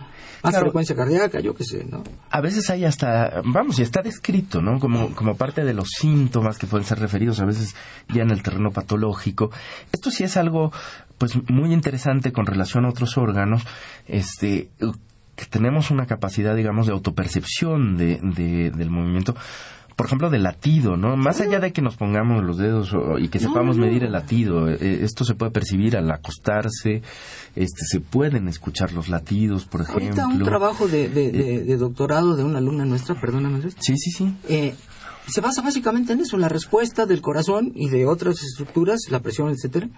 Más 0.43 0.59
frecuencia 0.59 0.97
cardíaca, 0.97 1.41
yo 1.41 1.55
qué 1.55 1.65
sé, 1.65 1.85
¿no? 1.85 2.03
A 2.31 2.41
veces 2.41 2.71
hay 2.71 2.85
hasta, 2.85 3.43
vamos, 3.45 3.79
y 3.79 3.83
está 3.83 4.03
descrito, 4.03 4.63
¿no? 4.63 4.79
Como, 4.79 5.15
como 5.15 5.37
parte 5.37 5.65
de 5.65 5.75
los 5.75 5.89
síntomas 5.89 6.59
que 6.59 6.67
pueden 6.67 6.87
ser 6.87 6.99
referidos 6.99 7.41
a 7.41 7.45
veces 7.45 7.75
ya 8.09 8.23
en 8.23 8.31
el 8.31 8.43
terreno 8.43 8.71
patológico. 8.71 9.51
Esto 9.93 10.11
sí 10.11 10.25
es 10.25 10.37
algo, 10.37 10.73
pues, 11.19 11.39
muy 11.49 11.73
interesante 11.73 12.33
con 12.33 12.47
relación 12.47 12.85
a 12.85 12.91
otros 12.91 13.19
órganos, 13.19 13.63
este, 14.07 14.71
que 15.37 15.47
tenemos 15.47 15.91
una 15.91 16.07
capacidad, 16.07 16.55
digamos, 16.57 16.87
de 16.87 16.93
autopercepción 16.93 17.97
de, 17.97 18.19
de, 18.23 18.71
del 18.71 18.91
movimiento 18.91 19.35
por 20.01 20.07
ejemplo, 20.07 20.31
del 20.31 20.45
latido, 20.45 20.97
¿no? 20.97 21.15
Más 21.15 21.43
allá 21.43 21.61
de 21.61 21.75
que 21.75 21.83
nos 21.83 21.97
pongamos 21.97 22.43
los 22.43 22.57
dedos 22.57 22.91
y 23.19 23.29
que 23.29 23.39
sepamos 23.39 23.77
medir 23.77 24.03
el 24.03 24.13
latido, 24.13 24.67
eh, 24.67 24.79
eh, 24.81 25.01
esto 25.03 25.27
se 25.27 25.35
puede 25.35 25.53
percibir 25.53 25.95
al 25.95 26.11
acostarse, 26.11 27.03
este, 27.55 27.85
se 27.85 28.01
pueden 28.01 28.49
escuchar 28.49 28.95
los 28.95 29.11
latidos, 29.11 29.67
por 29.67 29.83
ejemplo. 29.83 30.07
Ahorita 30.07 30.27
un 30.27 30.43
trabajo 30.43 30.89
de, 30.89 31.11
de, 31.11 31.77
doctorado 31.77 32.35
de 32.35 32.45
una 32.45 32.61
alumna 32.61 32.87
nuestra, 32.87 33.21
perdóname. 33.21 33.61
Sí, 33.79 33.99
sí, 33.99 34.11
sí. 34.11 34.35
Eh, 34.49 34.75
se 35.27 35.43
basa 35.43 35.61
básicamente 35.61 36.15
en 36.15 36.21
eso, 36.21 36.39
la 36.39 36.49
respuesta 36.49 37.05
del 37.05 37.21
corazón 37.21 37.71
y 37.75 37.91
de 37.91 38.07
otras 38.07 38.43
estructuras, 38.43 39.01
la 39.11 39.21
presión, 39.21 39.51
etcétera, 39.51 39.91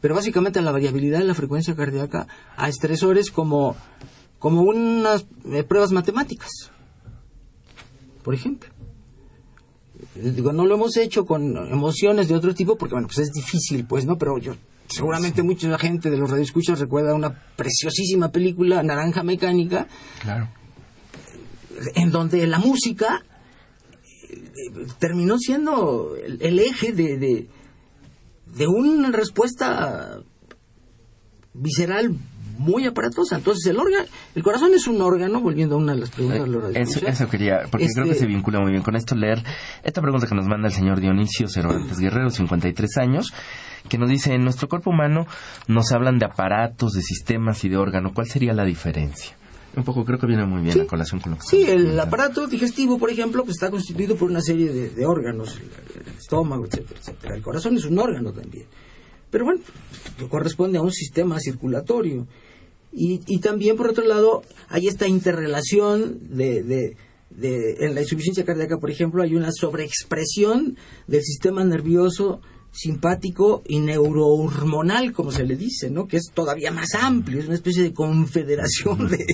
pero 0.00 0.14
básicamente 0.14 0.60
en 0.60 0.66
la 0.66 0.70
variabilidad 0.70 1.18
de 1.18 1.24
la 1.24 1.34
frecuencia 1.34 1.74
cardíaca 1.74 2.28
a 2.56 2.68
estresores 2.68 3.32
como, 3.32 3.74
como 4.38 4.62
unas 4.62 5.26
pruebas 5.66 5.90
matemáticas, 5.90 6.70
por 8.22 8.34
ejemplo. 8.36 8.77
Digo, 10.20 10.52
no 10.52 10.66
lo 10.66 10.74
hemos 10.74 10.96
hecho 10.96 11.24
con 11.24 11.56
emociones 11.56 12.28
de 12.28 12.34
otro 12.34 12.54
tipo 12.54 12.76
porque, 12.76 12.94
bueno, 12.94 13.06
pues 13.06 13.18
es 13.18 13.32
difícil, 13.32 13.86
pues, 13.86 14.04
¿no? 14.04 14.18
Pero 14.18 14.38
yo, 14.38 14.54
seguramente 14.88 15.42
mucha 15.42 15.78
gente 15.78 16.10
de 16.10 16.16
los 16.16 16.30
radioescuchas 16.30 16.80
recuerda 16.80 17.14
una 17.14 17.30
preciosísima 17.56 18.30
película, 18.30 18.82
Naranja 18.82 19.22
Mecánica. 19.22 19.86
Claro. 20.20 20.48
En 21.94 22.10
donde 22.10 22.46
la 22.48 22.58
música 22.58 23.22
eh, 24.28 24.86
terminó 24.98 25.38
siendo 25.38 26.16
el, 26.16 26.58
eje 26.58 26.92
de, 26.92 27.16
de, 27.18 27.48
de 28.56 28.66
una 28.66 29.12
respuesta 29.12 30.20
visceral 31.54 32.16
muy 32.58 32.86
aparatosa. 32.86 33.36
Entonces, 33.36 33.66
el 33.70 33.78
órgano, 33.78 34.04
el 34.34 34.42
corazón 34.42 34.74
es 34.74 34.86
un 34.86 35.00
órgano, 35.00 35.40
volviendo 35.40 35.76
a 35.76 35.78
una 35.78 35.94
de 35.94 36.00
las 36.00 36.10
preguntas 36.10 36.72
de 36.74 36.80
eso, 36.80 37.06
eso, 37.06 37.28
quería, 37.28 37.62
porque 37.70 37.86
creo 37.86 38.04
que 38.04 38.10
este 38.10 38.24
se 38.24 38.26
vincula 38.26 38.60
muy 38.60 38.72
bien 38.72 38.82
con 38.82 38.96
esto, 38.96 39.14
leer 39.14 39.42
esta 39.82 40.02
pregunta 40.02 40.26
que 40.26 40.34
nos 40.34 40.46
manda 40.46 40.68
el 40.68 40.74
señor 40.74 41.00
Dionisio 41.00 41.48
Cervantes 41.48 41.98
Guerrero, 41.98 42.30
53 42.30 42.98
años, 42.98 43.32
que 43.88 43.96
nos 43.96 44.10
dice, 44.10 44.34
en 44.34 44.42
nuestro 44.42 44.68
cuerpo 44.68 44.90
humano 44.90 45.26
nos 45.66 45.92
hablan 45.92 46.18
de 46.18 46.26
aparatos, 46.26 46.92
de 46.92 47.02
sistemas 47.02 47.64
y 47.64 47.68
de 47.68 47.76
órgano. 47.76 48.12
¿Cuál 48.12 48.26
sería 48.26 48.52
la 48.52 48.64
diferencia? 48.64 49.36
Un 49.76 49.84
poco 49.84 50.04
creo 50.04 50.18
que 50.18 50.26
viene 50.26 50.44
muy 50.44 50.62
bien 50.62 50.76
la 50.76 50.86
colación 50.86 51.20
con 51.20 51.32
lo 51.32 51.38
que 51.38 51.44
Sí, 51.44 51.64
el 51.68 51.98
aparato 52.00 52.46
digestivo, 52.48 52.98
por 52.98 53.10
ejemplo, 53.10 53.44
pues 53.44 53.56
está 53.56 53.70
constituido 53.70 54.16
por 54.16 54.28
una 54.30 54.40
serie 54.40 54.72
de, 54.72 54.90
de 54.90 55.06
órganos, 55.06 55.56
el 55.56 56.18
estómago, 56.18 56.64
etcétera, 56.66 56.98
etcétera. 56.98 57.36
El 57.36 57.42
corazón 57.42 57.76
es 57.76 57.84
un 57.84 57.98
órgano 57.98 58.32
también. 58.32 58.66
Pero 59.30 59.44
bueno, 59.44 59.60
corresponde 60.28 60.78
a 60.78 60.82
un 60.82 60.92
sistema 60.92 61.38
circulatorio. 61.38 62.26
Y, 63.00 63.20
y 63.28 63.38
también, 63.38 63.76
por 63.76 63.90
otro 63.90 64.04
lado, 64.04 64.42
hay 64.68 64.88
esta 64.88 65.06
interrelación 65.06 66.18
de, 66.30 66.64
de, 66.64 66.96
en 67.78 67.94
la 67.94 68.00
insuficiencia 68.00 68.44
cardíaca, 68.44 68.78
por 68.78 68.90
ejemplo, 68.90 69.22
hay 69.22 69.36
una 69.36 69.52
sobreexpresión 69.52 70.76
del 71.06 71.22
sistema 71.22 71.64
nervioso 71.64 72.40
simpático 72.72 73.62
y 73.68 73.78
neurohormonal, 73.78 75.12
como 75.12 75.30
se 75.30 75.44
le 75.44 75.54
dice, 75.54 75.90
¿no? 75.90 76.08
Que 76.08 76.16
es 76.16 76.32
todavía 76.34 76.72
más 76.72 76.88
amplio, 77.00 77.38
es 77.38 77.46
una 77.46 77.54
especie 77.54 77.84
de 77.84 77.92
confederación 77.94 79.08
de, 79.08 79.24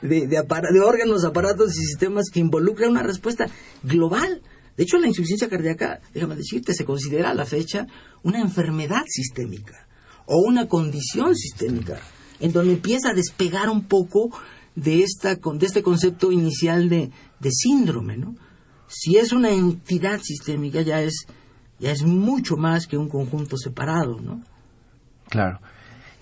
de, 0.00 0.26
de, 0.26 0.42
de 0.72 0.80
órganos, 0.80 1.26
aparatos 1.26 1.76
y 1.76 1.84
sistemas 1.84 2.30
que 2.32 2.40
involucra 2.40 2.88
una 2.88 3.02
respuesta 3.02 3.46
global. 3.82 4.40
De 4.78 4.84
hecho, 4.84 4.96
la 4.96 5.08
insuficiencia 5.08 5.50
cardíaca, 5.50 6.00
déjame 6.14 6.34
decirte, 6.34 6.72
se 6.72 6.86
considera 6.86 7.30
a 7.30 7.34
la 7.34 7.44
fecha 7.44 7.86
una 8.22 8.40
enfermedad 8.40 9.02
sistémica 9.06 9.86
o 10.24 10.38
una 10.38 10.66
condición 10.66 11.36
sistémica 11.36 12.00
en 12.42 12.52
donde 12.52 12.72
empieza 12.72 13.10
a 13.10 13.14
despegar 13.14 13.70
un 13.70 13.84
poco 13.84 14.30
de, 14.74 15.02
esta, 15.02 15.36
de 15.36 15.66
este 15.66 15.82
concepto 15.82 16.32
inicial 16.32 16.88
de, 16.88 17.10
de 17.38 17.50
síndrome, 17.50 18.16
¿no? 18.16 18.34
Si 18.88 19.16
es 19.16 19.32
una 19.32 19.50
entidad 19.50 20.20
sistémica 20.20 20.82
ya 20.82 21.00
es, 21.00 21.26
ya 21.78 21.92
es 21.92 22.02
mucho 22.02 22.56
más 22.56 22.86
que 22.86 22.98
un 22.98 23.08
conjunto 23.08 23.56
separado, 23.56 24.20
¿no? 24.20 24.42
Claro. 25.28 25.60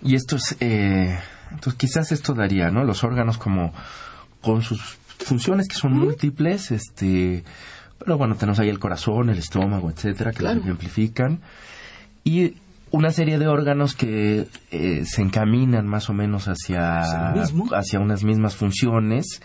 Y 0.03 0.15
esto 0.15 0.37
es, 0.37 0.57
eh, 0.61 1.19
entonces 1.51 1.75
quizás 1.75 2.13
esto 2.13 2.35
daría, 2.35 2.71
¿no? 2.71 2.85
Los 2.85 3.03
órganos 3.03 3.39
como 3.39 3.73
con 4.43 4.61
sus 4.61 4.99
funciones 5.19 5.69
que 5.69 5.75
son 5.75 5.95
múltiples, 5.95 6.71
este, 6.71 7.45
pero 7.99 8.19
bueno, 8.19 8.37
tenemos 8.37 8.61
ahí 8.61 8.69
el 8.69 8.79
corazón, 8.79 9.31
el 9.31 9.39
estómago, 9.39 9.91
etcétera, 9.91 10.33
que 10.33 10.43
lo 10.43 10.51
ejemplifican. 10.51 11.41
Y 12.25 12.57
una 12.93 13.11
serie 13.11 13.39
de 13.39 13.47
órganos 13.47 13.95
que 13.95 14.47
eh, 14.71 15.05
se 15.05 15.23
encaminan 15.23 15.87
más 15.87 16.11
o 16.11 16.13
menos 16.13 16.47
hacia, 16.47 17.01
hacia 17.01 18.01
unas 18.01 18.25
mismas 18.25 18.57
funciones. 18.57 19.41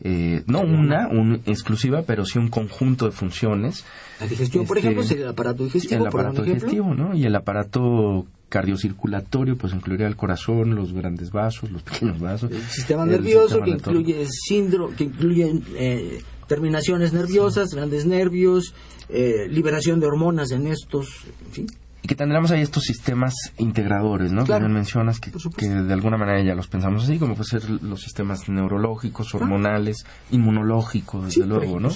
Eh, 0.00 0.44
no 0.46 0.60
una 0.60 1.08
un, 1.08 1.42
exclusiva, 1.46 2.02
pero 2.02 2.24
sí 2.24 2.38
un 2.38 2.48
conjunto 2.48 3.06
de 3.06 3.10
funciones. 3.10 3.84
La 4.20 4.28
digestión, 4.28 4.64
por 4.64 4.78
ejemplo, 4.78 5.02
este, 5.02 5.14
sería 5.14 5.24
el 5.26 5.32
aparato 5.32 5.64
digestivo. 5.64 6.02
El 6.02 6.06
aparato 6.06 6.42
digestivo, 6.42 6.94
¿no? 6.94 7.16
Y 7.16 7.24
el 7.24 7.34
aparato 7.34 8.26
cardiocirculatorio, 8.48 9.58
pues 9.58 9.74
incluiría 9.74 10.06
el 10.06 10.14
corazón, 10.14 10.76
los 10.76 10.92
grandes 10.92 11.32
vasos, 11.32 11.72
los 11.72 11.82
pequeños 11.84 12.20
vasos. 12.20 12.52
El 12.52 12.62
sistema 12.62 13.04
nervioso, 13.06 13.60
que, 13.60 13.70
incluye 13.70 14.24
síndrome, 14.30 14.94
que 14.94 15.04
incluye 15.04 15.62
eh, 15.74 16.22
terminaciones 16.46 17.12
nerviosas, 17.12 17.70
grandes 17.70 18.06
nervios, 18.06 18.74
liberación 19.08 20.00
de 20.00 20.06
hormonas 20.06 20.52
en 20.52 20.66
estos, 20.68 21.24
en 21.46 21.52
fin 21.52 21.66
que 22.08 22.16
tendremos 22.16 22.50
ahí 22.50 22.62
estos 22.62 22.84
sistemas 22.84 23.34
integradores, 23.58 24.32
¿no? 24.32 24.44
Que 24.44 24.58
mencionas 24.60 25.20
que, 25.20 25.30
que, 25.30 25.68
de 25.68 25.92
alguna 25.92 26.16
manera 26.16 26.42
ya 26.42 26.54
los 26.54 26.66
pensamos 26.66 27.04
así, 27.04 27.18
como 27.18 27.34
pueden 27.34 27.60
ser 27.60 27.70
los 27.82 28.00
sistemas 28.00 28.48
neurológicos, 28.48 29.34
hormonales, 29.34 30.06
inmunológicos, 30.30 31.26
desde 31.26 31.46
luego, 31.46 31.78
¿no? 31.78 31.90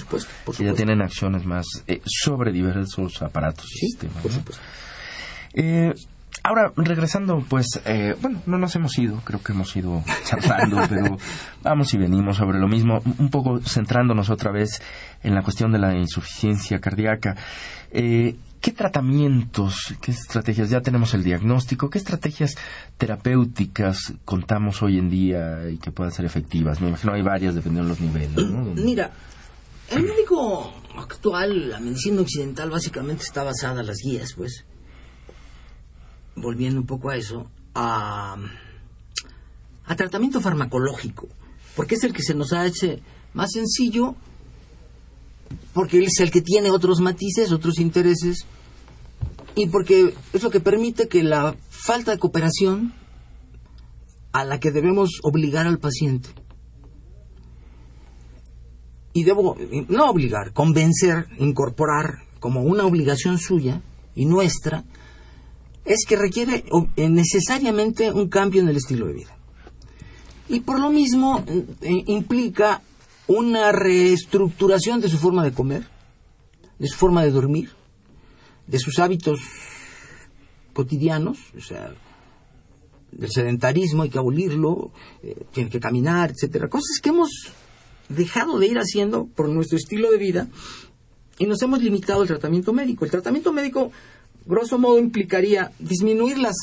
Que 0.55 0.65
ya 0.65 0.73
tienen 0.73 1.01
acciones 1.01 1.45
más 1.45 1.65
eh, 1.87 1.99
sobre 2.05 2.51
diversos 2.51 3.23
aparatos 3.23 3.65
y 3.73 3.87
sistemas. 3.87 4.21
Por 4.21 4.31
supuesto. 4.31 4.63
Eh, 5.55 5.93
ahora, 6.43 6.71
regresando, 6.75 7.43
pues, 7.49 7.81
eh, 7.83 8.15
bueno, 8.21 8.39
no 8.45 8.59
nos 8.59 8.75
hemos 8.75 8.95
ido, 8.99 9.19
creo 9.23 9.41
que 9.41 9.53
hemos 9.53 9.75
ido 9.75 10.03
charlando, 10.25 10.77
pero 10.89 11.17
vamos 11.63 11.91
y 11.95 11.97
venimos 11.97 12.37
sobre 12.37 12.59
lo 12.59 12.67
mismo, 12.67 13.01
un 13.17 13.29
poco 13.29 13.59
centrándonos 13.61 14.29
otra 14.29 14.51
vez 14.51 14.79
en 15.23 15.33
la 15.33 15.41
cuestión 15.41 15.71
de 15.71 15.79
la 15.79 15.95
insuficiencia 15.97 16.79
cardíaca. 16.79 17.35
Eh, 17.91 18.35
¿Qué 18.63 18.71
tratamientos, 18.71 19.93
qué 19.99 20.11
estrategias, 20.11 20.69
ya 20.69 20.79
tenemos 20.79 21.13
el 21.13 21.21
diagnóstico, 21.21 21.89
qué 21.89 21.97
estrategias 21.97 22.55
terapéuticas 22.95 24.13
contamos 24.23 24.81
hoy 24.81 24.99
en 24.99 25.09
día 25.09 25.69
y 25.69 25.77
que 25.79 25.91
puedan 25.91 26.13
ser 26.13 26.23
efectivas? 26.23 26.79
Me 26.79 26.87
imagino 26.87 27.11
hay 27.11 27.21
varias 27.21 27.55
dependiendo 27.55 27.93
de 27.93 27.99
los 27.99 27.99
niveles. 27.99 28.37
Mira, 28.85 29.11
el 29.89 30.03
médico 30.03 30.73
actual, 30.95 31.71
la 31.71 31.81
medicina 31.81 32.21
occidental 32.21 32.69
básicamente 32.69 33.23
está 33.25 33.43
basada 33.43 33.81
en 33.81 33.87
las 33.87 33.97
guías, 33.97 34.31
pues, 34.33 34.63
volviendo 36.37 36.79
un 36.79 36.87
poco 36.87 37.09
a 37.09 37.17
eso, 37.17 37.51
a, 37.75 38.37
a 39.87 39.95
tratamiento 39.97 40.39
farmacológico, 40.39 41.27
porque 41.75 41.95
es 41.95 42.05
el 42.05 42.13
que 42.13 42.23
se 42.23 42.33
nos 42.33 42.53
ha 42.53 42.65
hecho 42.65 42.95
más 43.33 43.51
sencillo 43.51 44.15
porque 45.73 45.97
él 45.97 46.05
es 46.05 46.19
el 46.19 46.31
que 46.31 46.41
tiene 46.41 46.71
otros 46.71 46.99
matices, 46.99 47.51
otros 47.51 47.79
intereses, 47.79 48.45
y 49.55 49.67
porque 49.67 50.13
es 50.33 50.43
lo 50.43 50.49
que 50.49 50.59
permite 50.59 51.07
que 51.07 51.23
la 51.23 51.55
falta 51.69 52.11
de 52.11 52.19
cooperación 52.19 52.93
a 54.31 54.43
la 54.43 54.59
que 54.59 54.71
debemos 54.71 55.19
obligar 55.23 55.67
al 55.67 55.79
paciente, 55.79 56.29
y 59.13 59.23
debo, 59.23 59.55
no 59.89 60.09
obligar, 60.09 60.53
convencer, 60.53 61.27
incorporar 61.37 62.23
como 62.39 62.63
una 62.63 62.85
obligación 62.85 63.37
suya 63.37 63.81
y 64.15 64.25
nuestra, 64.25 64.83
es 65.85 66.05
que 66.07 66.15
requiere 66.15 66.65
eh, 66.95 67.09
necesariamente 67.09 68.11
un 68.11 68.27
cambio 68.27 68.61
en 68.61 68.69
el 68.69 68.77
estilo 68.77 69.07
de 69.07 69.13
vida. 69.13 69.37
Y 70.49 70.61
por 70.61 70.79
lo 70.79 70.89
mismo 70.89 71.43
eh, 71.47 72.03
implica 72.07 72.81
una 73.27 73.71
reestructuración 73.71 75.01
de 75.01 75.09
su 75.09 75.17
forma 75.17 75.43
de 75.43 75.53
comer, 75.53 75.87
de 76.79 76.87
su 76.87 76.97
forma 76.97 77.23
de 77.23 77.31
dormir, 77.31 77.71
de 78.67 78.79
sus 78.79 78.99
hábitos 78.99 79.39
cotidianos, 80.73 81.37
o 81.57 81.61
sea, 81.61 81.93
del 83.11 83.31
sedentarismo 83.31 84.03
hay 84.03 84.09
que 84.09 84.17
abolirlo, 84.17 84.91
eh, 85.21 85.45
tiene 85.51 85.69
que 85.69 85.79
caminar, 85.79 86.31
etcétera, 86.31 86.67
cosas 86.67 86.99
que 87.01 87.09
hemos 87.09 87.29
dejado 88.09 88.59
de 88.59 88.67
ir 88.67 88.77
haciendo 88.77 89.25
por 89.27 89.49
nuestro 89.49 89.77
estilo 89.77 90.11
de 90.11 90.17
vida 90.17 90.47
y 91.37 91.45
nos 91.45 91.61
hemos 91.61 91.81
limitado 91.81 92.21
al 92.21 92.27
tratamiento 92.27 92.73
médico. 92.73 93.05
El 93.05 93.11
tratamiento 93.11 93.53
médico, 93.53 93.91
grosso 94.45 94.77
modo, 94.77 94.99
implicaría 94.99 95.71
disminuir 95.79 96.37
las, 96.37 96.55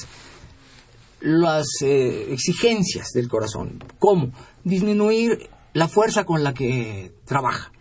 las 1.20 1.66
eh, 1.82 2.32
exigencias 2.32 3.10
del 3.14 3.28
corazón. 3.28 3.82
¿Cómo? 3.98 4.32
Disminuir 4.64 5.48
la 5.72 5.88
fuerza 5.88 6.24
con 6.24 6.42
la 6.42 6.54
que 6.54 7.12
trabaja. 7.24 7.72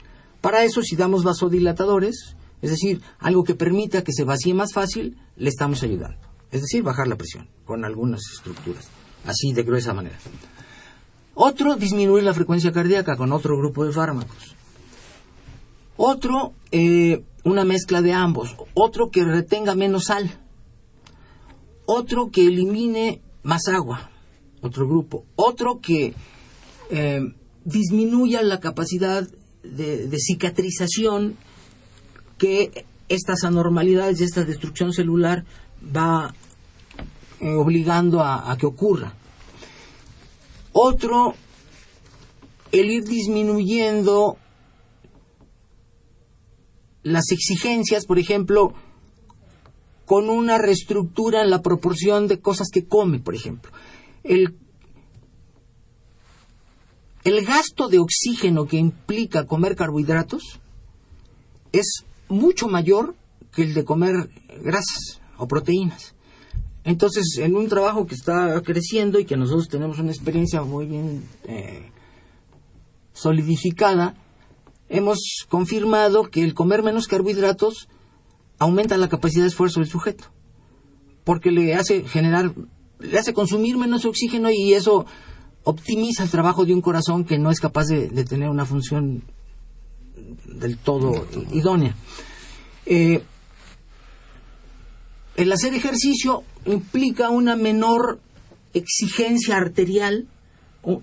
Para 0.42 0.64
eso, 0.64 0.82
si 0.82 0.96
damos 0.96 1.24
vasodilatadores, 1.24 2.36
es 2.62 2.70
decir, 2.70 3.02
algo 3.20 3.44
que 3.44 3.56
permita 3.56 4.04
que 4.04 4.14
se 4.14 4.24
vacíe 4.24 4.54
más 4.54 4.74
fácil, 4.74 5.18
le 5.36 5.50
estamos 5.50 5.84
ayudando. 5.84 6.18
Es 6.52 6.62
decir, 6.62 6.84
bajar 6.84 7.08
la 7.08 7.16
presión 7.16 7.48
con 7.66 7.86
algunas 7.86 8.22
estructuras, 8.34 8.88
así 9.26 9.54
de 9.54 9.64
gruesa 9.64 9.94
manera. 9.94 10.18
Otro, 11.36 11.76
disminuir 11.76 12.24
la 12.24 12.34
frecuencia 12.34 12.72
cardíaca 12.72 13.16
con 13.16 13.32
otro 13.32 13.58
grupo 13.58 13.86
de 13.86 13.94
fármacos. 13.94 14.56
Otro, 15.96 16.54
eh, 16.72 17.24
una 17.44 17.64
mezcla 17.64 18.02
de 18.02 18.14
ambos. 18.14 18.56
Otro 18.74 19.10
que 19.10 19.24
retenga 19.24 19.76
menos 19.76 20.06
sal. 20.06 20.30
Otro 21.86 22.30
que 22.30 22.48
elimine 22.48 23.22
más 23.44 23.68
agua. 23.68 24.10
Otro 24.62 24.88
grupo. 24.88 25.26
Otro 25.36 25.80
que 25.80 26.14
eh, 26.90 27.34
disminuya 27.70 28.42
la 28.42 28.60
capacidad 28.60 29.28
de, 29.64 30.18
cicatrización 30.18 31.38
que 32.38 32.86
estas 33.08 33.44
anormalidades 33.44 34.20
y 34.20 34.24
esta 34.24 34.44
destrucción 34.44 34.94
celular 34.94 35.46
va 35.96 36.34
eh, 37.40 37.54
obligando 37.54 38.22
a, 38.22 38.56
que 38.58 38.66
ocurra. 38.66 39.14
Otro, 40.72 41.34
el 42.72 42.92
ir 42.92 43.04
disminuyendo 43.04 44.38
las 47.04 47.32
exigencias, 47.32 48.06
por 48.06 48.20
ejemplo, 48.20 48.74
con 50.06 50.30
una 50.30 50.58
reestructura 50.58 51.42
en 51.42 51.50
la 51.50 51.62
proporción 51.62 52.28
de 52.28 52.40
cosas 52.40 52.70
que 52.72 52.88
come, 52.88 53.20
por 53.20 53.36
ejemplo. 53.36 53.72
El 54.24 54.56
el 57.30 57.46
gasto 57.46 57.88
de 57.88 58.00
oxígeno 58.00 58.66
que 58.66 58.78
implica 58.78 59.46
comer 59.46 59.76
carbohidratos 59.76 60.60
es 61.72 62.04
mucho 62.28 62.68
mayor 62.68 63.16
que 63.54 63.64
el 63.64 63.74
de 63.74 63.86
comer 63.86 64.30
grasas 64.62 65.22
o 65.38 65.48
proteínas. 65.48 66.16
Entonces, 66.84 67.38
en 67.38 67.56
un 67.56 67.68
trabajo 67.68 68.08
que 68.08 68.16
está 68.16 68.62
creciendo 68.62 69.20
y 69.20 69.26
que 69.26 69.38
nosotros 69.38 69.68
tenemos 69.68 70.00
una 70.00 70.12
experiencia 70.12 70.62
muy 70.64 70.86
bien 70.86 71.24
eh, 71.44 71.92
solidificada, 73.14 74.16
hemos 74.88 75.46
confirmado 75.50 76.24
que 76.24 76.44
el 76.44 76.54
comer 76.54 76.84
menos 76.84 77.08
carbohidratos 77.08 77.90
aumenta 78.58 78.98
la 78.98 79.10
capacidad 79.10 79.44
de 79.44 79.50
esfuerzo 79.50 79.80
del 79.80 79.90
sujeto, 79.90 80.26
porque 81.24 81.52
le 81.52 81.76
hace 81.76 82.04
generar, 82.04 82.54
le 83.00 83.20
hace 83.20 83.34
consumir 83.34 83.78
menos 83.78 84.06
oxígeno 84.06 84.50
y 84.52 84.74
eso 84.74 85.06
optimiza 85.64 86.24
el 86.24 86.30
trabajo 86.30 86.66
de 86.66 86.74
un 86.74 86.82
corazón 86.82 87.26
que 87.26 87.38
no 87.38 87.52
es 87.52 87.60
capaz 87.60 87.86
de, 87.88 88.08
tener 88.26 88.50
una 88.50 88.66
función 88.66 89.24
del 90.46 90.78
todo 90.78 91.26
idónea. 91.52 91.96
Eh, 92.86 93.22
el 95.36 95.52
hacer 95.52 95.74
ejercicio 95.74 96.44
implica 96.66 97.30
una 97.30 97.56
menor 97.56 98.20
exigencia 98.74 99.58
arterial, 99.58 100.28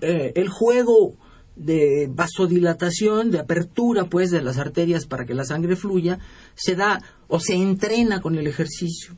eh, 0.00 0.32
el 0.34 0.48
juego 0.48 1.14
de 1.56 2.08
vasodilatación, 2.10 3.30
de 3.30 3.38
apertura 3.38 4.04
pues 4.04 4.30
de 4.30 4.42
las 4.42 4.58
arterias 4.58 5.06
para 5.06 5.24
que 5.24 5.34
la 5.34 5.44
sangre 5.44 5.74
fluya, 5.74 6.18
se 6.54 6.74
da 6.74 7.00
o 7.28 7.40
se 7.40 7.54
entrena 7.54 8.20
con 8.20 8.36
el 8.36 8.46
ejercicio 8.46 9.16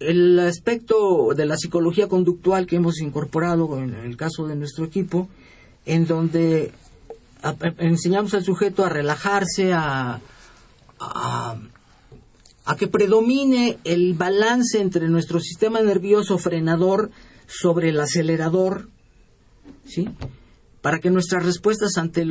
el 0.00 0.38
aspecto 0.40 1.34
de 1.34 1.46
la 1.46 1.56
psicología 1.56 2.08
conductual 2.08 2.66
que 2.66 2.76
hemos 2.76 3.00
incorporado 3.00 3.78
en 3.78 3.94
el 3.94 4.16
caso 4.16 4.46
de 4.46 4.56
nuestro 4.56 4.84
equipo, 4.84 5.28
en 5.86 6.06
donde 6.06 6.72
enseñamos 7.78 8.34
al 8.34 8.44
sujeto 8.44 8.84
a 8.84 8.88
relajarse, 8.88 9.72
a, 9.72 10.20
a, 10.98 11.56
que 12.78 12.88
predomine 12.88 13.78
el 13.84 14.14
balance 14.14 14.80
entre 14.80 15.08
nuestro 15.08 15.38
sistema 15.40 15.80
nervioso 15.80 16.38
frenador 16.38 17.10
sobre 17.46 17.90
el 17.90 18.00
acelerador, 18.00 18.88
¿sí? 19.86 20.08
Para 20.82 20.98
que 20.98 21.10
nuestras 21.10 21.44
respuestas 21.44 21.96
ante 21.98 22.26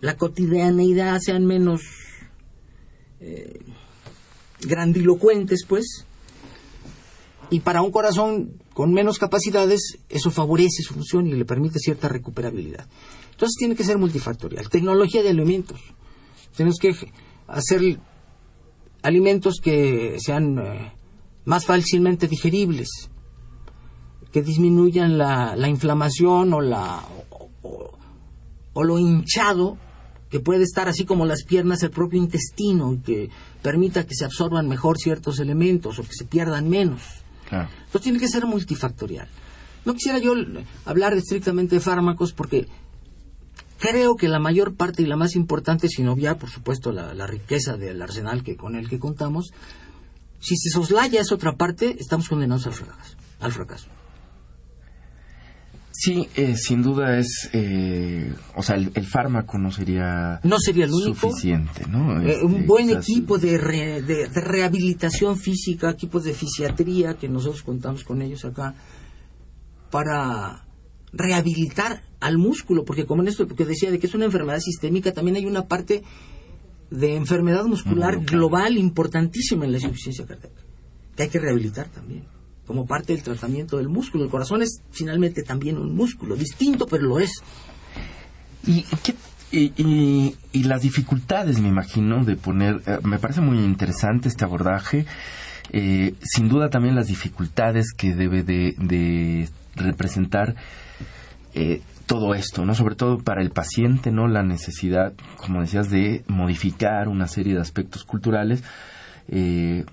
la 0.00 0.16
cotidianeidad 0.16 1.18
sean 1.20 1.46
menos 1.46 1.80
eh, 3.20 3.60
grandilocuentes, 4.60 5.64
pues, 5.66 6.06
y 7.50 7.60
para 7.60 7.82
un 7.82 7.90
corazón 7.90 8.62
con 8.72 8.92
menos 8.92 9.18
capacidades, 9.18 9.98
eso 10.08 10.30
favorece 10.30 10.82
su 10.82 10.94
función 10.94 11.26
y 11.26 11.32
le 11.32 11.44
permite 11.44 11.78
cierta 11.78 12.08
recuperabilidad. 12.08 12.86
Entonces 13.32 13.56
tiene 13.58 13.74
que 13.74 13.84
ser 13.84 13.98
multifactorial. 13.98 14.68
Tecnología 14.68 15.22
de 15.22 15.30
alimentos. 15.30 15.80
Tenemos 16.56 16.78
que 16.78 16.94
hacer 17.48 17.98
alimentos 19.02 19.56
que 19.62 20.16
sean 20.20 20.58
eh, 20.58 20.92
más 21.44 21.64
fácilmente 21.64 22.28
digeribles, 22.28 22.88
que 24.32 24.42
disminuyan 24.42 25.18
la, 25.18 25.68
inflamación 25.68 26.52
o, 26.54 26.60
la, 26.60 27.02
o, 27.62 28.84
lo 28.84 28.98
hinchado 28.98 29.76
que 30.28 30.38
puede 30.38 30.62
estar 30.62 30.88
así 30.88 31.04
como 31.04 31.26
las 31.26 31.42
piernas, 31.42 31.82
el 31.82 31.90
propio 31.90 32.20
intestino, 32.20 32.92
y 32.92 32.98
que 32.98 33.30
permita 33.62 34.06
que 34.06 34.14
se 34.14 34.24
absorban 34.24 34.68
mejor 34.68 34.96
ciertos 34.96 35.40
elementos 35.40 35.98
o 35.98 36.02
que 36.02 36.12
se 36.12 36.24
pierdan 36.24 36.68
menos. 36.68 37.02
Entonces 37.50 38.00
tiene 38.02 38.18
que 38.18 38.28
ser 38.28 38.46
multifactorial. 38.46 39.28
No 39.84 39.94
quisiera 39.94 40.18
yo 40.18 40.34
hablar 40.84 41.14
estrictamente 41.14 41.76
de 41.76 41.80
fármacos 41.80 42.32
porque 42.32 42.68
creo 43.78 44.16
que 44.16 44.28
la 44.28 44.38
mayor 44.38 44.74
parte 44.74 45.02
y 45.02 45.06
la 45.06 45.16
más 45.16 45.34
importante, 45.34 45.88
sin 45.88 46.08
obviar, 46.08 46.38
por 46.38 46.50
supuesto, 46.50 46.92
la, 46.92 47.26
riqueza 47.26 47.76
del 47.76 48.00
arsenal 48.02 48.42
que, 48.42 48.56
con 48.56 48.76
el 48.76 48.88
que 48.88 48.98
contamos, 48.98 49.52
si 50.38 50.56
se 50.56 50.70
soslaya 50.70 51.20
esa 51.20 51.34
otra 51.34 51.56
parte, 51.56 51.96
estamos 51.98 52.28
condenados 52.28 52.66
al 52.66 52.74
fracaso. 52.74 53.16
Al 53.40 53.52
fracaso. 53.52 53.88
Sí, 55.92 56.28
eh, 56.36 56.56
sin 56.56 56.82
duda 56.82 57.18
es, 57.18 57.50
eh, 57.52 58.32
o 58.54 58.62
sea, 58.62 58.76
el, 58.76 59.06
fármaco 59.06 59.58
no 59.58 59.72
sería 59.72 60.40
no 60.44 60.58
sería 60.58 60.84
el 60.84 60.92
único. 60.92 61.28
suficiente, 61.28 61.84
¿no? 61.88 62.22
Eh, 62.22 62.42
un 62.42 62.54
este, 62.54 62.66
buen 62.66 62.90
equipo 62.90 63.38
de, 63.38 63.58
de, 64.02 64.28
rehabilitación 64.32 65.36
física, 65.36 65.90
equipos 65.90 66.24
de 66.24 66.32
fisiatría 66.32 67.14
que 67.14 67.28
nosotros 67.28 67.62
contamos 67.62 68.04
con 68.04 68.22
ellos 68.22 68.44
acá 68.44 68.74
para 69.90 70.64
rehabilitar 71.12 72.02
al 72.20 72.38
músculo, 72.38 72.84
porque 72.84 73.04
como 73.04 73.22
en 73.22 73.28
esto 73.28 73.46
que 73.48 73.64
decía 73.64 73.90
de 73.90 73.98
que 73.98 74.06
es 74.06 74.14
una 74.14 74.26
enfermedad 74.26 74.60
sistémica, 74.60 75.12
también 75.12 75.36
hay 75.36 75.46
una 75.46 75.66
parte 75.66 76.04
de 76.90 77.16
enfermedad 77.16 77.64
muscular 77.64 78.24
global 78.24 78.78
importantísima 78.78 79.64
en 79.64 79.72
la 79.72 79.78
insuficiencia 79.78 80.26
cardíaca, 80.26 80.62
que 81.16 81.22
hay 81.24 81.28
que 81.28 81.40
rehabilitar 81.40 81.88
también, 81.88 82.24
como 82.70 82.86
parte 82.86 83.12
del 83.12 83.24
tratamiento 83.24 83.78
del 83.78 83.88
músculo. 83.88 84.22
El 84.22 84.30
corazón 84.30 84.62
es 84.62 84.80
finalmente 84.92 85.42
también 85.42 85.76
un 85.76 85.92
músculo, 85.92 86.36
distinto, 86.36 86.86
pero 86.86 87.02
lo 87.02 87.18
es. 87.18 87.42
¿Y, 88.64 88.84
y, 89.50 90.36
y, 90.52 90.62
las 90.62 90.82
dificultades, 90.82 91.58
me 91.58 91.66
imagino, 91.66 92.24
de 92.24 92.36
poner, 92.36 92.80
eh, 92.86 92.98
me 93.02 93.18
parece 93.18 93.40
muy 93.40 93.58
interesante 93.58 94.28
este 94.28 94.44
abordaje, 94.44 95.04
eh, 95.72 96.14
sin 96.22 96.48
duda 96.48 96.70
también 96.70 96.94
las 96.94 97.08
dificultades 97.08 97.92
que 97.92 98.14
debe 98.14 98.44
de, 98.44 99.48
representar 99.74 100.54
eh, 101.54 101.82
todo 102.06 102.36
esto, 102.36 102.64
¿no? 102.64 102.76
Sobre 102.76 102.94
todo 102.94 103.18
para 103.18 103.42
el 103.42 103.50
paciente, 103.50 104.12
¿no? 104.12 104.28
La 104.28 104.44
necesidad, 104.44 105.12
como 105.38 105.60
decías, 105.60 105.90
de 105.90 106.22
modificar 106.28 107.08
una 107.08 107.26
serie 107.26 107.54
de 107.54 107.62
aspectos 107.62 108.04
culturales, 108.04 108.62
eh, 109.32 109.84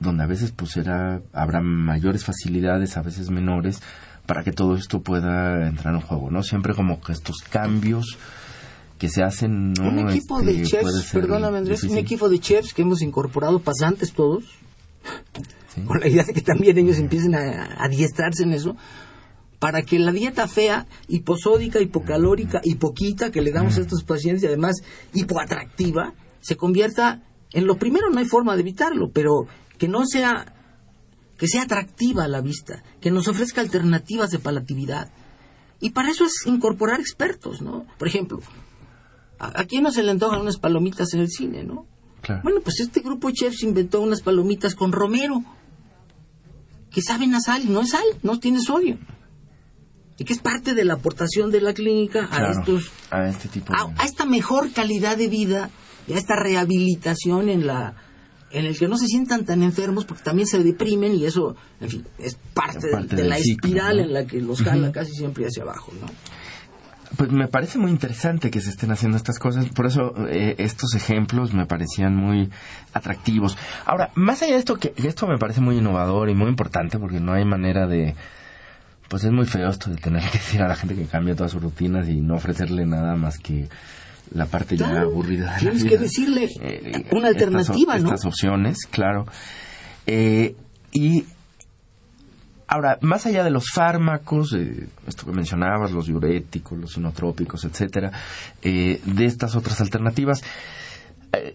donde 0.00 0.22
a 0.22 0.26
veces 0.26 0.52
pues 0.52 0.72
será, 0.72 1.22
habrá 1.32 1.62
mayores 1.62 2.24
facilidades, 2.24 2.98
a 2.98 3.02
veces 3.02 3.30
menores, 3.30 3.80
para 4.26 4.44
que 4.44 4.52
todo 4.52 4.76
esto 4.76 5.00
pueda 5.00 5.66
entrar 5.66 5.94
en 5.94 6.00
juego, 6.02 6.30
¿no? 6.30 6.42
Siempre 6.42 6.74
como 6.74 7.00
que 7.00 7.12
estos 7.12 7.38
cambios 7.38 8.18
que 8.98 9.08
se 9.08 9.22
hacen, 9.22 9.72
¿no? 9.72 9.88
Un 9.88 10.10
equipo 10.10 10.42
de 10.42 10.62
este, 10.62 10.76
chefs, 10.76 11.10
perdóname 11.10 11.58
Andrés, 11.58 11.82
un 11.84 11.96
equipo 11.96 12.28
de 12.28 12.38
chefs 12.38 12.74
que 12.74 12.82
hemos 12.82 13.00
incorporado 13.00 13.60
pasantes 13.60 14.12
todos, 14.12 14.44
con 15.86 15.98
la 15.98 16.08
idea 16.08 16.24
de 16.24 16.34
que 16.34 16.42
también 16.42 16.76
ellos 16.76 16.98
empiecen 16.98 17.34
a 17.34 17.82
adiestrarse 17.82 18.42
en 18.42 18.52
eso, 18.52 18.76
para 19.58 19.82
que 19.82 19.98
la 19.98 20.12
dieta 20.12 20.46
fea, 20.48 20.86
hiposódica, 21.08 21.80
hipocalórica, 21.80 22.60
hipoquita 22.62 23.30
que 23.30 23.40
le 23.40 23.52
damos 23.52 23.78
a 23.78 23.80
estos 23.80 24.04
pacientes 24.04 24.42
y 24.42 24.48
además 24.48 24.82
hipoatractiva, 25.14 26.12
se 26.40 26.56
convierta 26.56 27.22
en 27.52 27.66
lo 27.66 27.76
primero, 27.76 28.10
no 28.10 28.18
hay 28.18 28.24
forma 28.24 28.54
de 28.54 28.62
evitarlo, 28.62 29.10
pero 29.10 29.46
que 29.78 29.88
no 29.88 30.06
sea, 30.06 30.54
que 31.36 31.48
sea 31.48 31.62
atractiva 31.62 32.24
a 32.24 32.28
la 32.28 32.40
vista, 32.40 32.82
que 33.00 33.10
nos 33.10 33.28
ofrezca 33.28 33.60
alternativas 33.60 34.30
de 34.30 34.38
palatividad. 34.38 35.10
Y 35.80 35.90
para 35.90 36.10
eso 36.10 36.24
es 36.24 36.46
incorporar 36.46 37.00
expertos, 37.00 37.60
¿no? 37.60 37.86
Por 37.98 38.08
ejemplo, 38.08 38.40
¿a, 39.38 39.64
quién 39.64 39.82
no 39.82 39.90
se 39.90 40.02
le 40.02 40.12
antojan 40.12 40.40
unas 40.40 40.58
palomitas 40.58 41.12
en 41.14 41.20
el 41.20 41.28
cine, 41.28 41.64
no? 41.64 41.86
Bueno, 42.44 42.60
pues 42.62 42.78
este 42.78 43.00
grupo 43.00 43.28
de 43.28 43.34
chefs 43.34 43.64
inventó 43.64 44.00
unas 44.00 44.22
palomitas 44.22 44.76
con 44.76 44.92
romero, 44.92 45.42
que 46.92 47.02
saben 47.02 47.34
a 47.34 47.40
sal 47.40 47.72
no 47.72 47.80
es 47.80 47.90
sal, 47.90 48.04
no 48.22 48.38
tiene 48.38 48.60
sodio 48.60 48.98
y 50.18 50.24
que 50.24 50.32
es 50.32 50.40
parte 50.40 50.74
de 50.74 50.84
la 50.84 50.94
aportación 50.94 51.50
de 51.50 51.60
la 51.60 51.74
clínica 51.74 52.28
a 52.30 52.50
estos 52.50 52.90
a 53.10 53.26
este 53.28 53.48
tipo 53.48 53.72
a, 53.74 54.04
esta 54.04 54.24
mejor 54.24 54.72
calidad 54.72 55.16
de 55.16 55.28
vida 55.28 55.70
y 56.06 56.12
a 56.12 56.18
esta 56.18 56.36
rehabilitación 56.36 57.48
en 57.48 57.66
la 57.66 57.94
en 58.50 58.66
el 58.66 58.78
que 58.78 58.86
no 58.86 58.98
se 58.98 59.06
sientan 59.06 59.46
tan 59.46 59.62
enfermos 59.62 60.04
porque 60.04 60.22
también 60.22 60.46
se 60.46 60.62
deprimen 60.62 61.14
y 61.14 61.24
eso 61.24 61.56
en 61.80 61.88
fin 61.88 62.06
es 62.18 62.36
parte, 62.52 62.88
de, 63.16 63.24
la 63.24 63.38
espiral 63.38 64.00
en 64.00 64.12
la 64.12 64.26
que 64.26 64.40
los 64.40 64.60
jala 64.62 64.92
casi 64.92 65.12
siempre 65.12 65.46
hacia 65.46 65.62
abajo 65.62 65.92
no 66.00 66.06
pues 67.16 67.30
me 67.30 67.48
parece 67.48 67.78
muy 67.78 67.90
interesante 67.90 68.50
que 68.50 68.60
se 68.60 68.70
estén 68.70 68.90
haciendo 68.90 69.16
estas 69.16 69.38
cosas, 69.38 69.68
por 69.68 69.86
eso 69.86 70.14
eh, 70.28 70.54
estos 70.58 70.94
ejemplos 70.94 71.52
me 71.52 71.66
parecían 71.66 72.16
muy 72.16 72.50
atractivos. 72.92 73.58
Ahora, 73.84 74.10
más 74.14 74.42
allá 74.42 74.54
de 74.54 74.58
esto, 74.58 74.76
que 74.76 74.94
esto 74.96 75.26
me 75.26 75.38
parece 75.38 75.60
muy 75.60 75.76
innovador 75.76 76.30
y 76.30 76.34
muy 76.34 76.48
importante 76.48 76.98
porque 76.98 77.20
no 77.20 77.34
hay 77.34 77.44
manera 77.44 77.86
de, 77.86 78.14
pues 79.08 79.24
es 79.24 79.32
muy 79.32 79.46
feo 79.46 79.68
esto 79.68 79.90
de 79.90 79.96
tener 79.96 80.22
que 80.30 80.38
decir 80.38 80.62
a 80.62 80.68
la 80.68 80.74
gente 80.74 80.94
que 80.94 81.04
cambie 81.04 81.34
todas 81.34 81.52
sus 81.52 81.62
rutinas 81.62 82.08
y 82.08 82.20
no 82.20 82.36
ofrecerle 82.36 82.86
nada 82.86 83.14
más 83.16 83.38
que 83.38 83.68
la 84.34 84.46
parte 84.46 84.76
ya 84.76 85.00
aburrida. 85.00 85.56
tienes 85.58 85.84
que 85.84 85.98
decirle 85.98 86.48
eh, 86.60 87.04
una 87.12 87.28
alternativa, 87.28 87.96
estas, 87.96 88.02
¿no? 88.02 88.08
Estas 88.14 88.24
opciones, 88.26 88.86
claro. 88.90 89.26
Eh, 90.06 90.54
y 90.92 91.24
ahora, 92.66 92.98
más 93.00 93.26
allá 93.26 93.44
de 93.44 93.50
los 93.50 93.70
fármacos, 93.72 94.54
eh, 94.54 94.88
esto 95.06 95.26
que 95.26 95.32
mencionabas, 95.32 95.92
los 95.92 96.06
diuréticos, 96.06 96.78
los 96.78 96.92
sinotrópicos, 96.92 97.64
etcétera, 97.64 98.12
de 98.62 99.24
estas 99.24 99.54
otras 99.54 99.80
alternativas, 99.80 100.42
eh, 100.42 100.46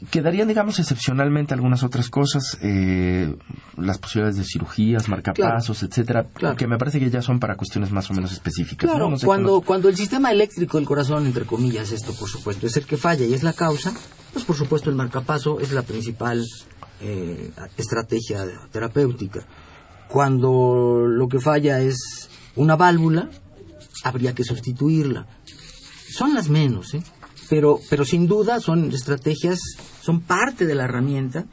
quedarían, 0.09 0.47
digamos, 0.47 0.80
excepcionalmente 0.80 1.53
algunas 1.53 1.84
otras 1.84 2.09
cosas, 2.09 2.57
eh, 2.61 3.36
las 3.78 3.99
posibilidades 3.99 4.38
de 4.38 4.43
cirugías, 4.43 5.07
marcapasos, 5.07 5.84
etcétera, 5.84 6.28
que 6.57 6.67
me 6.67 6.78
parece 6.78 6.99
que 6.99 7.09
ya 7.09 7.21
son 7.21 7.39
para 7.39 7.55
cuestiones 7.55 7.91
más 7.91 8.09
o 8.09 8.13
menos 8.13 8.32
específicas. 8.32 8.89
Claro, 8.89 9.13
cuando, 9.23 9.61
cuando 9.61 9.89
el 9.89 9.95
sistema 9.95 10.32
eléctrico 10.32 10.78
del 10.78 10.88
corazón, 10.88 11.25
entre 11.28 11.45
comillas, 11.45 11.91
esto 11.91 12.13
por 12.13 12.28
supuesto, 12.28 12.65
es 12.65 12.75
el 12.78 12.86
que 12.86 12.97
falla 12.97 13.25
y 13.25 13.34
es 13.34 13.43
la 13.43 13.53
causa, 13.53 13.93
pues 14.34 14.45
por 14.45 14.55
supuesto 14.55 14.89
el 14.89 14.95
marcapaso 14.95 15.59
es 15.59 15.71
la 15.71 15.84
principal 15.84 16.43
eh, 17.01 17.51
estrategia 17.78 18.45
terapéutica. 18.71 19.45
Cuando 20.07 21.05
lo 21.07 21.28
que 21.28 21.39
falla 21.39 21.82
es 21.82 22.30
una 22.55 22.75
válvula, 22.75 23.30
habría 24.03 24.34
que 24.34 24.43
sustituirla. 24.43 25.28
Son 26.09 26.34
las 26.34 26.49
menos, 26.49 26.95
¿eh? 26.95 27.03
Pero, 27.50 27.80
pero 27.89 28.06
sin 28.06 28.28
duda 28.28 28.60
son 28.60 28.91
estrategias, 28.91 29.60
son 30.02 30.22
parte 30.22 30.66
de 30.66 30.76
la 30.76 30.86
herramienta 30.86 31.45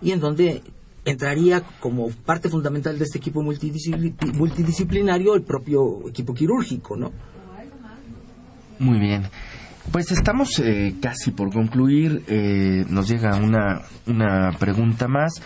y 0.00 0.12
en 0.12 0.20
donde 0.20 0.62
entraría 1.04 1.62
como 1.80 2.10
parte 2.10 2.48
fundamental 2.48 2.98
de 2.98 3.04
este 3.04 3.18
equipo 3.18 3.42
multidisciplinario 3.42 5.34
el 5.34 5.42
propio 5.42 6.08
equipo 6.08 6.34
quirúrgico, 6.34 6.96
¿no? 6.96 7.12
Muy 8.78 8.98
bien. 8.98 9.24
Pues 9.90 10.12
estamos 10.12 10.58
eh, 10.58 10.94
casi 11.00 11.30
por 11.30 11.52
concluir. 11.52 12.22
Eh, 12.28 12.84
nos 12.88 13.08
llega 13.08 13.36
una, 13.36 13.82
una 14.06 14.52
pregunta 14.58 15.08
más. 15.08 15.40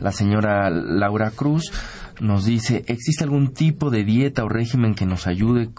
La 0.00 0.12
señora 0.12 0.68
Laura 0.70 1.30
Cruz 1.30 1.72
nos 2.20 2.44
dice, 2.44 2.84
¿existe 2.86 3.24
algún 3.24 3.54
tipo 3.54 3.90
de 3.90 4.04
dieta 4.04 4.44
o 4.44 4.48
régimen 4.48 4.94
que 4.94 5.06
nos 5.06 5.26
ayude 5.26 5.70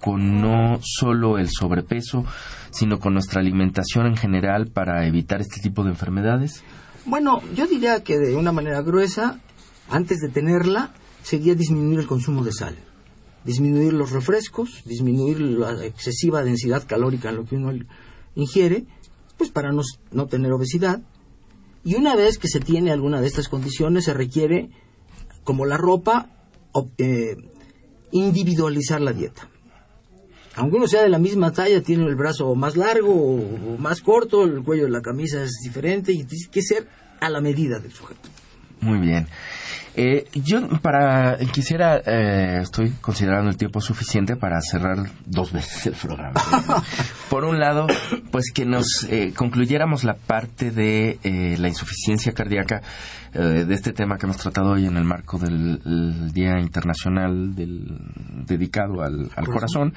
con 0.00 0.40
no 0.40 0.80
solo 0.82 1.38
el 1.38 1.48
sobrepeso, 1.50 2.24
sino 2.70 2.98
con 2.98 3.14
nuestra 3.14 3.40
alimentación 3.40 4.06
en 4.06 4.16
general 4.16 4.68
para 4.68 5.06
evitar 5.06 5.40
este 5.40 5.60
tipo 5.60 5.82
de 5.84 5.90
enfermedades? 5.90 6.62
Bueno, 7.04 7.42
yo 7.54 7.66
diría 7.66 8.02
que 8.02 8.18
de 8.18 8.36
una 8.36 8.52
manera 8.52 8.82
gruesa, 8.82 9.40
antes 9.88 10.18
de 10.18 10.28
tenerla, 10.28 10.92
sería 11.22 11.54
disminuir 11.54 12.00
el 12.00 12.06
consumo 12.06 12.44
de 12.44 12.52
sal, 12.52 12.76
disminuir 13.44 13.92
los 13.92 14.12
refrescos, 14.12 14.82
disminuir 14.84 15.40
la 15.40 15.84
excesiva 15.84 16.42
densidad 16.42 16.86
calórica 16.86 17.30
en 17.30 17.36
lo 17.36 17.44
que 17.44 17.56
uno 17.56 17.72
ingiere, 18.34 18.84
pues 19.36 19.50
para 19.50 19.72
no, 19.72 19.82
no 20.12 20.26
tener 20.26 20.52
obesidad. 20.52 21.00
Y 21.84 21.94
una 21.94 22.14
vez 22.14 22.38
que 22.38 22.48
se 22.48 22.60
tiene 22.60 22.92
alguna 22.92 23.20
de 23.20 23.28
estas 23.28 23.48
condiciones, 23.48 24.04
se 24.04 24.12
requiere, 24.14 24.70
como 25.44 25.64
la 25.64 25.76
ropa, 25.76 26.30
eh, 26.98 27.36
individualizar 28.12 29.00
la 29.00 29.12
dieta 29.12 29.48
aunque 30.58 30.76
uno 30.76 30.88
sea 30.88 31.02
de 31.02 31.08
la 31.08 31.20
misma 31.20 31.52
talla, 31.52 31.80
tiene 31.82 32.04
el 32.06 32.16
brazo 32.16 32.54
más 32.56 32.76
largo 32.76 33.14
o, 33.14 33.78
más 33.78 34.00
corto, 34.00 34.42
el 34.42 34.64
cuello 34.64 34.84
de 34.84 34.90
la 34.90 35.00
camisa 35.00 35.42
es 35.42 35.60
diferente 35.62 36.12
y 36.12 36.24
tiene 36.24 36.46
que 36.50 36.62
ser 36.62 36.88
a 37.20 37.30
la 37.30 37.40
medida 37.40 37.78
del 37.78 37.92
sujeto. 37.92 38.28
Muy 38.80 38.98
bien. 38.98 39.28
Eh, 39.94 40.26
yo 40.34 40.68
para 40.80 41.38
quisiera 41.52 42.00
eh, 42.04 42.60
estoy 42.62 42.92
considerando 43.00 43.50
el 43.50 43.56
tiempo 43.56 43.80
suficiente 43.80 44.36
para 44.36 44.60
cerrar 44.60 44.98
dos 45.26 45.52
veces 45.52 45.86
el 45.86 45.94
programa. 45.94 46.40
Por 47.30 47.44
un 47.44 47.58
lado, 47.58 47.86
pues 48.30 48.52
que 48.54 48.64
nos 48.64 49.04
eh, 49.10 49.32
concluyéramos 49.34 50.04
la 50.04 50.14
parte 50.14 50.70
de 50.70 51.18
la 51.58 51.68
insuficiencia 51.68 52.32
cardíaca 52.32 52.82
de 53.32 53.74
este 53.74 53.92
tema 53.92 54.16
que 54.16 54.26
hemos 54.26 54.38
tratado 54.38 54.70
hoy 54.70 54.86
en 54.86 54.96
el 54.96 55.04
marco 55.04 55.38
del 55.38 56.32
Día 56.32 56.58
Internacional 56.58 57.54
del, 57.54 57.98
dedicado 58.46 59.02
al, 59.02 59.30
corazón. 59.46 59.92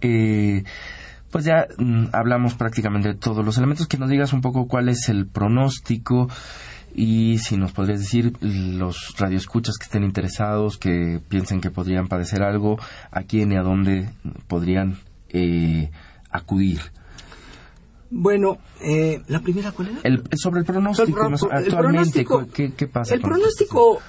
pues 0.00 1.44
ya 1.44 1.66
mm, 1.78 2.06
hablamos 2.12 2.54
prácticamente 2.54 3.08
de 3.08 3.14
todos 3.14 3.44
los 3.44 3.58
elementos. 3.58 3.86
Que 3.86 3.98
nos 3.98 4.08
digas 4.08 4.32
un 4.32 4.40
poco 4.40 4.66
cuál 4.66 4.88
es 4.88 5.08
el 5.08 5.26
pronóstico 5.26 6.28
y 6.94 7.38
si 7.38 7.56
nos 7.56 7.72
podrías 7.72 8.00
decir 8.00 8.32
los 8.40 9.14
radioescuchas 9.18 9.76
que 9.78 9.84
estén 9.84 10.04
interesados, 10.04 10.76
que 10.78 11.20
piensen 11.28 11.60
que 11.60 11.70
podrían 11.70 12.08
padecer 12.08 12.42
algo, 12.42 12.78
a 13.10 13.22
quién 13.22 13.52
y 13.52 13.56
a 13.56 13.62
dónde 13.62 14.10
podrían 14.46 14.98
eh, 15.30 15.90
acudir. 16.30 16.80
Bueno, 18.10 18.58
eh, 18.82 19.22
¿la 19.28 19.40
primera 19.40 19.72
cuál 19.72 19.88
era? 19.88 20.00
El, 20.02 20.22
sobre 20.36 20.60
el 20.60 20.66
pronóstico, 20.66 21.22
actualmente, 21.50 22.26
¿qué, 22.76 22.86
pasa? 22.86 23.14
El 23.14 23.22
pronóstico, 23.22 24.00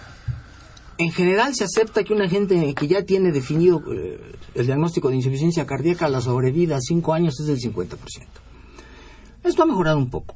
en 0.97 1.11
general, 1.11 1.55
se 1.55 1.63
acepta 1.63 2.03
que 2.03 2.13
una 2.13 2.27
gente 2.27 2.73
que 2.75 2.87
ya 2.87 3.03
tiene 3.03 3.31
definido 3.31 3.81
eh, 3.93 4.19
el 4.55 4.65
diagnóstico 4.65 5.09
de 5.09 5.15
insuficiencia 5.15 5.65
cardíaca, 5.65 6.09
la 6.09 6.19
sobrevida 6.19 6.75
a 6.75 6.81
5 6.81 7.13
años 7.13 7.39
es 7.39 7.47
del 7.47 7.59
50%. 7.59 7.97
Esto 9.45 9.63
ha 9.63 9.65
mejorado 9.65 9.97
un 9.97 10.09
poco. 10.09 10.35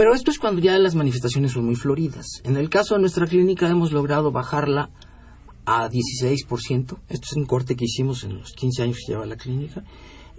Pero 0.00 0.14
esto 0.14 0.30
es 0.30 0.38
cuando 0.38 0.62
ya 0.62 0.78
las 0.78 0.94
manifestaciones 0.94 1.52
son 1.52 1.66
muy 1.66 1.76
floridas. 1.76 2.24
En 2.44 2.56
el 2.56 2.70
caso 2.70 2.94
de 2.94 3.02
nuestra 3.02 3.26
clínica 3.26 3.68
hemos 3.68 3.92
logrado 3.92 4.32
bajarla 4.32 4.88
a 5.66 5.90
16%. 5.90 6.96
Esto 7.10 7.26
es 7.30 7.36
un 7.36 7.44
corte 7.44 7.76
que 7.76 7.84
hicimos 7.84 8.24
en 8.24 8.38
los 8.38 8.52
15 8.52 8.82
años 8.82 8.96
que 8.96 9.12
lleva 9.12 9.26
la 9.26 9.36
clínica. 9.36 9.84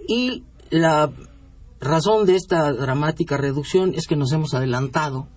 Y 0.08 0.42
la 0.70 1.12
razón 1.78 2.26
de 2.26 2.34
esta 2.34 2.72
dramática 2.72 3.36
reducción 3.36 3.94
es 3.94 4.08
que 4.08 4.16
nos 4.16 4.32
hemos 4.32 4.52
adelantado 4.52 5.28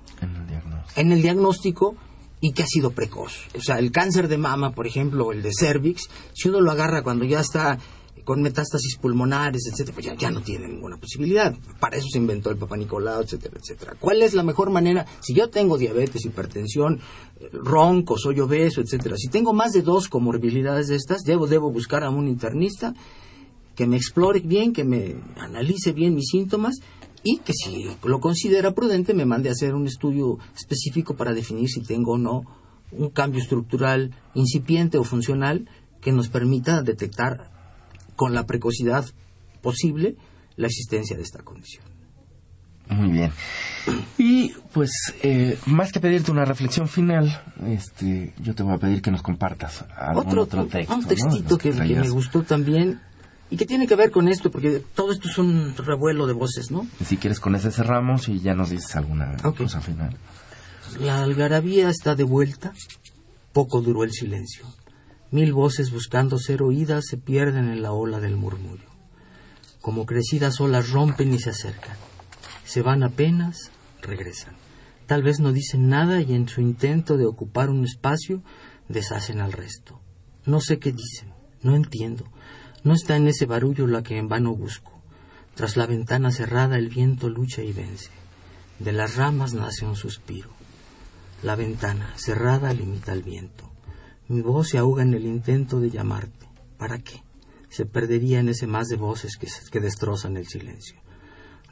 en 0.95 1.11
el 1.11 1.21
diagnóstico, 1.21 1.95
y 2.41 2.51
que 2.51 2.63
ha 2.63 2.67
sido 2.67 2.91
precoz. 2.91 3.47
O 3.55 3.61
sea, 3.61 3.77
el 3.77 3.91
cáncer 3.91 4.27
de 4.27 4.37
mama, 4.37 4.71
por 4.71 4.87
ejemplo, 4.87 5.27
o 5.27 5.31
el 5.33 5.41
de 5.41 5.51
cervix, 5.51 6.09
si 6.33 6.49
uno 6.49 6.61
lo 6.61 6.71
agarra 6.71 7.01
cuando 7.01 7.25
ya 7.25 7.39
está 7.39 7.79
con 8.25 8.41
metástasis 8.41 8.97
pulmonares, 8.97 9.67
etcétera, 9.71 9.95
pues 9.95 10.19
ya, 10.19 10.31
no 10.31 10.41
tiene 10.41 10.67
ninguna 10.67 10.97
posibilidad. 10.97 11.55
Para 11.79 11.95
eso 11.95 12.07
se 12.11 12.17
inventó 12.17 12.49
el 12.49 12.57
Papa 12.57 12.75
Nicolau, 12.75 13.21
etcétera, 13.21 13.57
etcétera. 13.61 13.95
¿Cuál 13.99 14.23
es 14.23 14.33
la 14.33 14.43
mejor 14.43 14.71
manera? 14.71 15.05
Si 15.21 15.33
yo 15.33 15.49
tengo 15.49 15.77
diabetes, 15.77 16.25
hipertensión, 16.25 16.99
ronco, 17.53 18.17
soy 18.17 18.39
obeso, 18.39 18.81
etcétera, 18.81 19.15
si 19.15 19.29
tengo 19.29 19.53
más 19.53 19.71
de 19.73 19.83
dos 19.83 20.09
comorbilidades 20.09 20.87
de 20.87 20.95
estas, 20.95 21.21
debo, 21.21 21.47
debo 21.47 21.71
buscar 21.71 22.03
a 22.03 22.09
un 22.09 22.27
internista 22.27 22.95
que 23.75 23.85
me 23.85 23.95
explore 23.95 24.39
bien, 24.39 24.73
que 24.73 24.83
me 24.83 25.15
analice 25.37 25.91
bien 25.91 26.15
mis 26.15 26.29
síntomas 26.29 26.79
y 27.23 27.37
que 27.37 27.53
si 27.53 27.85
lo 28.03 28.19
considera 28.19 28.71
prudente 28.71 29.13
me 29.13 29.25
mande 29.25 29.49
a 29.49 29.51
hacer 29.51 29.75
un 29.75 29.85
estudio 29.85 30.39
específico 30.55 31.15
para 31.15 31.33
definir 31.33 31.69
si 31.69 31.81
tengo 31.83 32.13
o 32.13 32.17
no 32.17 32.43
un 32.91 33.09
cambio 33.09 33.41
estructural 33.41 34.15
incipiente 34.33 34.97
o 34.97 35.03
funcional 35.03 35.69
que 36.01 36.11
nos 36.11 36.29
permita 36.29 36.81
detectar 36.81 37.54
con 38.15 38.33
la 38.33 38.45
precocidad 38.45 39.05
posible 39.61 40.15
la 40.55 40.67
existencia 40.67 41.15
de 41.17 41.23
esta 41.23 41.43
condición. 41.43 41.83
Muy 42.89 43.09
bien. 43.09 43.31
Y 44.17 44.49
pues, 44.73 44.91
eh, 45.23 45.57
más 45.65 45.91
que 45.91 45.99
pedirte 45.99 46.31
una 46.31 46.45
reflexión 46.45 46.87
final, 46.87 47.43
este, 47.67 48.33
yo 48.39 48.53
te 48.53 48.63
voy 48.63 48.75
a 48.75 48.77
pedir 48.77 49.01
que 49.01 49.11
nos 49.11 49.21
compartas 49.21 49.85
algún 49.97 50.37
otro, 50.37 50.65
texto. 50.65 50.93
Un 50.93 51.05
textito 51.05 51.57
que, 51.57 51.71
me 51.71 52.09
gustó 52.09 52.43
también 52.43 53.01
y 53.49 53.57
que 53.57 53.65
tiene 53.65 53.87
que 53.87 53.95
ver 53.95 54.11
con 54.11 54.27
esto, 54.27 54.51
porque 54.51 54.83
todo 54.93 55.11
esto 55.11 55.29
es 55.29 55.37
un 55.37 55.75
revuelo 55.77 56.27
de 56.27 56.33
voces, 56.33 56.71
¿no? 56.71 56.87
Si 57.03 57.17
quieres, 57.17 57.39
con 57.39 57.55
ese 57.55 57.71
cerramos 57.71 58.27
y 58.29 58.39
ya 58.39 58.53
nos 58.53 58.69
dices 58.69 58.95
alguna 58.95 59.35
cosa 59.57 59.81
final. 59.81 60.15
La 60.99 61.21
algarabía 61.21 61.89
está 61.89 62.15
de 62.15 62.23
vuelta, 62.23 62.73
poco 63.51 63.81
duró 63.81 64.03
el 64.03 64.11
silencio. 64.11 64.65
Mil 65.31 65.53
voces 65.53 65.91
buscando 65.91 66.37
ser 66.37 66.61
oídas 66.61 67.05
se 67.09 67.17
pierden 67.17 67.69
en 67.69 67.81
la 67.81 67.91
ola 67.91 68.19
del 68.19 68.35
murmullo. 68.35 68.89
Como 69.81 70.05
crecidas 70.05 70.61
olas 70.61 70.91
rompen 70.91 71.33
y 71.33 71.39
se 71.39 71.49
acercan. 71.49 71.97
Se 72.63 72.81
van 72.81 73.03
apenas, 73.03 73.71
regresan. 74.01 74.55
Tal 75.07 75.23
vez 75.23 75.39
no 75.39 75.51
dicen 75.51 75.89
nada 75.89 76.21
y 76.21 76.33
en 76.33 76.47
su 76.47 76.61
intento 76.61 77.17
de 77.17 77.25
ocupar 77.25 77.69
un 77.69 77.85
espacio 77.85 78.41
deshacen 78.87 79.39
al 79.39 79.51
resto. 79.51 79.99
No 80.45 80.61
sé 80.61 80.79
qué 80.79 80.91
dicen, 80.91 81.33
no 81.61 81.75
entiendo. 81.75 82.25
No 82.83 82.93
está 82.93 83.15
en 83.15 83.27
ese 83.27 83.45
barullo 83.45 83.87
la 83.87 84.03
que 84.03 84.17
en 84.17 84.27
vano 84.27 84.55
busco. 84.55 84.91
Tras 85.55 85.75
la 85.75 85.87
ventana 85.87 86.31
cerrada 86.31 86.77
el 86.77 86.89
viento 86.89 87.29
lucha 87.29 87.63
y 87.63 87.73
vence. 87.73 88.11
De 88.79 88.91
las 88.91 89.15
ramas 89.15 89.53
nace 89.53 89.85
un 89.85 89.95
suspiro. 89.95 90.49
La 91.41 91.55
ventana 91.55 92.13
cerrada 92.15 92.73
limita 92.73 93.13
el 93.13 93.23
viento. 93.23 93.74
Mi 94.27 94.41
voz 94.41 94.69
se 94.69 94.77
ahoga 94.77 95.03
en 95.03 95.13
el 95.13 95.25
intento 95.25 95.79
de 95.79 95.91
llamarte. 95.91 96.49
¿Para 96.77 96.99
qué? 96.99 97.23
Se 97.69 97.85
perdería 97.85 98.39
en 98.39 98.49
ese 98.49 98.67
más 98.67 98.87
de 98.87 98.95
voces 98.95 99.37
que, 99.37 99.47
que 99.71 99.79
destrozan 99.79 100.37
el 100.37 100.47
silencio. 100.47 100.99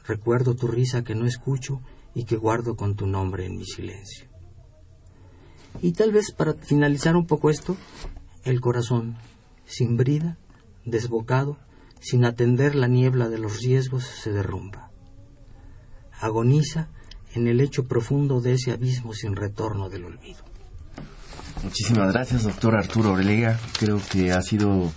Recuerdo 0.06 0.54
tu 0.54 0.66
risa 0.66 1.02
que 1.02 1.14
no 1.14 1.26
escucho 1.26 1.80
y 2.14 2.24
que 2.24 2.36
guardo 2.36 2.76
con 2.76 2.94
tu 2.94 3.06
nombre 3.06 3.46
en 3.46 3.56
mi 3.56 3.64
silencio. 3.64 4.26
Y 5.82 5.92
tal 5.92 6.12
vez 6.12 6.30
para 6.30 6.54
finalizar 6.54 7.16
un 7.16 7.26
poco 7.26 7.50
esto, 7.50 7.76
el 8.44 8.60
corazón, 8.60 9.16
sin 9.64 9.96
brida, 9.96 10.38
desbocado, 10.84 11.58
sin 12.00 12.24
atender 12.24 12.74
la 12.74 12.86
niebla 12.86 13.28
de 13.28 13.38
los 13.38 13.60
riesgos, 13.60 14.04
se 14.04 14.30
derrumba. 14.30 14.90
Agoniza 16.20 16.88
en 17.34 17.48
el 17.48 17.60
hecho 17.60 17.88
profundo 17.88 18.40
de 18.40 18.52
ese 18.52 18.70
abismo 18.70 19.12
sin 19.12 19.34
retorno 19.34 19.88
del 19.88 20.04
olvido. 20.04 20.53
Muchísimas 21.64 22.12
gracias, 22.12 22.44
doctor 22.44 22.76
Arturo 22.76 23.12
Orlega. 23.12 23.58
Creo 23.78 23.98
que 24.12 24.32
ha 24.32 24.42
sido, 24.42 24.92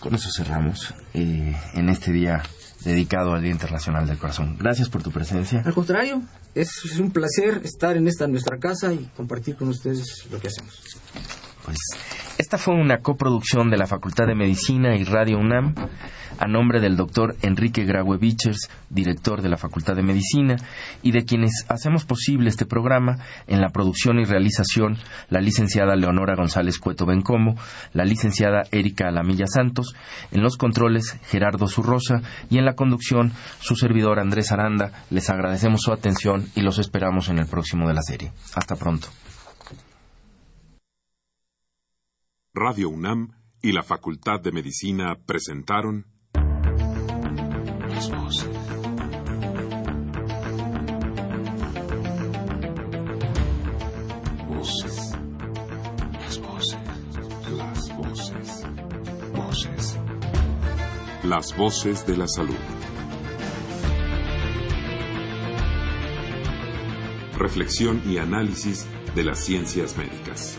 con 0.00 0.14
eso 0.14 0.30
cerramos, 0.34 0.94
eh, 1.12 1.54
en 1.74 1.88
este 1.90 2.10
día 2.10 2.42
dedicado 2.84 3.34
al 3.34 3.42
Día 3.42 3.52
Internacional 3.52 4.06
del 4.06 4.16
Corazón. 4.16 4.56
Gracias 4.58 4.88
por 4.88 5.02
tu 5.02 5.10
presencia. 5.10 5.62
Al 5.64 5.74
contrario, 5.74 6.22
es, 6.54 6.70
es 6.84 6.98
un 6.98 7.10
placer 7.10 7.60
estar 7.64 7.96
en 7.96 8.08
esta 8.08 8.26
nuestra 8.26 8.58
casa 8.58 8.92
y 8.94 9.10
compartir 9.14 9.56
con 9.56 9.68
ustedes 9.68 10.26
lo 10.30 10.40
que 10.40 10.48
hacemos. 10.48 10.80
Pues 11.64 11.78
esta 12.38 12.58
fue 12.58 12.74
una 12.74 12.98
coproducción 12.98 13.70
de 13.70 13.76
la 13.76 13.86
Facultad 13.86 14.26
de 14.26 14.34
Medicina 14.34 14.96
y 14.96 15.04
Radio 15.04 15.38
UNAM 15.38 15.74
a 16.38 16.46
nombre 16.46 16.80
del 16.80 16.96
doctor 16.96 17.36
Enrique 17.42 17.84
Graue 17.84 18.18
Bichers, 18.18 18.68
director 18.90 19.42
de 19.42 19.48
la 19.48 19.56
Facultad 19.56 19.96
de 19.96 20.02
Medicina, 20.02 20.56
y 21.02 21.12
de 21.12 21.24
quienes 21.24 21.64
hacemos 21.68 22.04
posible 22.04 22.48
este 22.48 22.66
programa 22.66 23.18
en 23.46 23.60
la 23.60 23.70
producción 23.70 24.18
y 24.18 24.24
realización 24.24 24.98
la 25.30 25.40
licenciada 25.40 25.96
Leonora 25.96 26.36
González 26.36 26.78
Cueto 26.78 27.06
Bencomo, 27.06 27.56
la 27.92 28.04
licenciada 28.04 28.62
Erika 28.70 29.08
Alamilla 29.08 29.46
Santos, 29.46 29.94
en 30.30 30.42
los 30.42 30.56
controles 30.56 31.18
Gerardo 31.24 31.68
Zurrosa 31.68 32.22
y 32.50 32.58
en 32.58 32.64
la 32.64 32.74
conducción 32.74 33.32
su 33.60 33.76
servidor 33.76 34.18
Andrés 34.18 34.52
Aranda. 34.52 35.04
Les 35.10 35.30
agradecemos 35.30 35.82
su 35.82 35.92
atención 35.92 36.46
y 36.54 36.62
los 36.62 36.78
esperamos 36.78 37.28
en 37.28 37.38
el 37.38 37.46
próximo 37.46 37.88
de 37.88 37.94
la 37.94 38.02
serie. 38.02 38.32
Hasta 38.54 38.76
pronto. 38.76 39.08
Radio 42.54 42.88
UNAM 42.88 43.32
y 43.62 43.72
la 43.72 43.82
Facultad 43.82 44.40
de 44.40 44.52
Medicina 44.52 45.16
presentaron 45.26 46.06
Voces. 54.48 55.12
Las 56.20 56.38
voces. 56.40 56.76
Las 57.56 57.96
voces. 57.96 58.66
Voces. 59.34 59.98
Las 61.22 61.56
voces 61.56 62.06
de 62.06 62.16
la 62.16 62.28
salud. 62.28 62.54
Reflexión 67.38 68.02
y 68.06 68.18
análisis 68.18 68.86
de 69.14 69.24
las 69.24 69.38
ciencias 69.38 69.96
médicas. 69.96 70.58